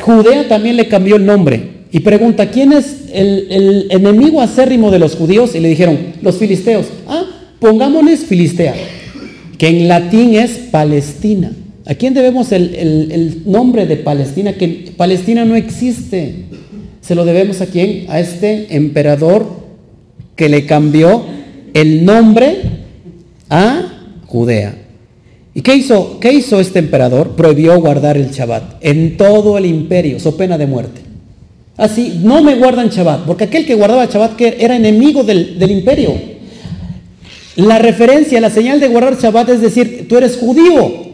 [0.00, 1.80] Judea también le cambió el nombre.
[1.92, 5.54] Y pregunta, ¿quién es el, enemigo acérrimo de los judíos?
[5.54, 6.86] Y le dijeron, los filisteos.
[7.08, 7.24] Ah,
[7.58, 8.74] pongámosles Filistea,
[9.58, 11.52] que en latín es Palestina.
[11.86, 14.52] ¿A quién debemos el, nombre de Palestina?
[14.52, 16.44] Que Palestina no existe.
[17.10, 18.06] Se lo debemos a quién?
[18.08, 19.44] A este emperador
[20.36, 21.24] que le cambió
[21.74, 22.60] el nombre
[23.48, 24.76] a Judea.
[25.52, 27.30] ¿Y qué hizo, qué hizo este emperador?
[27.30, 31.00] Prohibió guardar el Shabbat en todo el imperio, so pena de muerte.
[31.76, 36.14] Así, no me guardan Shabbat, porque aquel que guardaba Shabbat era enemigo del, del imperio.
[37.56, 41.10] La referencia, la señal de guardar Shabbat es decir, tú eres judío.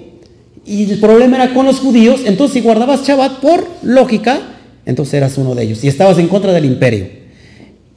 [0.67, 4.56] Y el problema era con los judíos, entonces si guardabas Shabbat por lógica,
[4.87, 5.85] entonces eras uno de ellos.
[5.85, 7.09] Y estabas en contra del imperio.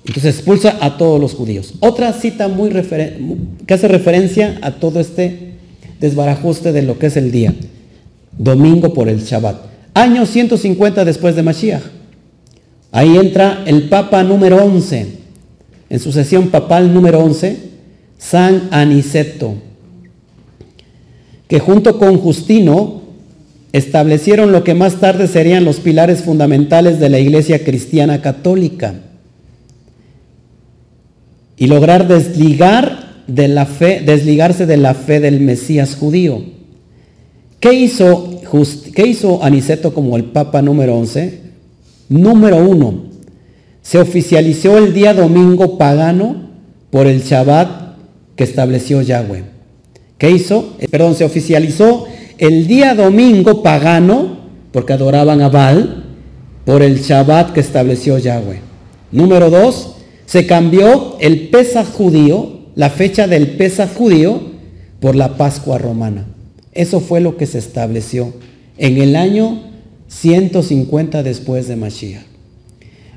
[0.05, 1.75] Entonces expulsa a todos los judíos.
[1.79, 5.53] Otra cita muy que hace referencia a todo este
[6.01, 7.53] desbarajuste de lo que es el día.
[8.37, 9.57] Domingo por el Shabbat.
[9.93, 11.83] Año 150 después de Mashiach.
[12.91, 15.19] Ahí entra el Papa número 11.
[15.89, 17.57] En su sesión papal número 11,
[18.17, 19.55] San Aniceto,
[21.47, 22.98] que junto con Justino
[23.71, 28.95] establecieron lo que más tarde serían los pilares fundamentales de la Iglesia cristiana católica
[31.57, 36.41] y lograr desligar de la fe, desligarse de la fe del Mesías judío.
[37.59, 38.41] ¿Qué hizo,
[38.95, 41.41] ¿Qué hizo Aniceto como el Papa número 11?
[42.07, 43.03] Número uno,
[43.83, 46.49] se oficializó el día domingo pagano
[46.89, 47.97] por el Shabbat
[48.35, 49.43] que estableció Yahweh.
[50.17, 50.75] ¿Qué hizo?
[50.79, 52.07] Eh, perdón, se oficializó
[52.39, 54.39] el día domingo pagano,
[54.71, 56.05] porque adoraban a Baal,
[56.65, 58.61] por el Shabbat que estableció Yahweh.
[59.11, 59.95] Número dos,
[60.25, 64.41] se cambió el Pesach judío, la fecha del Pesach judío,
[64.99, 66.27] por la Pascua romana.
[66.71, 68.33] Eso fue lo que se estableció
[68.77, 69.63] en el año
[70.07, 72.23] 150 después de Mashiach.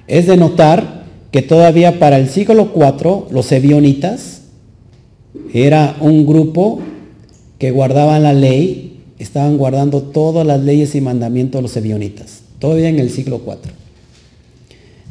[0.08, 4.42] Es de notar que todavía para el siglo IV los ebionitas
[5.54, 6.80] era un grupo
[7.58, 8.91] que guardaban la ley,
[9.22, 13.72] estaban guardando todas las leyes y mandamientos de los ebionitas, todavía en el siglo IV.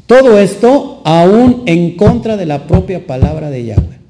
[0.06, 4.02] Todo esto aún en contra de la propia palabra de Yahweh.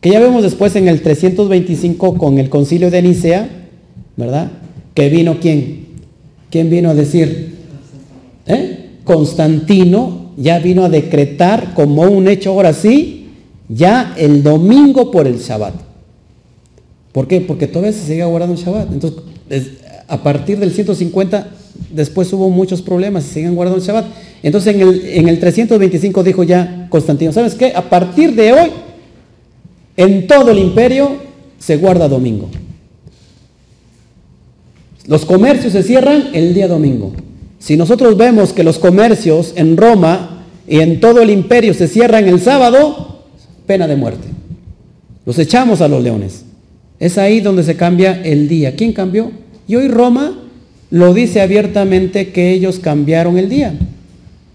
[0.00, 3.48] Que ya vemos después en el 325 con el concilio de Nicea,
[4.16, 4.50] ¿verdad?
[4.94, 5.86] Que vino quién?
[6.50, 7.54] ¿Quién vino a decir?
[8.46, 8.90] ¿Eh?
[9.04, 13.28] Constantino ya vino a decretar como un hecho ahora sí,
[13.68, 15.74] ya el domingo por el Shabbat.
[17.12, 17.40] ¿Por qué?
[17.40, 18.92] Porque todavía se seguía guardando el Shabbat.
[18.92, 19.22] Entonces,
[20.08, 21.48] a partir del 150,
[21.90, 24.06] después hubo muchos problemas, se siguen guardando el Shabbat.
[24.42, 27.72] Entonces, en el, en el 325 dijo ya Constantino, ¿sabes qué?
[27.74, 28.70] A partir de hoy,
[29.96, 31.16] en todo el imperio
[31.58, 32.48] se guarda domingo.
[35.06, 37.12] Los comercios se cierran el día domingo.
[37.58, 42.26] Si nosotros vemos que los comercios en Roma y en todo el imperio se cierran
[42.26, 43.24] el sábado,
[43.66, 44.28] pena de muerte.
[45.26, 46.44] Los echamos a los leones.
[47.04, 48.76] Es ahí donde se cambia el día.
[48.76, 49.30] ¿Quién cambió?
[49.68, 50.38] Y hoy Roma
[50.88, 53.74] lo dice abiertamente que ellos cambiaron el día.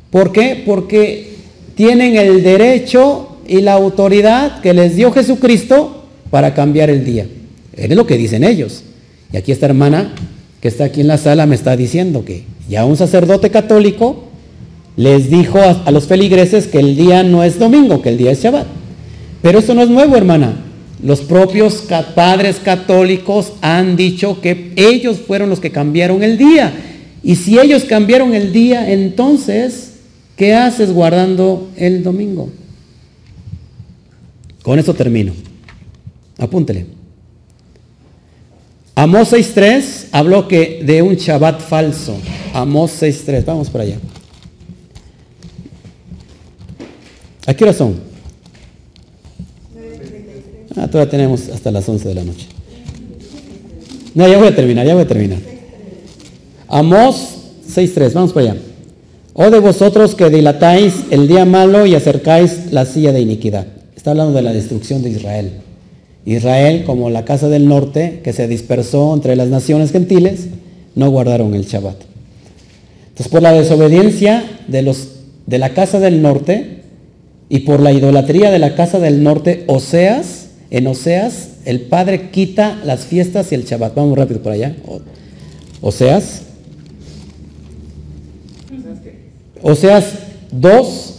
[0.10, 0.64] ¿Por qué?
[0.66, 1.36] Porque
[1.76, 7.28] tienen el derecho y la autoridad que les dio Jesucristo para cambiar el día.
[7.78, 8.82] Es lo que dicen ellos.
[9.32, 10.16] Y aquí esta hermana
[10.60, 14.24] que está aquí en la sala me está diciendo que ya un sacerdote católico
[14.98, 18.42] les dijo a, los feligreses que el día no es domingo, que el día es
[18.42, 18.66] Shabbat.
[19.44, 20.66] Pero eso no es nuevo, hermana.
[21.02, 26.74] Los propios padres católicos han dicho que ellos fueron los que cambiaron el día.
[27.24, 29.94] Y si ellos cambiaron el día, entonces,
[30.36, 32.50] ¿qué haces guardando el domingo?
[34.62, 35.34] Con eso termino.
[36.38, 36.86] Apúntele.
[38.96, 42.18] Amós 6.3 habló que de un Shabbat falso.
[42.54, 43.46] Amós 6.3.
[43.46, 43.98] Vamos para allá.
[47.48, 47.74] ¿A qué hora?
[50.76, 52.48] Ah, todavía tenemos hasta las 11 de la noche.
[54.14, 55.40] No, ya voy a terminar, ya voy a terminar.
[56.68, 57.16] Amós
[57.68, 58.62] 6.3, vamos para allá.
[59.34, 63.68] O de vosotros que dilatáis el día malo y acercáis la silla de iniquidad.
[63.96, 65.52] Está hablando de la destrucción de Israel.
[66.26, 70.48] Israel, como la casa del norte, que se dispersó entre las naciones gentiles,
[70.96, 71.96] no guardaron el Shabbat.
[73.10, 75.08] Entonces, por la desobediencia de, los,
[75.46, 76.82] de la casa del norte
[77.48, 82.80] y por la idolatría de la casa del norte, Oseas, en Oseas, el Padre quita
[82.86, 83.96] las fiestas y el Shabbat.
[83.96, 84.76] Vamos rápido por allá.
[85.82, 86.44] Oseas.
[89.62, 90.14] Oseas
[90.52, 91.14] 2,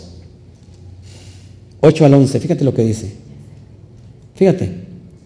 [1.81, 3.13] 8 al 11, fíjate lo que dice.
[4.35, 4.71] Fíjate,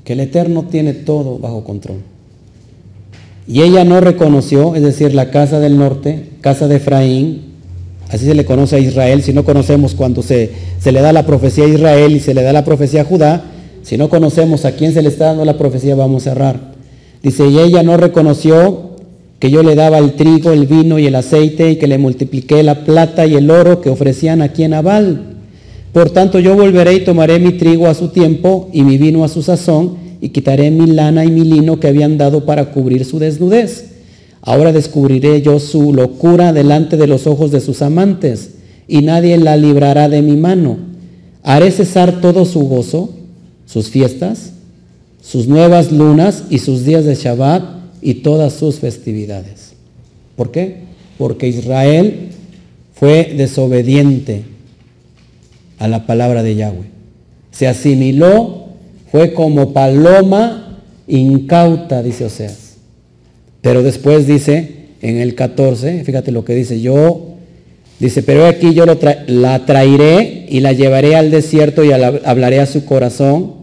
[0.04, 1.98] que el Eterno tiene todo bajo control.
[3.46, 7.42] Y ella no reconoció, es decir, la casa del norte, casa de Efraín,
[8.08, 11.26] así se le conoce a Israel, si no conocemos cuando se, se le da la
[11.26, 13.44] profecía a Israel y se le da la profecía a Judá,
[13.84, 16.72] si no conocemos a quién se le está dando la profecía, vamos a errar.
[17.22, 18.94] Dice, y ella no reconoció
[19.38, 22.62] que yo le daba el trigo, el vino y el aceite y que le multipliqué
[22.62, 25.20] la plata y el oro que ofrecían aquí en Abal.
[25.92, 29.28] Por tanto, yo volveré y tomaré mi trigo a su tiempo y mi vino a
[29.28, 33.18] su sazón, y quitaré mi lana y mi lino que habían dado para cubrir su
[33.18, 33.90] desnudez.
[34.40, 38.54] Ahora descubriré yo su locura delante de los ojos de sus amantes,
[38.88, 40.78] y nadie la librará de mi mano.
[41.42, 43.10] Haré cesar todo su gozo,
[43.66, 44.52] sus fiestas,
[45.22, 47.62] sus nuevas lunas y sus días de Shabbat
[48.02, 49.72] y todas sus festividades.
[50.36, 50.78] ¿Por qué?
[51.16, 52.28] Porque Israel
[52.94, 54.42] fue desobediente
[55.78, 56.86] a la palabra de Yahweh.
[57.50, 58.66] Se asimiló,
[59.10, 62.76] fue como paloma incauta, dice Oseas.
[63.60, 67.34] Pero después dice en el 14, fíjate lo que dice, yo,
[67.98, 68.84] dice, pero aquí yo
[69.26, 73.54] la traeré y la llevaré al desierto y hablaré a su corazón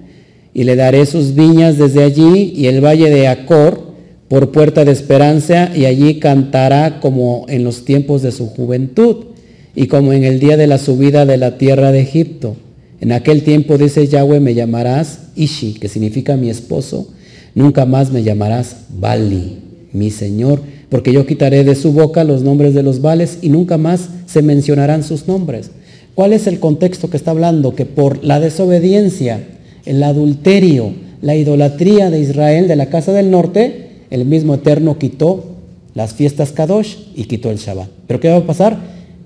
[0.53, 3.93] y le daré sus viñas desde allí y el valle de Acor
[4.27, 9.27] por puerta de esperanza y allí cantará como en los tiempos de su juventud
[9.73, 12.57] y como en el día de la subida de la tierra de Egipto.
[12.99, 17.07] En aquel tiempo, dice Yahweh, me llamarás Ishi, que significa mi esposo,
[17.55, 19.59] nunca más me llamarás Bali,
[19.93, 20.59] mi Señor,
[20.89, 24.41] porque yo quitaré de su boca los nombres de los vales y nunca más se
[24.41, 25.71] mencionarán sus nombres.
[26.15, 27.73] ¿Cuál es el contexto que está hablando?
[27.73, 29.47] Que por la desobediencia,
[29.85, 35.45] el adulterio, la idolatría de Israel de la casa del norte, el mismo Eterno quitó
[35.93, 37.89] las fiestas Kadosh y quitó el Shabbat.
[38.07, 38.77] ¿Pero qué va a pasar?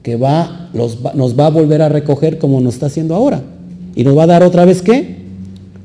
[0.03, 3.41] Que va, nos va a volver a recoger como nos está haciendo ahora.
[3.95, 5.15] Y nos va a dar otra vez qué?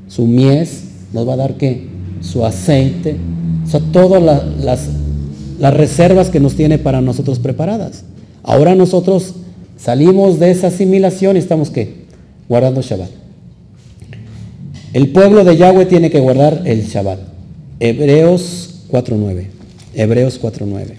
[0.07, 0.83] Su mies,
[1.13, 1.87] nos va a dar qué?
[2.21, 3.15] Su aceite,
[3.65, 4.89] o sea, todas las,
[5.59, 8.03] las reservas que nos tiene para nosotros preparadas.
[8.43, 9.35] Ahora nosotros
[9.83, 12.05] salimos de esa asimilación y estamos qué?
[12.47, 13.09] Guardando Shabbat.
[14.93, 17.19] El pueblo de Yahweh tiene que guardar el Shabbat.
[17.79, 19.47] Hebreos 4.9.
[19.93, 20.95] Hebreos 4.9.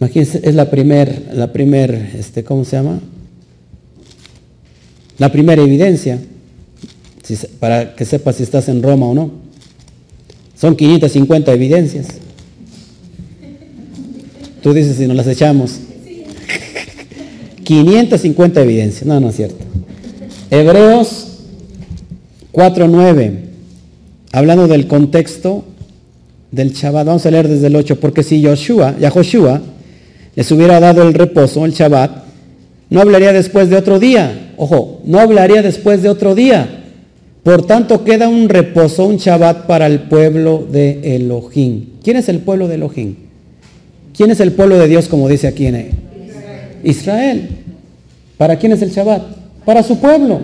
[0.00, 3.00] Imagínense, es la primer, la primer, este, ¿cómo se llama?
[5.18, 6.20] La primera evidencia,
[7.58, 9.30] para que sepas si estás en Roma o no.
[10.56, 12.06] Son 550 evidencias.
[14.62, 15.80] Tú dices si nos las echamos.
[17.68, 19.04] 550 evidencias.
[19.04, 19.62] No, no es cierto.
[20.50, 21.26] Hebreos
[22.50, 23.32] 4.9.
[24.32, 25.64] Hablando del contexto
[26.50, 27.06] del Shabbat.
[27.06, 28.00] Vamos a leer desde el 8.
[28.00, 29.60] Porque si Joshua, Yahoshua,
[30.34, 32.10] les hubiera dado el reposo, el Shabbat,
[32.88, 34.54] no hablaría después de otro día.
[34.56, 36.86] Ojo, no hablaría después de otro día.
[37.42, 41.84] Por tanto, queda un reposo, un Shabbat para el pueblo de Elohim.
[42.02, 43.14] ¿Quién es el pueblo de Elohim?
[44.16, 46.07] ¿Quién es el pueblo de Dios, como dice aquí en
[46.84, 47.48] Israel?
[48.36, 49.22] ¿Para quién es el Shabbat?
[49.64, 50.40] Para su pueblo.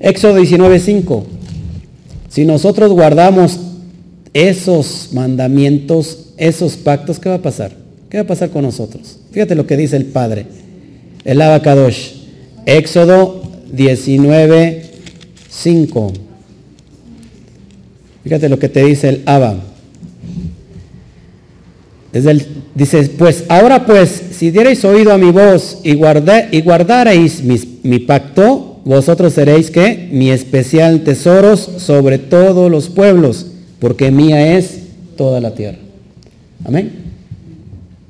[0.00, 1.24] Éxodo 19:5.
[2.28, 3.58] Si nosotros guardamos
[4.34, 7.72] esos mandamientos, esos pactos, ¿qué va a pasar?
[8.10, 9.18] ¿Qué va a pasar con nosotros?
[9.30, 10.46] Fíjate lo que dice el Padre.
[11.24, 12.14] El Abacadosh.
[12.66, 16.12] Éxodo 19:5.
[18.24, 19.56] Fíjate lo que te dice el Abba.
[22.78, 28.80] Dice, pues ahora pues, si dierais oído a mi voz y, y guardarais mi pacto,
[28.84, 33.46] vosotros seréis que mi especial tesoros sobre todos los pueblos,
[33.80, 34.78] porque mía es
[35.16, 35.78] toda la tierra.
[36.64, 36.92] Amén.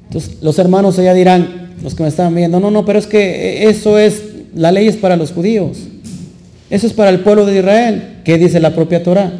[0.07, 3.69] Entonces los hermanos allá dirán, los que me están viendo, no, no, pero es que
[3.69, 4.23] eso es,
[4.55, 5.78] la ley es para los judíos.
[6.70, 8.03] Eso es para el pueblo de Israel.
[8.24, 9.32] ¿Qué dice la propia Torah?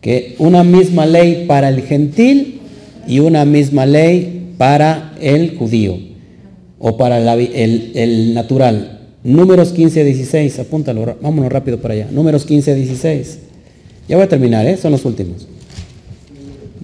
[0.00, 2.60] Que una misma ley para el gentil
[3.06, 5.98] y una misma ley para el judío
[6.78, 9.00] o para el, natural.
[9.22, 12.08] Números 15, 16, apúntalo, vámonos rápido para allá.
[12.10, 13.38] Números 15, 16.
[14.08, 14.76] Ya voy a terminar, ¿eh?
[14.76, 15.48] son los últimos.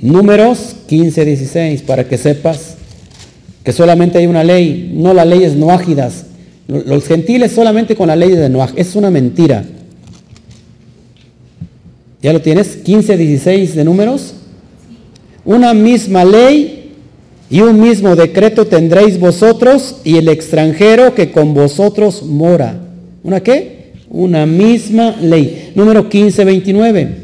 [0.01, 2.77] Números 15, 16, para que sepas
[3.63, 6.25] que solamente hay una ley, no las leyes noágidas.
[6.67, 9.65] Los gentiles solamente con la ley de Noaj, es una mentira.
[12.23, 12.77] ¿Ya lo tienes?
[12.77, 14.35] 15, 16 de números.
[15.45, 16.80] Una misma ley
[17.51, 22.81] y un mismo decreto tendréis vosotros y el extranjero que con vosotros mora.
[23.25, 23.93] ¿Una qué?
[24.09, 25.73] Una misma ley.
[25.75, 27.15] Número 15, 29.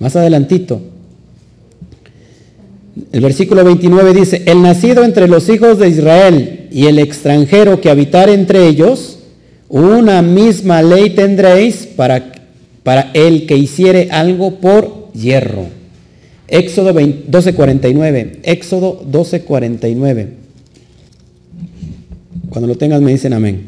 [0.00, 0.80] Más adelantito.
[3.12, 7.90] El versículo 29 dice, el nacido entre los hijos de Israel y el extranjero que
[7.90, 9.20] habitar entre ellos,
[9.68, 12.32] una misma ley tendréis para,
[12.82, 15.75] para el que hiciere algo por hierro.
[16.48, 18.38] Éxodo 12:49.
[18.42, 20.28] Éxodo 12:49.
[22.48, 23.64] Cuando lo tengas me dicen amén.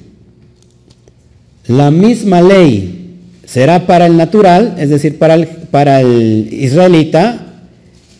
[1.67, 7.65] La misma ley será para el natural, es decir, para el, para el israelita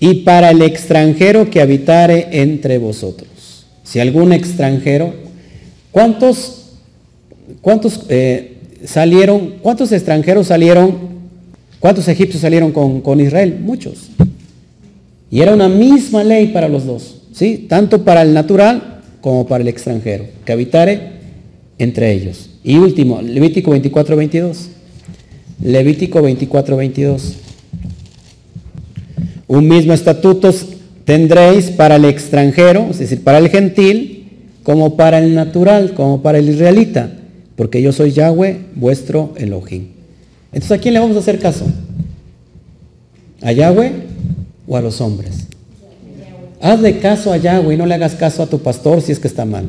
[0.01, 3.67] y para el extranjero que habitare entre vosotros.
[3.85, 5.15] Si algún extranjero,
[5.91, 6.73] ¿cuántos,
[7.63, 10.99] cuántos eh, salieron, cuántos extranjeros salieron,
[11.79, 13.59] cuántos egipcios salieron con, con Israel?
[13.61, 14.11] Muchos.
[15.31, 17.67] Y era una misma ley para los dos, ¿sí?
[17.69, 21.19] Tanto para el natural como para el extranjero, que habitare
[21.79, 22.51] entre ellos.
[22.65, 24.69] Y último, Levítico 24, 22.
[25.63, 27.35] Levítico 24, 22.
[29.49, 30.53] Un mismo estatuto
[31.05, 34.31] tendréis para el extranjero, es decir, para el gentil,
[34.63, 37.11] como para el natural, como para el israelita,
[37.57, 39.89] porque yo soy Yahweh, vuestro Elohim.
[40.53, 41.65] Entonces, ¿a quién le vamos a hacer caso?
[43.41, 44.08] ¿A Yahweh
[44.69, 45.47] o a los hombres.
[46.61, 49.29] Hazle caso a Yahweh y no le hagas caso a tu pastor si es que
[49.29, 49.67] está mal.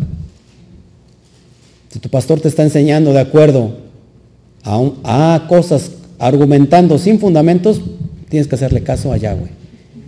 [1.89, 3.77] Si tu pastor te está enseñando de acuerdo
[4.63, 7.81] a, cosas, argumentando sin fundamentos,
[8.29, 9.49] tienes que hacerle caso a Yahweh.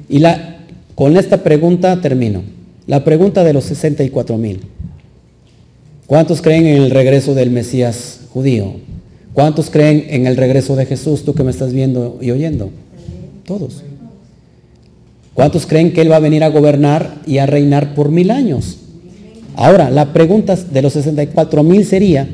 [0.10, 0.66] Y la,
[0.96, 2.44] con esta pregunta termino.
[2.88, 4.62] La pregunta de los 64 mil.
[6.08, 8.76] ¿Cuántos creen en el regreso del Mesías judío?
[9.34, 12.70] ¿Cuántos creen en el regreso de Jesús, tú que me estás viendo y oyendo?
[13.46, 13.84] Todos.
[15.42, 18.78] ¿Cuántos creen que Él va a venir a gobernar y a reinar por mil años?
[19.56, 22.30] Ahora, la pregunta de los 64 mil sería,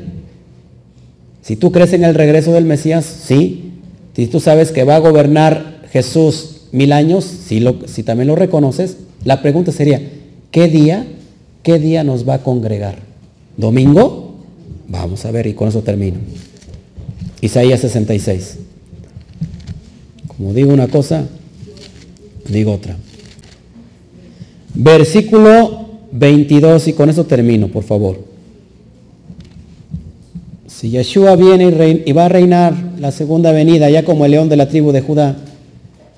[1.40, 3.72] si tú crees en el regreso del Mesías, sí.
[4.14, 8.98] Si tú sabes que va a gobernar Jesús mil años, si, si también lo reconoces,
[9.24, 10.02] la pregunta sería,
[10.50, 11.06] ¿qué día,
[11.62, 12.98] qué día nos va a congregar?
[13.56, 14.34] ¿Domingo?
[14.86, 16.18] Vamos a ver y con eso termino.
[17.40, 18.58] Isaías 66.
[20.26, 21.26] Como digo una cosa,
[22.48, 22.96] digo otra.
[24.74, 28.24] Versículo 22 y con eso termino, por favor.
[30.66, 34.56] Si Yeshua viene y, va a reinar la segunda venida, ya como el león de
[34.56, 35.36] la tribu de Judá,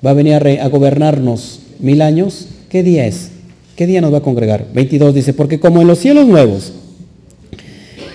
[0.05, 3.31] va a venir a, a gobernarnos mil años, ¿qué día es?
[3.75, 4.67] ¿Qué día nos va a congregar?
[4.73, 6.73] 22 dice, porque como en los cielos nuevos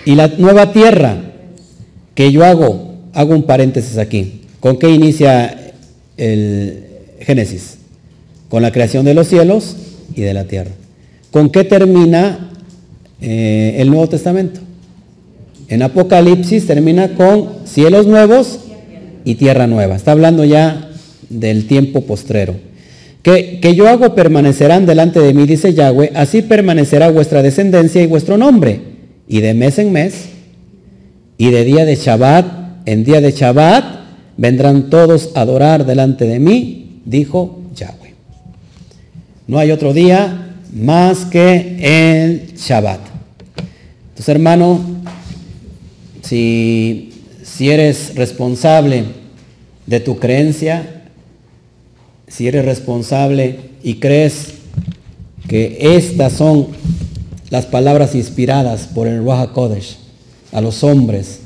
[0.04, 1.16] y la nueva tierra
[2.14, 4.42] que yo hago, hago un paréntesis aquí.
[4.60, 5.72] ¿Con qué inicia
[6.16, 6.84] el
[7.20, 7.78] Génesis?
[8.48, 9.76] Con la creación de los cielos
[10.14, 10.70] y de la tierra.
[11.30, 12.50] ¿Con qué termina
[13.20, 14.60] eh, el Nuevo Testamento?
[15.68, 18.60] En Apocalipsis termina con cielos nuevos
[19.24, 19.96] y tierra nueva.
[19.96, 20.90] Está hablando ya
[21.28, 22.54] del tiempo postrero.
[23.22, 28.06] Que, que, yo hago permanecerán delante de mí, dice Yahweh, así permanecerá vuestra descendencia y
[28.06, 28.80] vuestro nombre.
[29.26, 30.26] Y de mes en mes,
[31.36, 33.84] y de día de Shabbat en día de Shabbat,
[34.36, 37.55] vendrán todos a adorar delante de mí, dijo.
[39.46, 43.00] No hay otro día más que el Shabbat.
[44.08, 44.80] Entonces, hermano,
[46.22, 47.12] si,
[47.44, 49.04] si eres responsable
[49.86, 51.04] de tu creencia,
[52.26, 54.54] si eres responsable y crees
[55.46, 56.68] que estas son
[57.50, 59.96] las palabras inspiradas por el Ruach Kodesh
[60.52, 61.40] a los hombres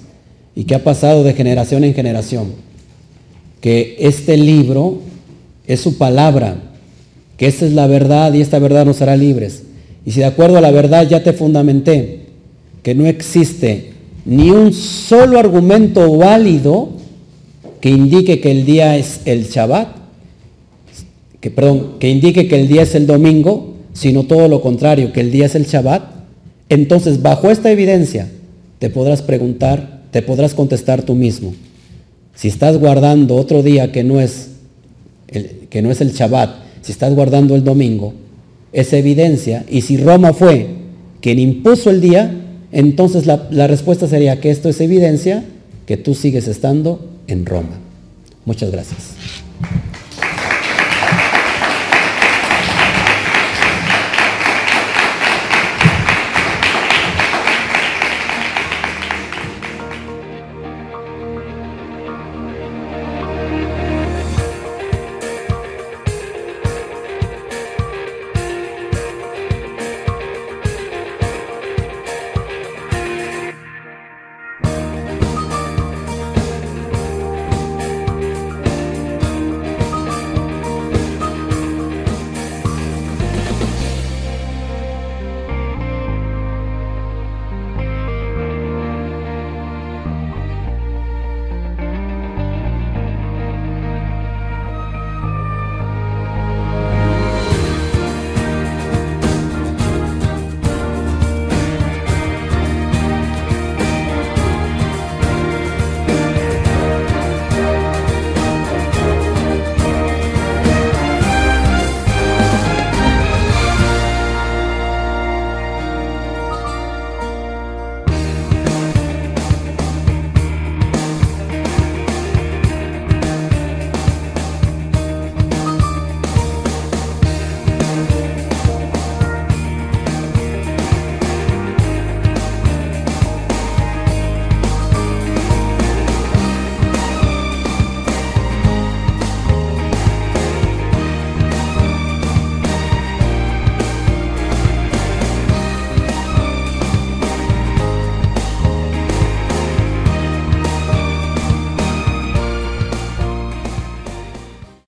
[0.54, 2.54] y que ha pasado de generación en generación,
[3.60, 5.00] que este libro
[5.66, 6.69] es su palabra,
[7.40, 9.62] que esta es la verdad y esta verdad nos hará libres.
[10.04, 12.26] Y si de acuerdo a la verdad ya te fundamenté
[12.82, 13.92] que no existe
[14.26, 16.90] ni un solo argumento válido
[17.80, 19.88] que indique que el día es el Shabbat,
[21.40, 25.22] que, perdón, que indique que el día es el domingo, sino todo lo contrario, que
[25.22, 26.02] el día es el Shabbat,
[26.68, 28.28] entonces bajo esta evidencia
[28.80, 31.54] te podrás preguntar, te podrás contestar tú mismo.
[32.34, 34.50] Si estás guardando otro día que no es
[35.28, 38.14] el, que no es el Shabbat, si estás guardando el domingo,
[38.72, 39.64] es evidencia.
[39.68, 40.68] Y si Roma fue
[41.20, 42.34] quien impuso el día,
[42.72, 45.44] entonces la, respuesta sería que esto es evidencia
[45.86, 47.78] que tú sigues estando en Roma.
[48.44, 49.14] Muchas gracias.